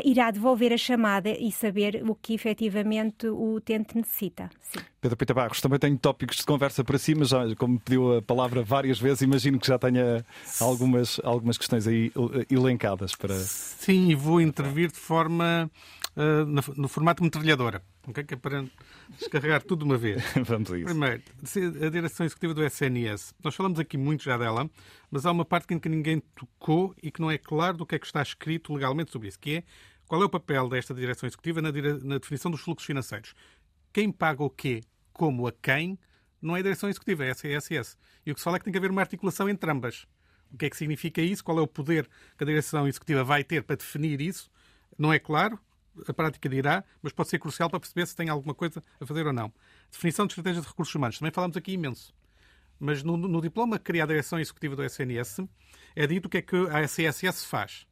[0.05, 4.51] irá devolver a chamada e saber o que efetivamente o utente necessita.
[4.61, 4.81] Sim.
[5.01, 8.23] Pedro Pita Barros, também tenho tópicos de conversa para si, mas já, como pediu a
[8.23, 10.25] palavra várias vezes, imagino que já tenha
[10.61, 12.13] algumas, algumas questões aí
[12.51, 13.35] elencadas para.
[13.35, 15.71] Sim, e vou intervir de forma.
[16.17, 17.81] Uh, no, no, formato metralhadora.
[18.09, 18.25] Okay?
[18.25, 18.65] Que é para
[19.21, 20.21] descarregar tudo de uma vez.
[20.35, 20.87] Vamos a isso.
[20.87, 21.23] Primeiro,
[21.87, 23.35] a direção executiva do SNS.
[23.45, 24.69] Nós falamos aqui muito já dela,
[25.13, 27.95] mas há uma parte em que ninguém tocou e que não é claro do que
[27.95, 29.65] é que está escrito legalmente sobre isso, que é
[30.09, 32.03] Qual é o papel desta direção executiva na, dire...
[32.03, 33.35] na definição dos fluxos financeiros?
[33.93, 34.83] Quem paga o quê,
[35.13, 35.99] como a quem,
[36.41, 37.97] não é a direção executiva, é a CSS.
[38.25, 40.07] E o que se fala é que tem que haver uma articulação entre ambas.
[40.53, 41.45] O que é que significa isso?
[41.45, 44.51] Qual é o poder que a direção executiva vai ter para definir isso?
[44.97, 45.59] Não é claro,
[46.07, 49.27] a prática dirá, mas pode ser crucial para perceber se tem alguma coisa a fazer
[49.27, 49.53] ou não.
[49.91, 51.19] Definição de estratégia de recursos humanos.
[51.19, 52.15] Também falamos aqui imenso.
[52.79, 55.41] Mas no, no diploma que cria a direção executiva do SNS,
[55.97, 57.87] é dito o que é que a CSS faz.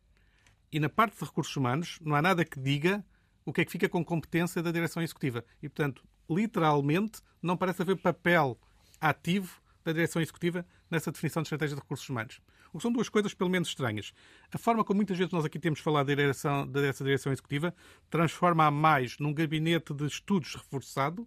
[0.70, 3.04] E na parte de recursos humanos, não há nada que diga
[3.46, 5.44] o que é que fica com competência da direção executiva.
[5.62, 8.58] E, portanto, literalmente, não parece haver papel
[9.00, 12.40] ativo da direção executiva nessa definição de estratégia de recursos humanos.
[12.72, 14.12] O que são duas coisas, pelo menos, estranhas.
[14.52, 17.72] A forma como muitas vezes nós aqui temos falado da direção, dessa direção executiva
[18.10, 21.26] transforma-a mais num gabinete de estudos reforçado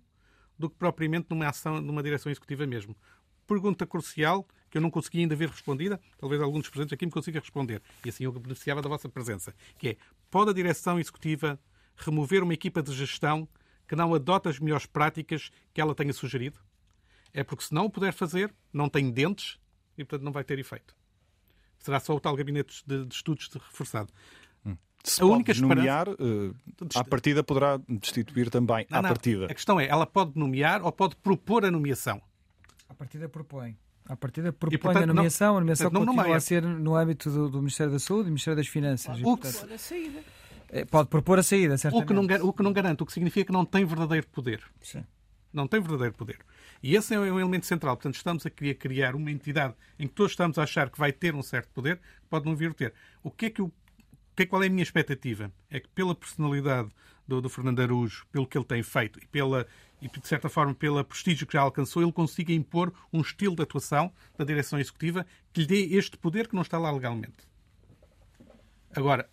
[0.57, 2.95] do que propriamente numa ação, numa direção executiva mesmo.
[3.47, 7.11] Pergunta crucial que eu não consegui ainda ver respondida, talvez algum dos presentes aqui me
[7.11, 9.97] consiga responder, e assim eu beneficiava da vossa presença, que é,
[10.29, 11.59] pode a direção executiva
[12.03, 13.47] remover uma equipa de gestão
[13.87, 16.59] que não adota as melhores práticas que ela tenha sugerido?
[17.33, 19.59] É porque se não o puder fazer, não tem dentes
[19.97, 20.95] e, portanto, não vai ter efeito.
[21.79, 24.11] Será só o tal gabinete de, de estudos de reforçado.
[24.65, 24.75] Hum.
[25.03, 25.75] Se a única esperança...
[25.75, 26.55] nomear, uh,
[26.95, 28.85] à partida poderá destituir também.
[28.89, 29.09] Não, à não.
[29.09, 29.45] partida.
[29.45, 32.21] A questão é, ela pode nomear ou pode propor a nomeação?
[32.89, 33.77] A partida propõe.
[34.05, 36.95] A partida propõe e, portanto, a nomeação, não, a nomeação não continua a ser no
[36.95, 39.21] âmbito do, do, Ministério da Saúde e do Ministério das Finanças.
[39.21, 39.71] Pode, e, portanto.
[39.71, 40.48] É,
[40.89, 42.03] pode propor a saída, certamente.
[42.03, 44.63] O que, não, o que não garante, o que significa que não tem verdadeiro poder.
[44.81, 45.03] Sim.
[45.51, 46.39] Não tem verdadeiro poder.
[46.81, 47.97] E esse é um elemento central.
[47.97, 51.11] Portanto, estamos a querer criar uma entidade em que todos estamos a achar que vai
[51.11, 52.93] ter um certo poder, que pode não vir a ter.
[53.23, 53.71] O que é que eu
[54.39, 55.51] que, qual é a minha expectativa?
[55.69, 56.89] É que pela personalidade
[57.27, 59.67] do, do Fernando Araújo, pelo que ele tem feito e, pela,
[60.01, 63.63] e, de certa forma, pelo prestígio que já alcançou, ele consiga impor um estilo de
[63.63, 67.49] atuação da direção executiva que lhe dê este poder que não está lá legalmente.
[68.95, 69.29] Agora,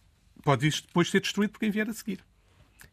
[0.46, 2.20] pode isto depois ser destruído por quem vier a seguir.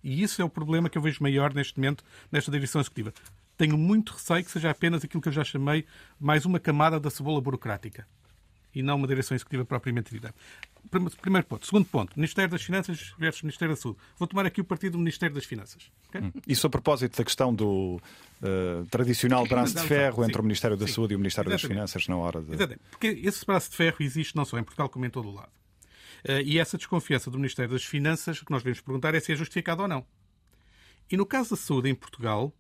[0.04, 3.14] E isso é o problema que eu vejo maior neste momento nesta direção executiva.
[3.56, 5.86] Tenho muito receio que seja apenas aquilo que eu já chamei
[6.20, 8.08] mais uma camada da cebola burocrática
[8.74, 10.34] e não uma direção executiva propriamente dita.
[11.22, 11.68] Primeiro ponto.
[11.68, 14.00] Segundo ponto, Ministério das Finanças versus Ministério da Saúde.
[14.18, 15.92] Vou tomar aqui o partido do Ministério das Finanças.
[16.10, 16.22] Okay?
[16.22, 16.32] Hum.
[16.48, 18.02] Isso a propósito da questão do
[18.42, 21.68] uh, tradicional braço de ferro entre o Ministério da Saúde e o Ministério Exatamente.
[21.68, 22.56] das Finanças na hora de.
[22.56, 22.82] Exatamente.
[22.90, 25.52] Porque esse braço de ferro existe não só em Portugal como em todo o lado.
[26.28, 29.32] Uh, e essa desconfiança do Ministério das Finanças, o que nós devemos perguntar é se
[29.32, 30.06] é justificada ou não.
[31.12, 32.54] E no caso da saúde em Portugal,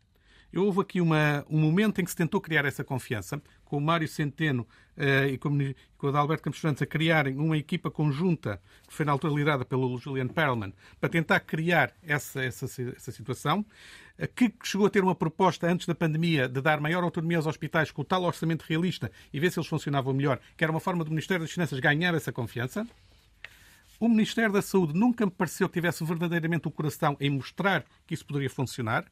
[0.55, 4.07] Houve aqui uma, um momento em que se tentou criar essa confiança, com o Mário
[4.07, 9.03] Centeno uh, e com, o Adalberto Campos Santos a criarem uma equipa conjunta, que foi
[9.03, 13.65] na altura liderada pelo Julian Perlman, para tentar criar essa, essa, essa situação,
[14.19, 17.47] uh, que chegou a ter uma proposta antes da pandemia de dar maior autonomia aos
[17.47, 20.79] hospitais com o tal orçamento realista e ver se eles funcionavam melhor, que era uma
[20.79, 22.87] forma do Ministério das Finanças ganhar essa confiança.
[23.99, 28.13] O Ministério da Saúde nunca me pareceu que tivesse verdadeiramente o coração em mostrar que
[28.13, 29.05] isso poderia funcionar.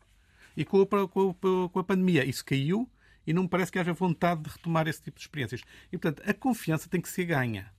[0.55, 2.89] E com a, com, a, com a pandemia isso caiu
[3.25, 5.61] e não me parece que haja vontade de retomar esse tipo de experiências.
[5.91, 7.71] E, portanto, a confiança tem que ser ganha.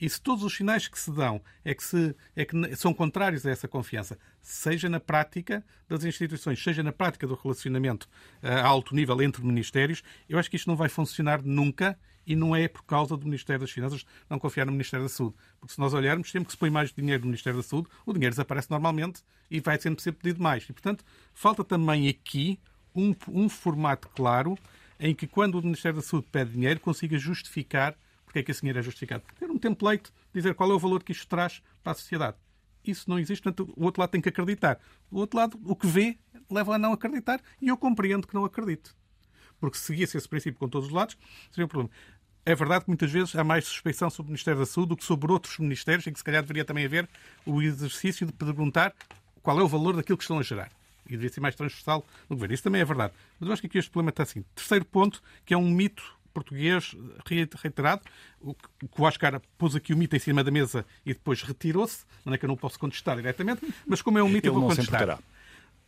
[0.00, 3.44] E se todos os sinais que se dão é que, se, é que são contrários
[3.44, 8.08] a essa confiança, seja na prática das instituições, seja na prática do relacionamento
[8.42, 12.36] uh, a alto nível entre ministérios, eu acho que isto não vai funcionar nunca e
[12.36, 15.36] não é por causa do Ministério das Finanças não confiar no Ministério da Saúde.
[15.58, 18.12] Porque se nós olharmos, sempre que se põe mais dinheiro no Ministério da Saúde, o
[18.12, 20.64] dinheiro desaparece normalmente e vai sempre ser pedido mais.
[20.64, 22.58] E, portanto, falta também aqui
[22.94, 24.56] um, um formato claro
[24.98, 27.96] em que, quando o Ministério da Saúde pede dinheiro, consiga justificar
[28.30, 29.24] porque é que esse dinheiro é justificado.
[29.40, 32.36] Ter um template, dizer qual é o valor que isto traz para a sociedade.
[32.84, 34.78] Isso não existe, portanto, o outro lado tem que acreditar.
[35.10, 36.16] O outro lado, o que vê,
[36.48, 38.92] leva a não acreditar e eu compreendo que não acredite
[39.60, 41.16] porque se seguisse esse princípio com todos os lados,
[41.50, 41.90] seria um problema.
[42.44, 45.04] É verdade que muitas vezes há mais suspeição sobre o Ministério da Saúde do que
[45.04, 47.08] sobre outros ministérios, em que se calhar deveria também haver
[47.44, 48.94] o exercício de perguntar
[49.42, 50.70] qual é o valor daquilo que estão a gerar.
[51.06, 52.54] E deveria ser mais transversal no governo.
[52.54, 53.12] Isso também é verdade.
[53.38, 54.42] Mas eu acho que aqui este problema está assim.
[54.54, 56.94] Terceiro ponto, que é um mito português
[57.60, 58.02] reiterado,
[58.40, 62.04] o que o Oscar pôs aqui o mito em cima da mesa e depois retirou-se,
[62.24, 64.68] não é que eu não posso contestar diretamente, mas como é um mito eu vou
[64.68, 65.18] contestar.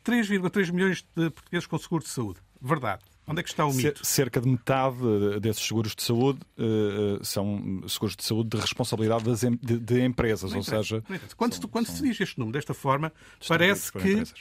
[0.04, 2.40] 3,3 milhões de portugueses com seguro de saúde.
[2.60, 3.02] Verdade.
[3.26, 4.04] Onde é que está o mito?
[4.04, 4.96] Cerca de metade
[5.40, 10.52] desses seguros de saúde uh, são seguros de saúde de responsabilidade das, de, de, empresas,
[10.52, 11.02] ou seja...
[11.36, 11.96] Quando, são, quando são...
[11.96, 13.12] se diz este número desta forma,
[13.46, 14.34] parece que empresas.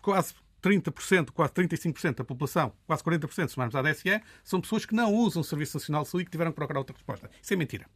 [0.00, 5.14] quase 30%, quase 35% da população, quase 40%, se à DSE, são pessoas que não
[5.14, 7.30] usam o Serviço Nacional de Saúde e que tiveram que procurar outra resposta.
[7.42, 7.86] Isso é mentira.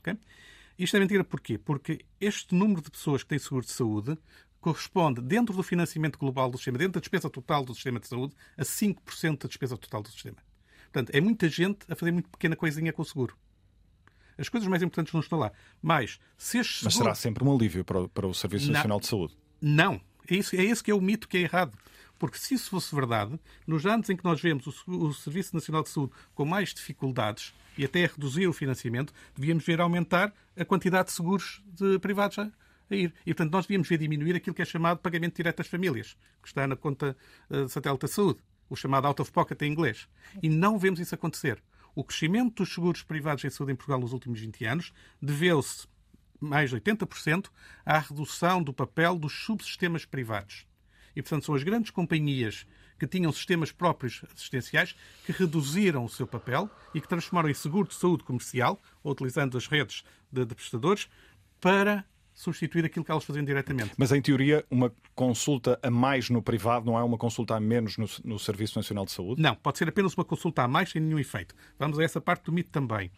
[0.00, 0.18] Okay?
[0.78, 1.58] Isto é mentira porquê?
[1.58, 4.18] Porque este número de pessoas que têm seguro de saúde
[4.60, 8.34] corresponde, dentro do financiamento global do sistema, dentro da despesa total do sistema de saúde,
[8.56, 10.36] a 5% da despesa total do sistema.
[10.92, 13.36] Portanto, é muita gente a fazer muito pequena coisinha com o seguro.
[14.36, 15.52] As coisas mais importantes não estão lá.
[15.82, 16.82] Mas, se seguros...
[16.84, 18.72] Mas será sempre um alívio para o, para o Serviço Não.
[18.72, 19.36] Nacional de Saúde.
[19.60, 20.00] Não.
[20.28, 21.76] É, isso, é esse que é o mito que é errado.
[22.18, 25.82] Porque se isso fosse verdade, nos anos em que nós vemos o, o Serviço Nacional
[25.82, 31.08] de Saúde com mais dificuldades e até reduzir o financiamento, devíamos ver aumentar a quantidade
[31.08, 32.50] de seguros de privados a,
[32.92, 33.14] a ir.
[33.24, 36.48] E, portanto, nós devíamos ver diminuir aquilo que é chamado pagamento direto às famílias, que
[36.48, 37.16] está na conta
[37.50, 40.08] eh, satélite da saúde, o chamado out of pocket em inglês.
[40.42, 41.62] E não vemos isso acontecer.
[41.94, 45.88] O crescimento dos seguros privados em saúde em Portugal nos últimos 20 anos deveu-se
[46.40, 47.46] mais de 80%
[47.84, 50.66] à redução do papel dos subsistemas privados.
[51.14, 52.66] E, portanto, são as grandes companhias
[52.98, 54.94] que tinham sistemas próprios assistenciais
[55.24, 59.66] que reduziram o seu papel e que transformaram em seguro de saúde comercial, utilizando as
[59.66, 61.08] redes de, de prestadores,
[61.60, 62.04] para
[62.40, 63.92] substituir aquilo que elas faziam diretamente.
[63.98, 67.98] Mas, em teoria, uma consulta a mais no privado não é uma consulta a menos
[67.98, 69.42] no, no Serviço Nacional de Saúde?
[69.42, 71.54] Não, pode ser apenas uma consulta a mais sem nenhum efeito.
[71.78, 73.10] Vamos a essa parte do mito também.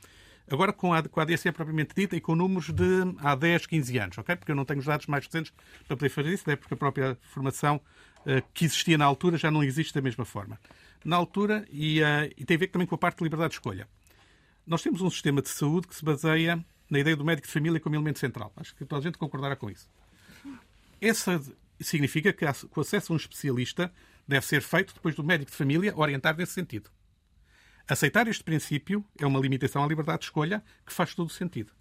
[0.51, 2.85] Agora com a, com a ADSE propriamente dita e com números de
[3.19, 4.35] há 10, 15 anos, ok?
[4.35, 5.53] Porque eu não tenho os dados mais recentes
[5.87, 7.81] para poder fazer isso, até porque a própria formação
[8.27, 10.59] eh, que existia na altura já não existe da mesma forma.
[11.05, 13.55] Na altura, e, eh, e tem a ver também com a parte de liberdade de
[13.59, 13.87] escolha.
[14.67, 17.81] Nós temos um sistema de saúde que se baseia na ideia do médico de família
[17.81, 18.53] como elemento central.
[18.55, 19.89] Acho que toda a gente concordará com isso.
[21.01, 21.43] Essa
[21.81, 23.91] significa que o acesso a um especialista
[24.29, 26.91] deve ser feito depois do médico de família orientar nesse sentido.
[27.89, 31.73] Aceitar este princípio é uma limitação à liberdade de escolha que faz todo o sentido.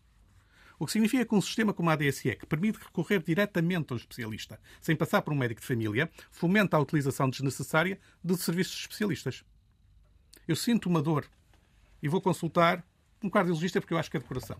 [0.80, 4.62] O que significa que um sistema como a ADSE, que permite recorrer diretamente ao especialista,
[4.80, 9.44] sem passar por um médico de família, fomenta a utilização desnecessária de serviços especialistas.
[10.48, 11.26] Eu sinto uma dor
[12.02, 12.84] e vou consultar
[13.22, 14.60] um cardiologista porque eu acho que é de coração.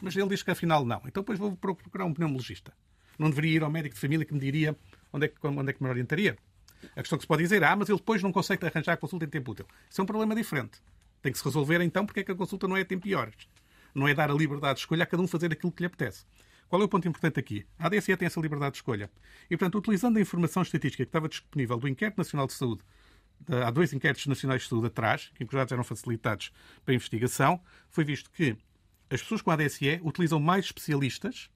[0.00, 1.02] Mas ele diz que afinal não.
[1.06, 2.72] Então depois vou procurar um pneumologista.
[3.18, 4.76] Não deveria ir ao médico de família que me diria
[5.12, 6.36] onde é que, onde é que me orientaria.
[6.96, 9.24] A questão que se pode dizer ah, mas ele depois não consegue arranjar a consulta
[9.24, 9.66] em tempo útil.
[9.88, 10.80] Isso é um problema diferente.
[11.20, 13.14] Tem que se resolver então porque é que a consulta não é a tempo e
[13.14, 13.34] horas.
[13.94, 16.24] Não é dar a liberdade de escolha a cada um fazer aquilo que lhe apetece.
[16.68, 17.66] Qual é o ponto importante aqui?
[17.78, 19.10] A ADSE tem essa liberdade de escolha.
[19.50, 22.82] E, portanto, utilizando a informação estatística que estava disponível do Inquérito Nacional de Saúde,
[23.46, 26.50] há dois inquéritos nacionais de saúde atrás, que inclusive eram facilitados
[26.84, 27.60] para a investigação,
[27.90, 28.56] foi visto que
[29.12, 31.50] as pessoas com ADSE utilizam mais especialistas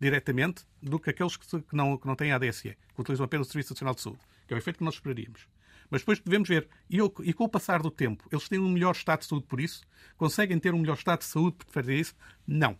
[0.00, 3.74] diretamente do que aqueles que não, que não têm ADSE, que utilizam apenas o Serviço
[3.74, 5.48] Nacional de Saúde, que é o efeito que nós esperaríamos.
[5.90, 8.92] Mas depois devemos ver, e, e, com o passar do tempo, eles têm um melhor
[8.92, 9.82] estado de saúde por isso?
[10.16, 12.14] Conseguem ter um melhor estado de saúde por fazer isso?
[12.46, 12.78] Não.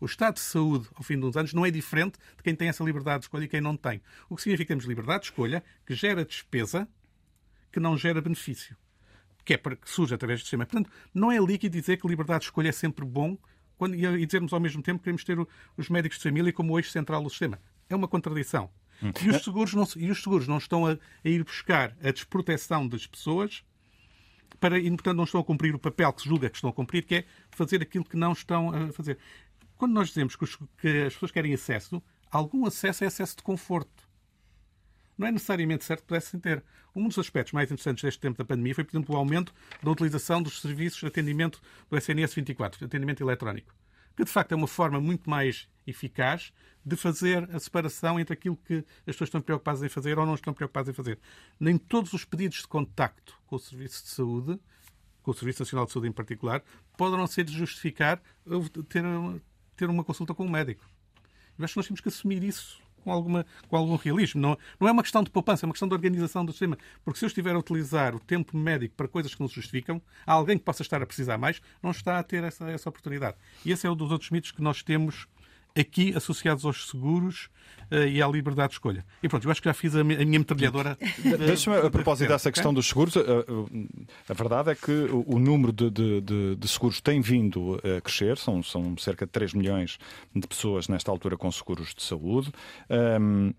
[0.00, 2.70] O estado de saúde, ao fim de uns anos, não é diferente de quem tem
[2.70, 4.00] essa liberdade de escolha e quem não tem.
[4.30, 6.88] O que significa que temos liberdade de escolha que gera despesa
[7.70, 8.74] que não gera benefício.
[9.44, 10.66] Que é para que surge através do sistema.
[10.66, 13.36] Portanto, não é líquido dizer que liberdade de escolha é sempre bom
[13.76, 15.38] quando, e dizermos ao mesmo tempo que queremos ter
[15.76, 17.58] os médicos de família como o eixo central do sistema.
[17.88, 18.70] É uma contradição.
[19.24, 22.86] E os seguros não, e os seguros não estão a, a, ir buscar a desproteção
[22.86, 23.64] das pessoas
[24.58, 26.72] para, e, portanto, não estão a cumprir o papel que se julga que estão a
[26.72, 29.18] cumprir, que é fazer aquilo que não estão a fazer.
[29.78, 33.42] Quando nós dizemos que, os, que as pessoas querem acesso, algum acesso é acesso de
[33.42, 34.09] conforto.
[35.20, 36.64] Não é necessariamente certo que pudessem ter.
[36.96, 39.52] Um dos aspectos mais interessantes deste tempo da pandemia foi, por exemplo, o aumento
[39.82, 41.60] da utilização dos serviços de atendimento
[41.90, 43.74] do SNS 24, de atendimento eletrónico
[44.16, 46.52] que de facto é uma forma muito mais eficaz
[46.84, 50.34] de fazer a separação entre aquilo que as pessoas estão preocupadas em fazer ou não
[50.34, 51.18] estão preocupadas em fazer.
[51.58, 54.60] Nem todos os pedidos de contacto com o Serviço de Saúde,
[55.22, 56.62] com o Serviço Nacional de Saúde em particular,
[56.98, 58.20] poderão ser de justificar
[59.76, 60.84] ter, uma consulta com um médico.
[61.58, 64.40] Eu acho que nós temos que assumir isso com, alguma, com algum realismo.
[64.40, 66.78] Não, não é uma questão de poupança, é uma questão de organização do sistema.
[67.04, 70.00] Porque se eu estiver a utilizar o tempo médico para coisas que não se justificam,
[70.26, 73.36] há alguém que possa estar a precisar mais, não está a ter essa, essa oportunidade.
[73.64, 75.26] E esse é um dos outros mitos que nós temos
[75.78, 77.48] aqui associados aos seguros
[77.90, 79.04] uh, e à liberdade de escolha.
[79.22, 80.96] E pronto, eu acho que já fiz a, minha, metralhadora.
[81.38, 83.20] Deixa-me, a propósito dessa questão dos seguros, a,
[84.28, 88.38] a, verdade é que o, o número de, de, de, seguros tem vindo a crescer,
[88.38, 89.98] são, são cerca de 3 milhões
[90.34, 92.52] de pessoas nesta altura com seguros de saúde.
[93.20, 93.52] Um,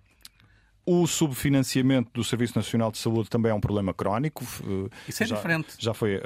[0.84, 4.44] o subfinanciamento do Serviço Nacional de Saúde também é um problema crónico.
[5.08, 5.76] Isso é já, diferente.
[5.78, 6.20] Já foi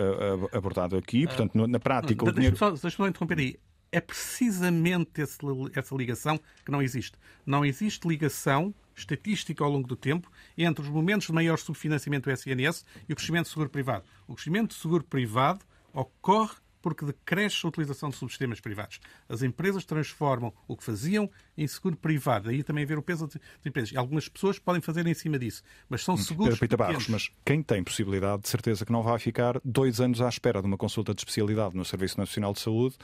[0.53, 1.27] abordado aqui.
[1.27, 2.23] Portanto, na prática.
[2.23, 2.55] O dinheiro...
[2.57, 3.59] Deixa-me só, deixa interromper aí
[3.95, 5.37] é precisamente esse,
[5.73, 7.17] essa ligação que não existe.
[7.45, 12.33] Não existe ligação estatística ao longo do tempo entre os momentos de maior subfinanciamento do
[12.33, 14.03] SNS e o crescimento do seguro privado.
[14.27, 15.63] O crescimento do seguro privado
[15.93, 18.99] ocorre porque decresce a utilização de subsistemas privados.
[19.29, 22.49] As empresas transformam o que faziam em seguro privado.
[22.49, 23.91] Aí também ver o peso das empresas.
[23.93, 25.63] E algumas pessoas podem fazer em cima disso.
[25.89, 29.59] Mas são seguros Pedro Barros, mas quem tem possibilidade, de certeza que não vai ficar
[29.63, 32.97] dois anos à espera de uma consulta de especialidade no Serviço Nacional de Saúde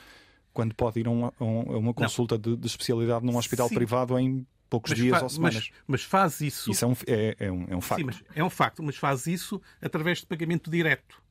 [0.53, 3.75] quando pode ir a uma, a uma consulta de, de, especialidade num hospital Sim.
[3.75, 5.69] privado em poucos mas dias ou semanas.
[5.69, 6.71] Mas, mas faz isso.
[6.71, 7.99] Isso é um, é, é um, é um facto.
[7.99, 11.21] Sim, mas é um facto, mas faz isso através de pagamento direto.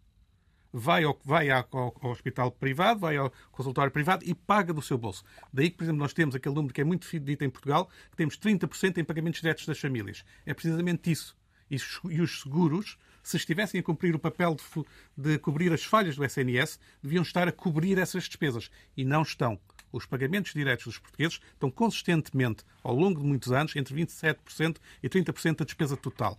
[0.73, 4.99] vai, ao, vai ao, ao, hospital privado, vai ao consultório privado e paga do seu
[4.99, 5.25] bolso.
[5.53, 8.17] Daí que, por exemplo, nós temos aquele número que é muito dito em Portugal, que
[8.17, 10.25] temos 30% em pagamentos diretos das famílias.
[10.45, 11.37] É precisamente isso.
[11.71, 14.85] E os seguros, se estivessem a cumprir o papel de,
[15.17, 18.71] de cobrir as falhas do SNS, deviam estar a cobrir essas despesas.
[18.97, 19.59] E não estão
[19.93, 25.09] os pagamentos diretos dos portugueses estão consistentemente, ao longo de muitos anos, entre 27% e
[25.09, 26.39] 30% da despesa total.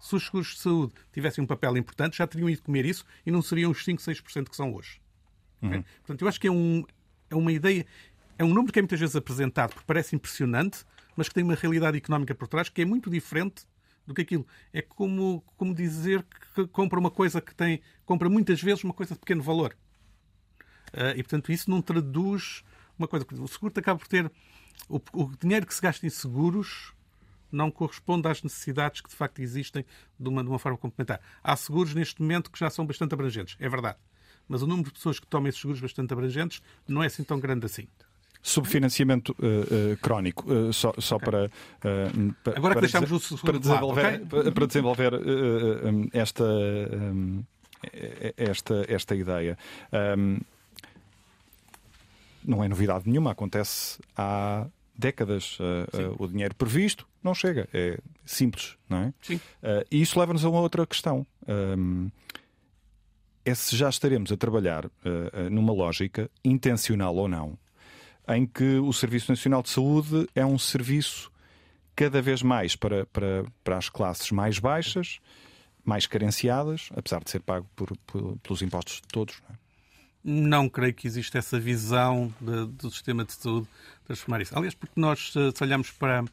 [0.00, 3.30] Se os seguros de saúde tivessem um papel importante, já teriam ido comer isso e
[3.30, 5.00] não seriam os 5, 6% que são hoje.
[5.62, 5.68] Uhum.
[5.68, 5.84] Okay?
[5.98, 6.84] Portanto, eu acho que é, um,
[7.28, 7.86] é uma ideia,
[8.38, 10.84] é um número que é muitas vezes apresentado porque parece impressionante,
[11.14, 13.66] mas que tem uma realidade económica por trás que é muito diferente
[14.06, 14.46] do que aquilo.
[14.72, 16.24] É como, como dizer
[16.54, 17.80] que compra uma coisa que tem.
[18.04, 19.76] compra muitas vezes uma coisa de pequeno valor.
[20.92, 22.64] Uh, e, portanto, isso não traduz
[22.98, 23.26] uma coisa.
[23.38, 24.30] O seguro acaba por ter.
[24.88, 26.92] O, o dinheiro que se gasta em seguros
[27.52, 29.84] não corresponde às necessidades que de facto existem
[30.18, 31.20] de uma, de uma forma complementar.
[31.42, 33.98] Há seguros neste momento que já são bastante abrangentes, é verdade.
[34.48, 37.38] Mas o número de pessoas que tomam esses seguros bastante abrangentes não é assim tão
[37.38, 37.88] grande assim.
[38.42, 41.30] Subfinanciamento uh, uh, crónico, uh, só, só okay.
[41.30, 41.50] para,
[42.42, 44.50] para, Agora que deixamos o segundo para desenvolver, lado, okay?
[44.52, 47.44] para desenvolver um, esta, um,
[48.36, 49.58] esta, esta ideia.
[50.16, 50.38] Um,
[52.44, 54.66] não é novidade nenhuma, acontece há
[55.00, 55.58] décadas.
[55.58, 57.68] Uh, uh, o dinheiro previsto não chega.
[57.72, 59.14] É simples, não é?
[59.22, 59.36] Sim.
[59.36, 61.26] Uh, e isso leva-nos a uma outra questão.
[63.44, 64.88] É se já estaremos a trabalhar
[65.50, 67.58] numa lógica, intencional ou não,
[68.30, 71.30] em que o Serviço Nacional de Saúde é um serviço
[71.96, 75.18] cada vez mais para, para, para as classes mais baixas,
[75.84, 79.42] mais carenciadas, apesar de ser pago por, por, pelos impostos de todos.
[79.42, 79.58] Não é?
[80.22, 83.66] Não creio que exista essa visão de, do sistema de saúde
[84.04, 84.56] transformar isso.
[84.56, 86.24] Aliás, porque nós, se olhamos para,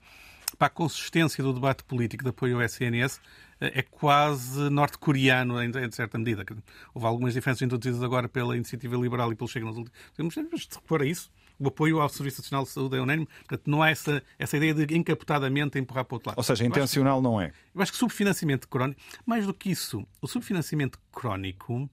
[0.58, 3.22] para a consistência do debate político de apoio ao SNS,
[3.60, 6.46] é quase norte-coreano em, certa medida.
[6.94, 10.76] Houve algumas diferenças introduzidas agora pela Iniciativa Liberal e pelo Chega nos últimos mas se
[10.76, 13.90] repor a isso, o apoio ao Serviço Nacional de Saúde é unânime, portanto não há
[13.90, 16.38] essa, essa ideia de encapotadamente empurrar para o outro lado.
[16.38, 17.52] Ou seja, intencional que, não é.
[17.74, 21.90] Eu acho que subfinanciamento crónico, mais do que isso, o subfinanciamento crónico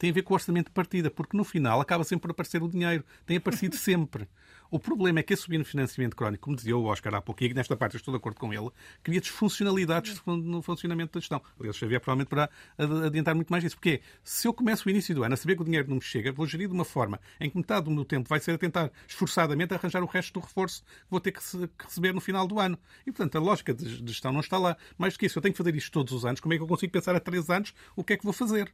[0.00, 2.62] tem a ver com o orçamento de partida, porque no final acaba sempre por aparecer
[2.62, 3.04] o dinheiro.
[3.26, 4.26] Tem aparecido sempre.
[4.70, 7.76] O problema é que esse subfinanciamento crónico, como dizia o Oscar há pouco, e nesta
[7.76, 8.70] parte eu estou de acordo com ele,
[9.02, 11.42] cria desfuncionalidades no funcionamento da gestão.
[11.58, 12.48] Aliás, Xavier provavelmente para
[12.78, 13.74] adiantar muito mais isso.
[13.74, 16.02] Porque se eu começo o início do ano a saber que o dinheiro não me
[16.02, 18.58] chega, vou gerir de uma forma em que metade do meu tempo vai ser a
[18.58, 21.40] tentar esforçadamente arranjar o resto do reforço que vou ter que
[21.82, 22.78] receber no final do ano.
[23.04, 24.76] E, portanto, a lógica de gestão não está lá.
[24.96, 26.38] Mais do que isso, eu tenho que fazer isto todos os anos.
[26.38, 28.72] Como é que eu consigo pensar a três anos o que é que vou fazer?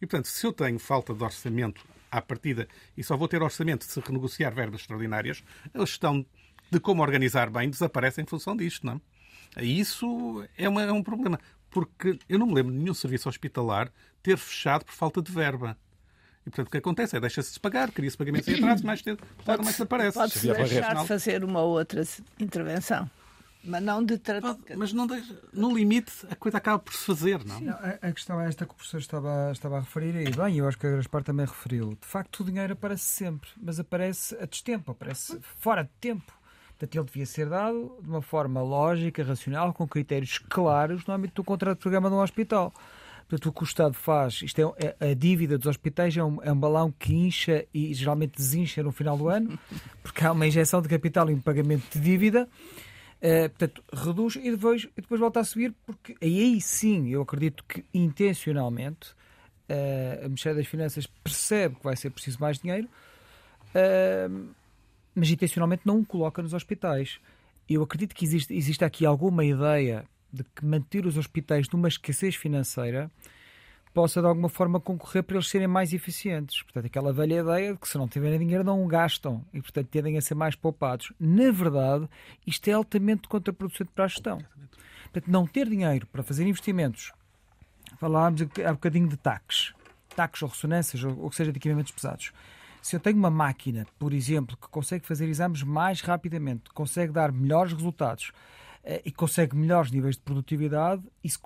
[0.00, 1.84] E, portanto, se eu tenho falta de orçamento
[2.16, 5.42] à partida e só vou ter orçamento se renegociar verbas extraordinárias,
[5.74, 6.24] a gestão
[6.70, 9.00] de como organizar bem desaparece em função disto, não
[9.56, 9.64] é?
[9.64, 11.38] Isso é, uma, é um problema,
[11.70, 13.90] porque eu não me lembro de nenhum serviço hospitalar
[14.22, 15.76] ter fechado por falta de verba.
[16.46, 19.60] E, portanto, o que acontece é deixa-se pagar, cria-se pagamentos em atraso, mais cedo, mais
[19.60, 20.18] desaparece.
[20.18, 22.02] Pode-se deixar de fazer uma outra
[22.38, 23.08] intervenção.
[23.64, 24.56] Mas não de tratar.
[24.76, 27.60] Mas não deixa, no limite a coisa acaba por se fazer, não?
[27.60, 30.58] não a, a, questão é esta que o professor estava, estava a referir, e bem,
[30.58, 31.96] eu acho que a Gaspar também referiu.
[32.00, 36.32] De facto, o dinheiro aparece sempre, mas aparece a destempo, aparece fora de tempo.
[36.70, 41.34] Portanto, ele devia ser dado de uma forma lógica, racional, com critérios claros no âmbito
[41.36, 42.72] do contrato de programa de um hospital.
[43.28, 46.42] Portanto, o que o Estado faz, isto é, é a dívida dos hospitais é um,
[46.42, 49.58] é um, balão que incha e geralmente desincha no final do ano,
[50.02, 52.48] porque há uma injeção de capital e um pagamento de dívida.
[53.24, 57.64] Uh, portanto, reduz e depois, e depois volta a subir, porque aí sim eu acredito
[57.64, 59.12] que intencionalmente
[59.66, 64.48] uh, a Ministério das Finanças percebe que vai ser preciso mais dinheiro, uh,
[65.14, 67.18] mas intencionalmente não o coloca nos hospitais.
[67.66, 72.34] Eu acredito que existe, existe aqui alguma ideia de que manter os hospitais numa escassez
[72.34, 73.10] financeira
[73.94, 76.62] possa de alguma forma concorrer para eles serem mais eficientes.
[76.62, 80.18] Portanto, aquela velha ideia de que se não tiverem dinheiro não gastam e, portanto, tendem
[80.18, 81.12] a ser mais poupados.
[81.18, 82.08] Na verdade,
[82.44, 84.38] isto é altamente contraproducente para a gestão.
[85.04, 87.12] Portanto, não ter dinheiro para fazer investimentos,
[87.96, 89.72] falámos há bocadinho de taques,
[90.16, 92.32] taques ou ressonâncias, ou, ou que seja de equipamentos pesados.
[92.82, 97.30] Se eu tenho uma máquina, por exemplo, que consegue fazer exames mais rapidamente, consegue dar
[97.30, 98.32] melhores resultados,
[99.04, 101.38] e consegue melhores níveis de produtividade e se,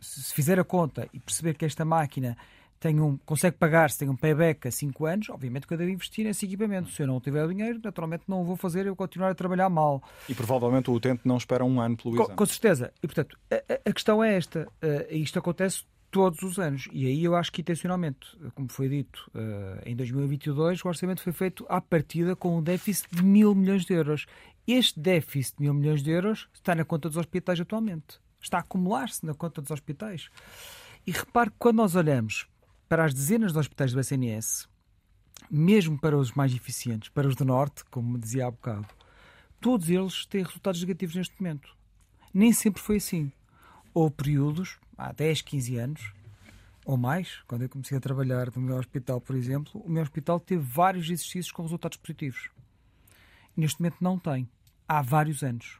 [0.00, 2.36] se fizer a conta e perceber que esta máquina
[2.80, 6.24] tem um, consegue pagar-se, tem um payback a 5 anos, obviamente que eu devo investir
[6.24, 6.90] nesse equipamento.
[6.90, 9.68] Se eu não tiver o dinheiro, naturalmente não o vou fazer eu continuar a trabalhar
[9.68, 10.02] mal.
[10.28, 12.28] E provavelmente o utente não espera um ano pelo exame.
[12.28, 12.92] Com, com certeza.
[13.02, 14.68] E, portanto, a, a, questão é esta.
[14.82, 16.88] Uh, isto acontece todos os anos.
[16.92, 18.18] E aí eu acho que intencionalmente,
[18.54, 23.08] como foi dito, uh, em 2022 o orçamento foi feito à partida com um déficit
[23.14, 24.26] de mil milhões de euros.
[24.70, 28.20] Este déficit de mil milhões de euros está na conta dos hospitais atualmente.
[28.38, 30.28] Está a acumular-se na conta dos hospitais.
[31.06, 32.46] E repare que quando nós olhamos
[32.86, 34.68] para as dezenas de hospitais do SNS,
[35.50, 38.86] mesmo para os mais eficientes, para os do Norte, como dizia há bocado,
[39.58, 41.74] todos eles têm resultados negativos neste momento.
[42.34, 43.32] Nem sempre foi assim.
[43.94, 46.12] Houve períodos, há 10, 15 anos,
[46.84, 50.38] ou mais, quando eu comecei a trabalhar no meu hospital, por exemplo, o meu hospital
[50.38, 52.50] teve vários exercícios com resultados positivos.
[53.56, 54.46] Neste momento não tem.
[54.88, 55.78] Há vários anos.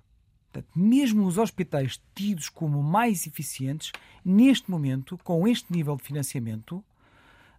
[0.53, 3.93] Portanto, mesmo os hospitais tidos como mais eficientes,
[4.25, 6.85] neste momento, com este nível de financiamento,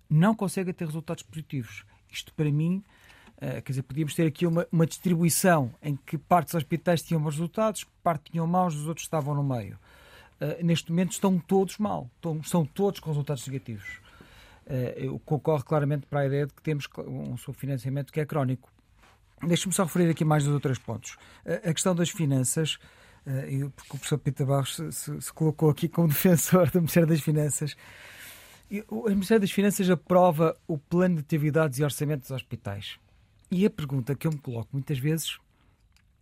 [0.10, 1.86] não conseguem ter resultados positivos.
[2.12, 2.84] Isto, para mim,
[3.38, 7.22] uh, quer dizer, podíamos ter aqui uma, uma distribuição em que partes dos hospitais tinham
[7.22, 9.78] bons resultados, parte tinham maus, os outros estavam no meio.
[10.42, 12.10] Uh, neste momento estão todos mal,
[12.44, 14.00] estão, todos com resultados negativos.
[14.66, 18.72] Uh, eu concorro claramente para a ideia de que temos um subfinanciamento que é crónico.
[19.46, 21.18] Deixe-me só referir aqui mais dois ou três pontos.
[21.46, 22.78] A questão das finanças,
[23.26, 27.08] uh, porque o professor Pita Barros se, se, se, colocou aqui como defensor do Ministério
[27.08, 27.76] das Finanças.
[28.70, 33.00] E, o Ministério das Finanças aprova o plano de atividades e orçamento dos hospitais.
[33.52, 35.40] E a pergunta que eu me coloco muitas vezes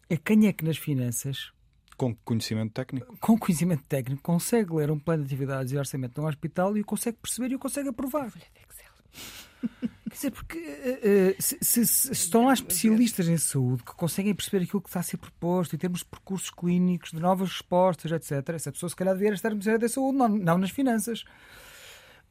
[0.10, 1.52] é quem é que nas finanças
[1.98, 3.18] com conhecimento técnico?
[3.20, 6.82] Com conhecimento técnico, consegue ler um plano de atividades e orçamento de um hospital e
[6.82, 8.32] o consegue perceber e o consegue aprovar.
[10.10, 14.64] Quer dizer, porque uh, se, se, se, estão lá especialistas em saúde que conseguem perceber
[14.64, 18.56] aquilo que está a ser proposto em termos de percursos clínicos, de novas respostas, etc.,
[18.56, 21.26] essa pessoa se calhar deveria estar no Ministério da Saúde, não, não nas finanças.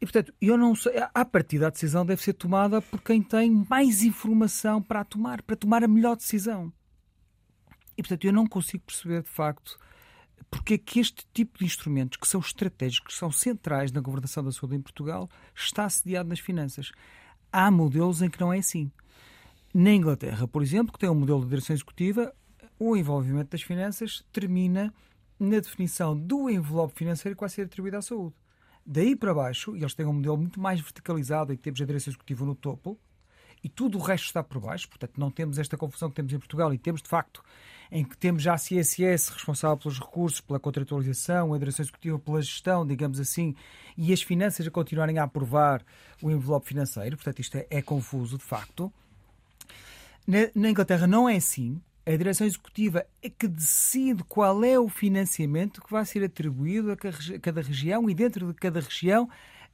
[0.00, 0.92] E, portanto, eu não sei.
[1.14, 5.56] À partida, a decisão deve ser tomada por quem tem mais informação para tomar, para
[5.56, 6.72] tomar a melhor decisão.
[7.96, 9.78] E, portanto, eu não consigo perceber, de facto,
[10.50, 14.44] porque é que este tipo de instrumentos, que são estratégicos, que são centrais na governação
[14.44, 16.92] da saúde em Portugal, está assediado nas finanças.
[17.52, 18.90] Há modelos em que não é assim.
[19.72, 22.32] Na Inglaterra, por exemplo, que tem um modelo de direção executiva,
[22.78, 24.92] o envolvimento das finanças termina
[25.38, 28.34] na definição do envelope financeiro que vai ser atribuído à saúde.
[28.84, 31.84] Daí para baixo, e eles têm um modelo muito mais verticalizado em que temos a
[31.84, 32.98] direção executiva no topo,
[33.62, 36.38] e tudo o resto está por baixo, portanto não temos esta confusão que temos em
[36.38, 37.42] Portugal e temos de facto
[37.90, 42.42] em que temos já a CSS responsável pelos recursos, pela contratualização, a direção executiva pela
[42.42, 43.54] gestão, digamos assim,
[43.96, 45.84] e as finanças a continuarem a aprovar
[46.20, 48.92] o envelope financeiro, portanto isto é, é confuso de facto.
[50.26, 51.80] Na, na Inglaterra não é assim.
[52.04, 56.96] A direção executiva é que decide qual é o financiamento que vai ser atribuído a
[56.96, 59.28] cada região e dentro de cada região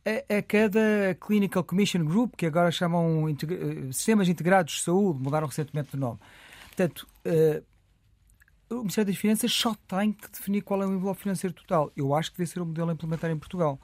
[0.04, 5.22] a, a, cada Clinical Commission Group, que agora chamam integra eh, Sistemas Integrados de Saúde,
[5.22, 6.18] mudaram recentemente de nome.
[6.68, 11.54] Portanto, uh, o Ministério das Finanças só tem que definir qual é o envelope financeiro
[11.54, 11.92] total.
[11.96, 13.78] Eu acho que deve ser o modelo a implementar em Portugal.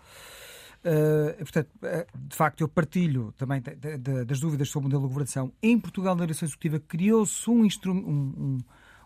[0.78, 5.02] Uh, portanto, uh, de facto, eu partilho também de, de, das dúvidas sobre o modelo
[5.02, 5.52] de governação.
[5.62, 8.58] Em Portugal, na direção executiva, criou-se um, um, um,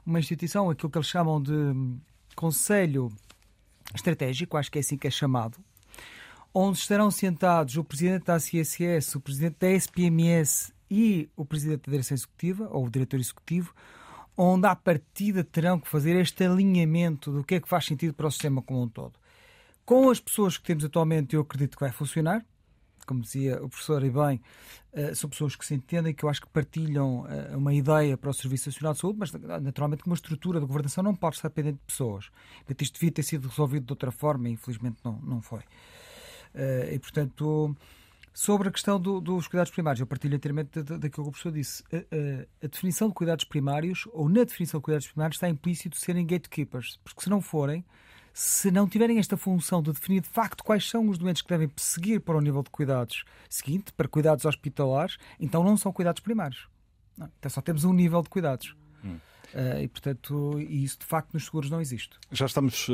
[0.07, 1.53] uma instituição, aquilo que eles chamam de
[2.37, 3.11] Conselho
[3.95, 5.59] Estratégico, acho que é assim que é chamado,
[6.55, 11.93] onde estarão sentados o presidente da CSS, o presidente da SPMS e o presidente da
[11.93, 13.75] direção executiva, ou o diretor executivo,
[14.37, 18.27] onde à partida terão que fazer este alinhamento do que é que faz sentido para
[18.27, 19.19] o sistema como um todo.
[19.85, 22.45] Com as pessoas que temos atualmente, eu acredito que vai funcionar.
[23.07, 24.41] Como dizia o professor, e bem,
[24.93, 28.31] eh, são pessoas que se entendem, que eu acho que partilham eh, uma ideia para
[28.31, 31.49] o Serviço Nacional de Saúde, mas naturalmente que uma estrutura de governação não pode estar
[31.49, 32.31] dependente de pessoas.
[32.79, 35.63] Isto devia ter sido resolvido de outra forma e infelizmente não, não foi.
[36.55, 37.77] Eh, e, portanto,
[38.33, 41.83] sobre a questão do, dos cuidados primários, eu partilho inteiramente daquilo que o professor disse.
[41.93, 45.97] A, a, a, definição de cuidados primários, ou na definição de cuidados primários, está implícito
[45.97, 47.85] serem gatekeepers, porque se não forem,
[48.33, 51.71] se não tiverem esta função de definir de facto quais são os doentes que devem
[51.77, 56.67] seguir para o nível de cuidados seguinte, para cuidados hospitalares, então não são cuidados primários.
[57.17, 58.75] Não, então só temos um nível de cuidados.
[59.55, 59.61] Hum.
[59.61, 62.17] Uh, e, portanto, isso de facto nos seguros não existe.
[62.31, 62.93] Já estamos uh,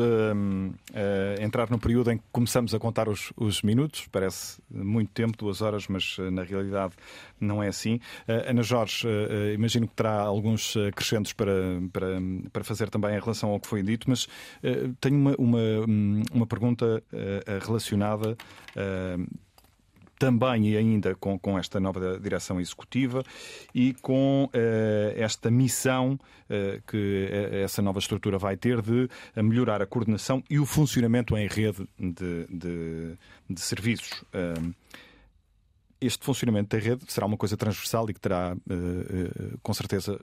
[1.38, 4.06] a entrar no período em que começamos a contar os, os minutos.
[4.10, 6.94] Parece muito tempo, duas horas, mas uh, na realidade
[7.40, 8.00] não é assim.
[8.26, 9.06] Ana Jorge,
[9.54, 11.52] imagino que terá alguns acrescentos para,
[11.92, 12.18] para,
[12.52, 14.26] para fazer também em relação ao que foi dito, mas
[15.00, 15.58] tenho uma, uma,
[16.32, 17.00] uma pergunta
[17.64, 18.36] relacionada
[20.18, 23.22] também e ainda com, com esta nova direção executiva
[23.74, 27.28] e com uh, esta missão uh, que
[27.62, 32.46] essa nova estrutura vai ter de melhorar a coordenação e o funcionamento em rede de,
[32.48, 33.14] de,
[33.48, 34.24] de serviços.
[36.00, 38.56] Este funcionamento da rede será uma coisa transversal e que terá,
[39.62, 40.18] com certeza,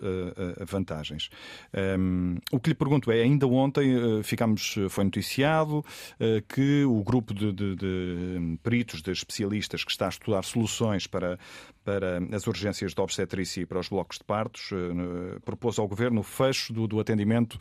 [0.66, 1.30] vantagens.
[2.52, 5.84] o que lhe pergunto é: ainda ontem ficamos, foi noticiado
[6.48, 11.38] que o grupo de, de, de peritos, de especialistas que está a estudar soluções para
[11.86, 14.72] para as urgências de obstetrícia e para os blocos de partos.
[15.46, 17.58] Propôs ao Governo o fecho do, do atendimento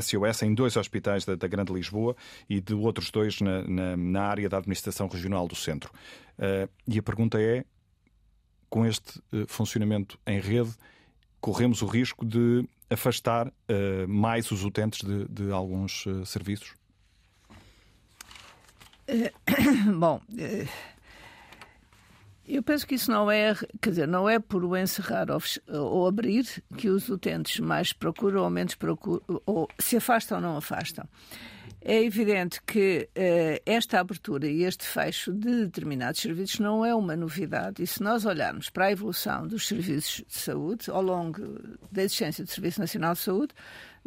[0.00, 2.16] SOS em dois hospitais da, da, Grande Lisboa
[2.48, 5.90] e de outros dois na, na, na área da Administração Regional do Centro.
[6.86, 7.64] E a pergunta é,
[8.70, 10.70] com este funcionamento em rede,
[11.40, 16.74] corremos o risco de afastar uh, mais os utentes de, de alguns uh, serviços?
[19.98, 20.20] Bom,
[22.56, 25.40] eu penso que isso não é, quer dizer, não é por o encerrar ou,
[25.80, 26.46] ou abrir
[26.76, 31.06] que os utentes mais procuram ou menos procuram, ou se afastam ou não afastam.
[31.80, 37.14] É evidente que uh, esta abertura e este fecho de determinados serviços não é uma
[37.14, 37.82] novidade.
[37.82, 41.40] E se nós olharmos para a evolução dos serviços de saúde ao longo
[41.90, 43.54] da existência do Serviço Nacional de Saúde,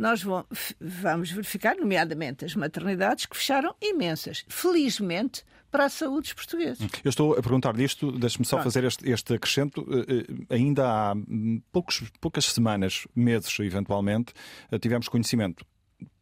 [0.02, 4.44] nós vamos verificar, nomeadamente as maternidades, que fecharam imensas.
[4.48, 6.86] Felizmente, para a saúde dos portugueses.
[7.04, 9.88] Eu estou a perguntar disto, deixe-me só fazer este, este acrescento.
[9.90, 14.34] Eh, eh, ainda há hum, poucos, poucas semanas, meses eventualmente,
[14.82, 15.66] tivemos conhecimento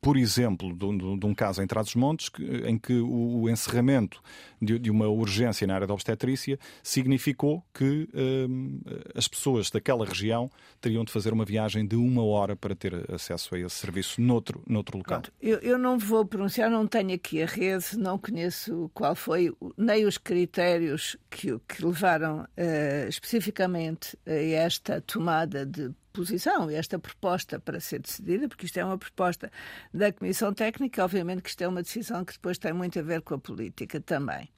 [0.01, 2.31] por exemplo, de, um caso em Trás-os-Montes,
[2.65, 4.21] em que o, encerramento
[4.61, 8.79] de, de, uma urgência na área da obstetrícia significou que hum,
[9.13, 10.49] as pessoas daquela região
[10.79, 14.63] teriam de fazer uma viagem de uma hora para ter acesso a esse serviço noutro,
[14.65, 15.21] noutro local.
[15.21, 19.53] Pronto, eu, eu, não vou pronunciar, não tenho aqui a rede, não conheço qual foi,
[19.77, 27.59] nem os critérios que, que levaram uh, especificamente a esta tomada de posição, esta proposta
[27.59, 29.49] para ser decidida, porque isto é uma proposta
[29.93, 33.21] da Comissão Técnica, obviamente que isto é uma decisão que depois tem muito a ver
[33.21, 34.49] com a política também.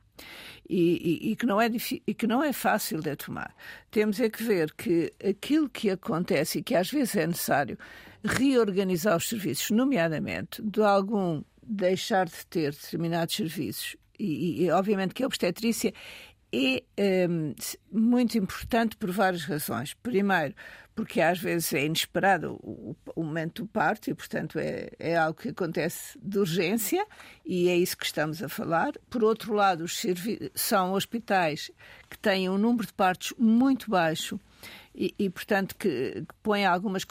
[0.68, 1.70] E, e, e, que não é
[2.08, 3.56] e que não é fácil de tomar.
[3.90, 7.78] Temos é que ver que aquilo que acontece e que às vezes é necessário
[8.24, 15.24] reorganizar os serviços, nomeadamente de algum deixar de ter determinados serviços e, e obviamente que
[15.24, 15.94] a obstetrícia
[16.54, 17.54] é um,
[17.92, 19.94] muito importante por várias razões.
[19.94, 20.54] Primeiro,
[20.94, 25.40] porque às vezes é inesperado o, o momento do parto e, portanto, é, é algo
[25.40, 27.06] que acontece de urgência
[27.46, 28.94] e é isso que estamos a falar.
[29.10, 29.86] Por outro lado,
[30.54, 31.72] são hospitais
[32.10, 34.40] que têm um número de partos muito baixo
[34.94, 37.06] e, e portanto, que, que põem algumas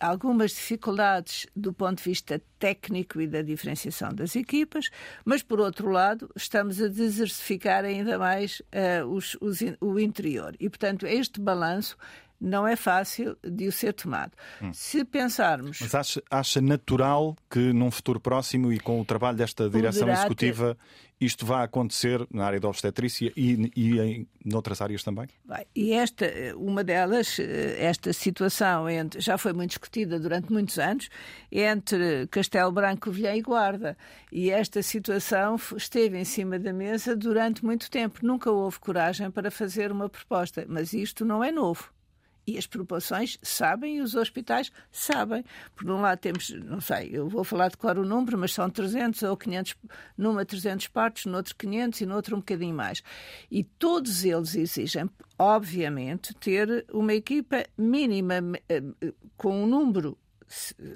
[0.00, 4.88] algumas dificuldades do ponto de vista técnico e da diferenciação das equipas,
[5.24, 10.56] mas, por outro lado, estamos a desertificar ainda mais uh, os, os, o interior.
[10.58, 11.96] E, portanto, este balanço
[12.40, 14.32] não é fácil de o ser tomado.
[14.62, 14.72] Hum.
[14.72, 15.78] Se pensarmos.
[15.80, 20.74] Mas acha, acha, natural que num futuro próximo e com o trabalho desta direção executiva
[20.74, 21.26] ter...
[21.26, 25.26] isto vá acontecer na área da obstetrícia e, e em noutras áreas também?
[25.44, 25.66] Vai.
[25.74, 26.26] E esta,
[26.56, 31.10] uma delas, esta situação entre, já foi muito discutida durante muitos anos
[31.52, 33.98] entre Castelo Branco, Vilhã e Guarda.
[34.32, 38.20] E esta situação esteve em cima da mesa durante muito tempo.
[38.22, 40.64] Nunca houve coragem para fazer uma proposta.
[40.68, 41.92] Mas isto não é novo.
[42.50, 45.44] E as populações sabem e os hospitais sabem.
[45.76, 48.68] Por um lado temos, não sei, eu vou falar de claro o número, mas são
[48.68, 49.76] 300 ou 500,
[50.18, 53.04] numa 300 partos, noutro 500 e noutro um bocadinho mais.
[53.48, 55.08] E todos eles exigem,
[55.38, 58.34] obviamente, ter uma equipa mínima
[58.68, 58.82] eh,
[59.36, 60.18] com um número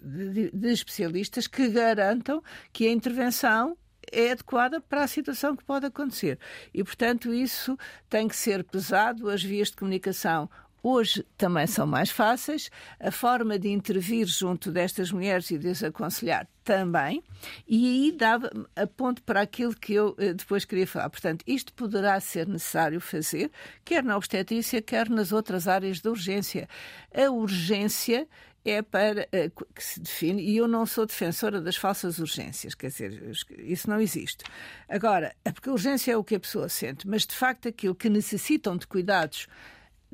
[0.02, 3.78] de especialistas que garantam que a intervenção
[4.12, 6.38] é adequada para a situação que pode acontecer.
[6.72, 7.76] E, portanto, isso
[8.08, 9.28] tem que ser pesado.
[9.28, 10.48] As vias de comunicação
[10.84, 12.70] hoje também são mais fáceis.
[13.00, 17.22] A forma de intervir junto destas mulheres e de as aconselhar também.
[17.66, 21.08] E aí dava a ponto para aquilo que eu eh, depois queria falar.
[21.08, 23.50] Portanto, isto poderá ser necessário fazer,
[23.84, 26.68] quer na obstetrícia, quer nas outras áreas de urgência.
[27.14, 28.28] A urgência
[28.64, 32.88] é para uh, que se define, e eu não sou defensora das falsas urgências, quer
[32.88, 33.22] dizer,
[33.58, 34.42] isso não existe.
[34.88, 37.94] Agora, é porque a urgência é o que a pessoa sente, mas de facto aquilo
[37.94, 39.48] que necessitam de cuidados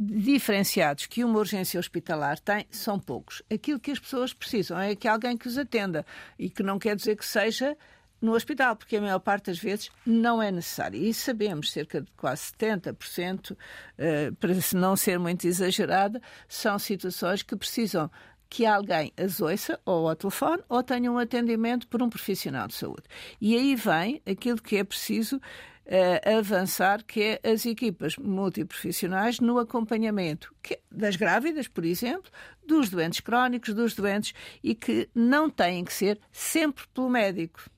[0.00, 3.42] diferenciados que uma urgência hospitalar tem são poucos.
[3.52, 6.06] Aquilo que as pessoas precisam é que alguém que os atenda
[6.38, 7.76] e que não quer dizer que seja
[8.20, 11.00] no hospital, porque a maior parte das vezes não é necessário.
[11.00, 13.56] E sabemos, cerca de quase 70%,
[13.98, 18.10] eh, para não ser muito exagerada, são situações que precisam
[18.48, 22.74] que alguém as ouça ou ao telefone ou tenha um atendimento por um profissional de
[22.74, 23.04] saúde.
[23.40, 25.40] E aí vem aquilo que é preciso
[25.90, 32.30] uh, avançar, que é as equipas multiprofissionais no acompanhamento que, das grávidas, por exemplo,
[32.66, 37.68] dos doentes crónicos, dos doentes e que não têm que ser sempre pelo médico.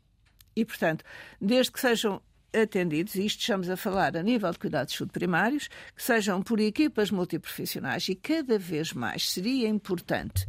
[0.54, 1.02] E, portanto,
[1.40, 2.20] desde que sejam
[2.54, 8.06] atendidos, isto estamos a falar a nível de cuidados subprimários, que sejam por equipas multiprofissionais
[8.08, 10.46] e cada vez mais seria importante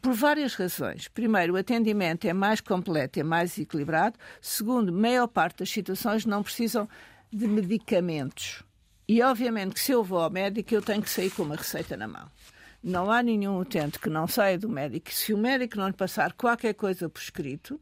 [0.00, 1.08] por várias razões.
[1.08, 4.18] Primeiro, o atendimento é mais completo, é mais equilibrado.
[4.40, 6.88] Segundo, maior parte das situações não precisam
[7.32, 8.62] de medicamentos.
[9.08, 11.96] E obviamente que se eu vou ao médico, eu tenho que sair com uma receita
[11.96, 12.28] na mão.
[12.82, 15.12] Não há nenhum utente que não saia do médico.
[15.12, 17.80] Se o médico não lhe passar qualquer coisa por escrito,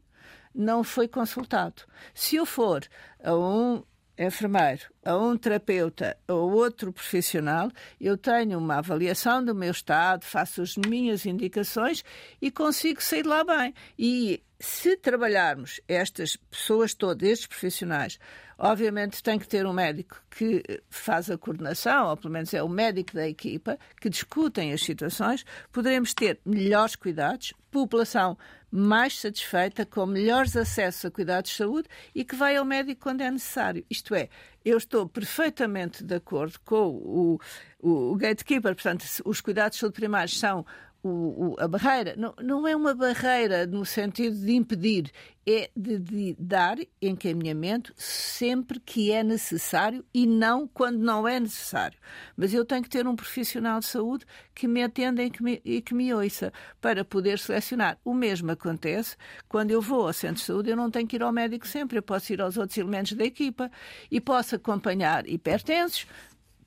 [0.53, 1.83] não foi consultado.
[2.13, 2.85] Se eu for
[3.23, 3.83] a um
[4.17, 7.69] enfermeiro, a um terapeuta ou outro profissional,
[7.99, 12.03] eu tenho uma avaliação do meu estado, faço as minhas indicações
[12.41, 13.73] e consigo sair lá bem.
[13.99, 18.17] E se trabalharmos estas pessoas todas, estes profissionais,
[18.57, 22.69] obviamente tem que ter um médico que faz a coordenação, ou pelo menos é o
[22.69, 28.37] médico da equipa, que discutem as situações, poderemos ter melhores cuidados, população
[28.75, 33.21] mais satisfeita, com melhores acessos a cuidados de saúde e que vai ao médico quando
[33.21, 33.85] é necessário.
[33.89, 34.29] Isto é,
[34.63, 37.39] eu estou perfeitamente de acordo com o,
[37.79, 40.65] o, o gatekeeper, portanto, os cuidados de saúde primários são
[41.05, 45.11] o, o, a barreira não, não é uma barreira no sentido de impedir,
[45.45, 51.99] é de, de, dar encaminhamento sempre que é necessário e não quando não é necessário.
[52.35, 54.25] Mas eu tenho que ter um profissional de saúde
[54.55, 56.51] que me atenda e que me, e que me ouça
[56.81, 57.99] para poder selecionar.
[58.03, 59.15] O mesmo acontece
[59.47, 61.99] quando eu vou ao centro de saúde, eu não tenho que ir ao médico sempre,
[61.99, 63.69] eu posso ir aos outros elementos da equipa
[64.09, 66.07] e posso acompanhar hipertensos,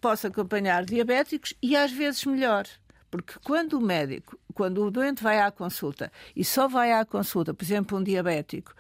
[0.01, 2.69] posso acompanhar diabéticos e às vezes melhor
[3.11, 7.55] porque quando o médico, quando o doente vai à consulta e só vai à consulta,
[7.55, 8.75] por exemplo, um diabético,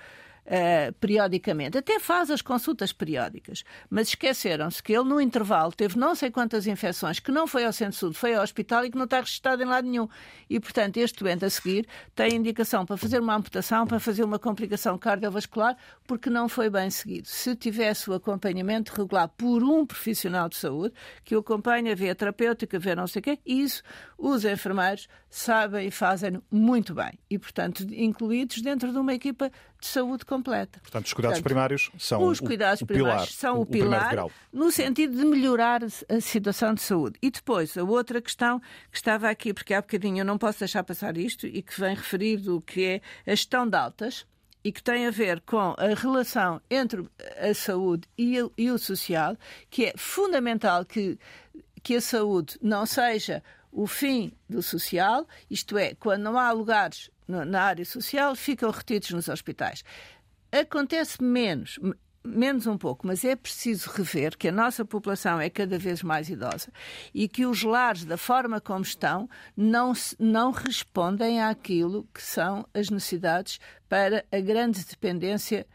[0.48, 1.78] uh, periodicamente.
[1.78, 3.62] Até faz as consultas periódicas.
[3.90, 7.72] Mas esqueceram-se que ele, no intervalo, teve não sei quantas infecções, que não foi ao
[7.72, 10.08] centro de saúde, foi ao hospital e que não está registrado em lado nenhum.
[10.48, 14.38] E, portanto, este doente a seguir tem indicação para fazer uma amputação, para fazer uma
[14.38, 15.76] complicação cardiovascular,
[16.06, 17.28] porque não foi bem seguido.
[17.28, 20.94] Se tivesse o acompanhamento regular por um profissional de saúde,
[21.24, 23.82] que o acompanha, vê a terapêutica, vê não sei o quê, isso
[24.16, 27.18] os enfermeiros sabem e fazem muito bem.
[27.28, 29.50] E, portanto, incluídos dentro de uma equipa
[29.80, 30.80] de saúde completa.
[30.80, 33.66] Portanto, os cuidados Portanto, primários são os cuidados o, o primários pilar, são o, o
[33.66, 37.18] pilar no sentido de melhorar a situação de saúde.
[37.22, 38.60] E depois, a outra questão
[38.90, 41.94] que estava aqui, porque há bocadinho eu não posso deixar passar isto e que vem
[41.94, 44.26] referido, que é a gestão de altas
[44.64, 47.08] e que tem a ver com a relação entre
[47.40, 49.36] a saúde e, o, e o social,
[49.70, 51.18] que é fundamental que,
[51.82, 57.10] que a saúde não seja o fim do social, isto é, quando não há lugares
[57.28, 59.84] na área social, ficam retidos nos hospitais.
[60.50, 61.78] Acontece menos,
[62.24, 66.28] menos um pouco, mas é preciso rever que a nossa população é cada vez mais
[66.28, 66.72] idosa
[67.12, 72.90] e que os lares, da forma como estão, não, não respondem àquilo que são as
[72.90, 75.66] necessidades para a grande dependência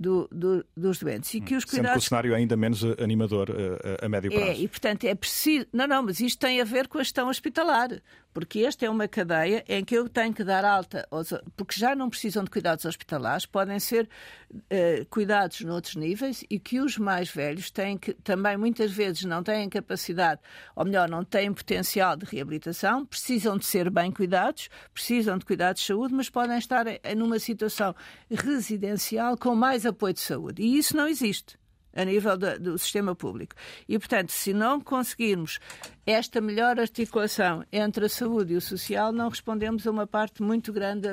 [0.00, 1.34] do, do, dos doentes.
[1.34, 1.90] E que os cuidados...
[1.90, 4.46] Sempre o cenário é ainda menos eh, animador a, eh, a médio prazo.
[4.46, 5.66] É, e portanto é preciso.
[5.70, 8.00] Não, não, mas isto tem a ver com a gestão hospitalar
[8.32, 11.94] porque esta é uma cadeia em que eu tenho que dar alta, aos, porque já
[11.94, 14.08] não precisam de cuidados hospitalares, podem ser
[14.52, 19.42] uh, cuidados noutros níveis e que os mais velhos têm que, também muitas vezes não
[19.42, 20.40] têm capacidade,
[20.76, 25.82] ou melhor, não têm potencial de reabilitação, precisam de ser bem cuidados, precisam de cuidados
[25.82, 26.84] de saúde, mas podem estar
[27.16, 27.94] numa situação
[28.30, 30.62] residencial com mais apoio de saúde.
[30.62, 31.58] E isso não existe
[31.94, 33.54] a nível do, do, sistema público.
[33.88, 35.58] E, portanto, se não conseguirmos
[36.06, 40.72] esta melhor articulação entre a saúde e o social, não respondemos a uma parte muito
[40.72, 41.08] grande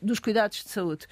[0.00, 1.06] dos cuidados de saúde.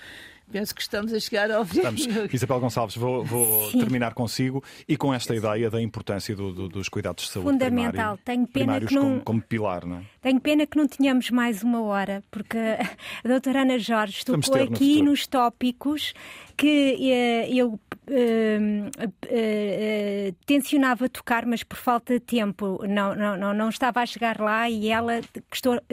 [0.50, 1.78] Penso que estamos a chegar ao fim.
[1.78, 2.32] Estamos.
[2.32, 6.88] Isabel Gonçalves, vou, vou terminar consigo e com esta ideia da importância do, do, dos
[6.88, 8.18] cuidados de saúde Fundamental.
[8.24, 9.02] Tenho pena que não...
[9.02, 10.02] como, como, pilar, não é?
[10.20, 15.02] Tenho pena que não tenhamos mais uma hora, porque a doutora Ana Jorge tocou aqui
[15.02, 16.14] no nos tópicos
[16.60, 17.80] que eh, eu
[18.10, 24.00] Uh, uh, uh, tencionava tocar, mas por falta de tempo não, não, não, não estava
[24.00, 25.20] a chegar lá e ela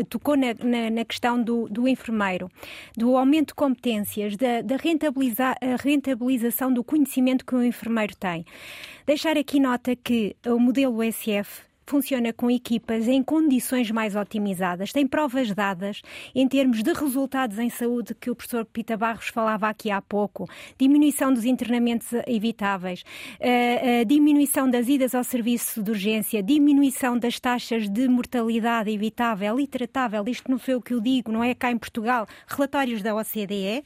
[0.10, 2.50] tocou na, na, na questão do, do, enfermeiro,
[2.98, 8.44] do aumento de competências, da, da rentabiliza, rentabilização do conhecimento que o enfermeiro tem.
[9.06, 15.08] Deixar aqui nota que o modelo SF funciona com equipas em condições mais otimizadas, tem
[15.08, 16.02] provas dadas
[16.36, 20.50] em termos de resultados em saúde que o professor Pita Barros falava aqui há pouco,
[20.78, 23.04] diminuição dos internamentos evitáveis,
[23.40, 29.58] uh, uh, diminuição das idas ao serviço de urgência, diminuição das taxas de mortalidade evitável
[29.60, 33.02] e tratável, isto não foi o que eu digo, não é cá em Portugal, relatórios
[33.02, 33.84] da OCDE.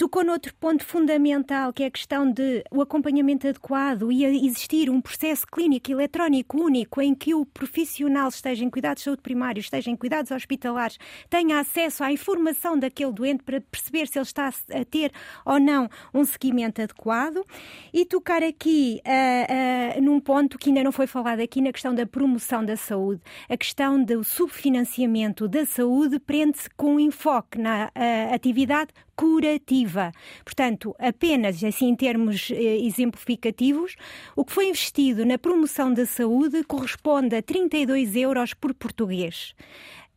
[0.00, 4.98] Tocou noutro ponto fundamental, que é a questão de o acompanhamento adequado e existir um
[4.98, 9.90] processo clínico eletrónico único em que o profissional esteja em cuidados de saúde primários, esteja
[9.90, 10.96] em cuidados hospitalares,
[11.28, 15.12] tenha acesso à informação daquele doente para perceber se ele está a ter
[15.44, 17.44] ou não um seguimento adequado.
[17.92, 21.94] E tocar aqui uh, uh, num ponto que ainda não foi falado aqui, na questão
[21.94, 23.20] da promoção da saúde.
[23.50, 30.12] A questão do subfinanciamento da saúde prende-se com enfoque na uh, atividade curativa.
[30.42, 33.94] Portanto, apenas assim em termos eh, exemplificativos,
[34.34, 39.54] o que foi investido na promoção da saúde corresponde a 32 euros por português.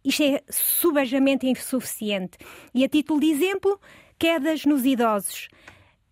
[0.05, 2.37] Isto é subajamente insuficiente.
[2.73, 3.77] E a título de exemplo,
[4.17, 5.49] quedas nos idosos.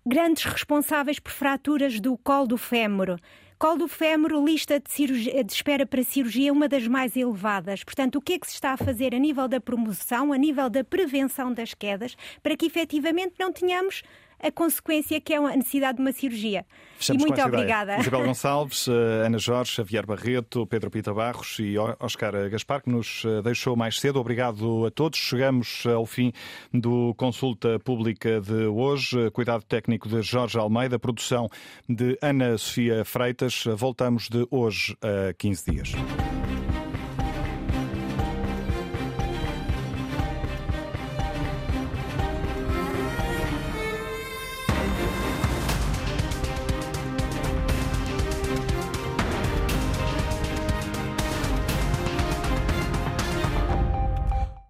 [0.06, 3.18] Grandes responsáveis por fraturas do colo do fémur,
[3.62, 7.84] Colo do fémur, lista de, cirurgia, de espera para cirurgia, uma das mais elevadas.
[7.84, 10.68] Portanto, o que é que se está a fazer a nível da promoção, a nível
[10.68, 14.02] da prevenção das quedas, para que efetivamente não tenhamos
[14.42, 16.66] a consequência que é a necessidade de uma cirurgia.
[16.98, 17.94] Fechamos e muito obrigada.
[17.94, 18.02] Ideia.
[18.02, 23.24] Isabel Gonçalves, eh, Ana Jorge, Xavier Barreto, Pedro Pita Barros e Oscar Gaspar, que nos
[23.26, 24.20] eh, deixou mais cedo.
[24.20, 25.20] Obrigado a todos.
[25.20, 26.32] Chegamos ao fim
[26.74, 29.30] do Consulta Pública de hoje.
[29.32, 31.50] Cuidado técnico de Jorge Almeida, produção
[31.88, 33.64] de Ana Sofia Freitas.
[33.76, 35.92] Voltamos de hoje a 15 dias.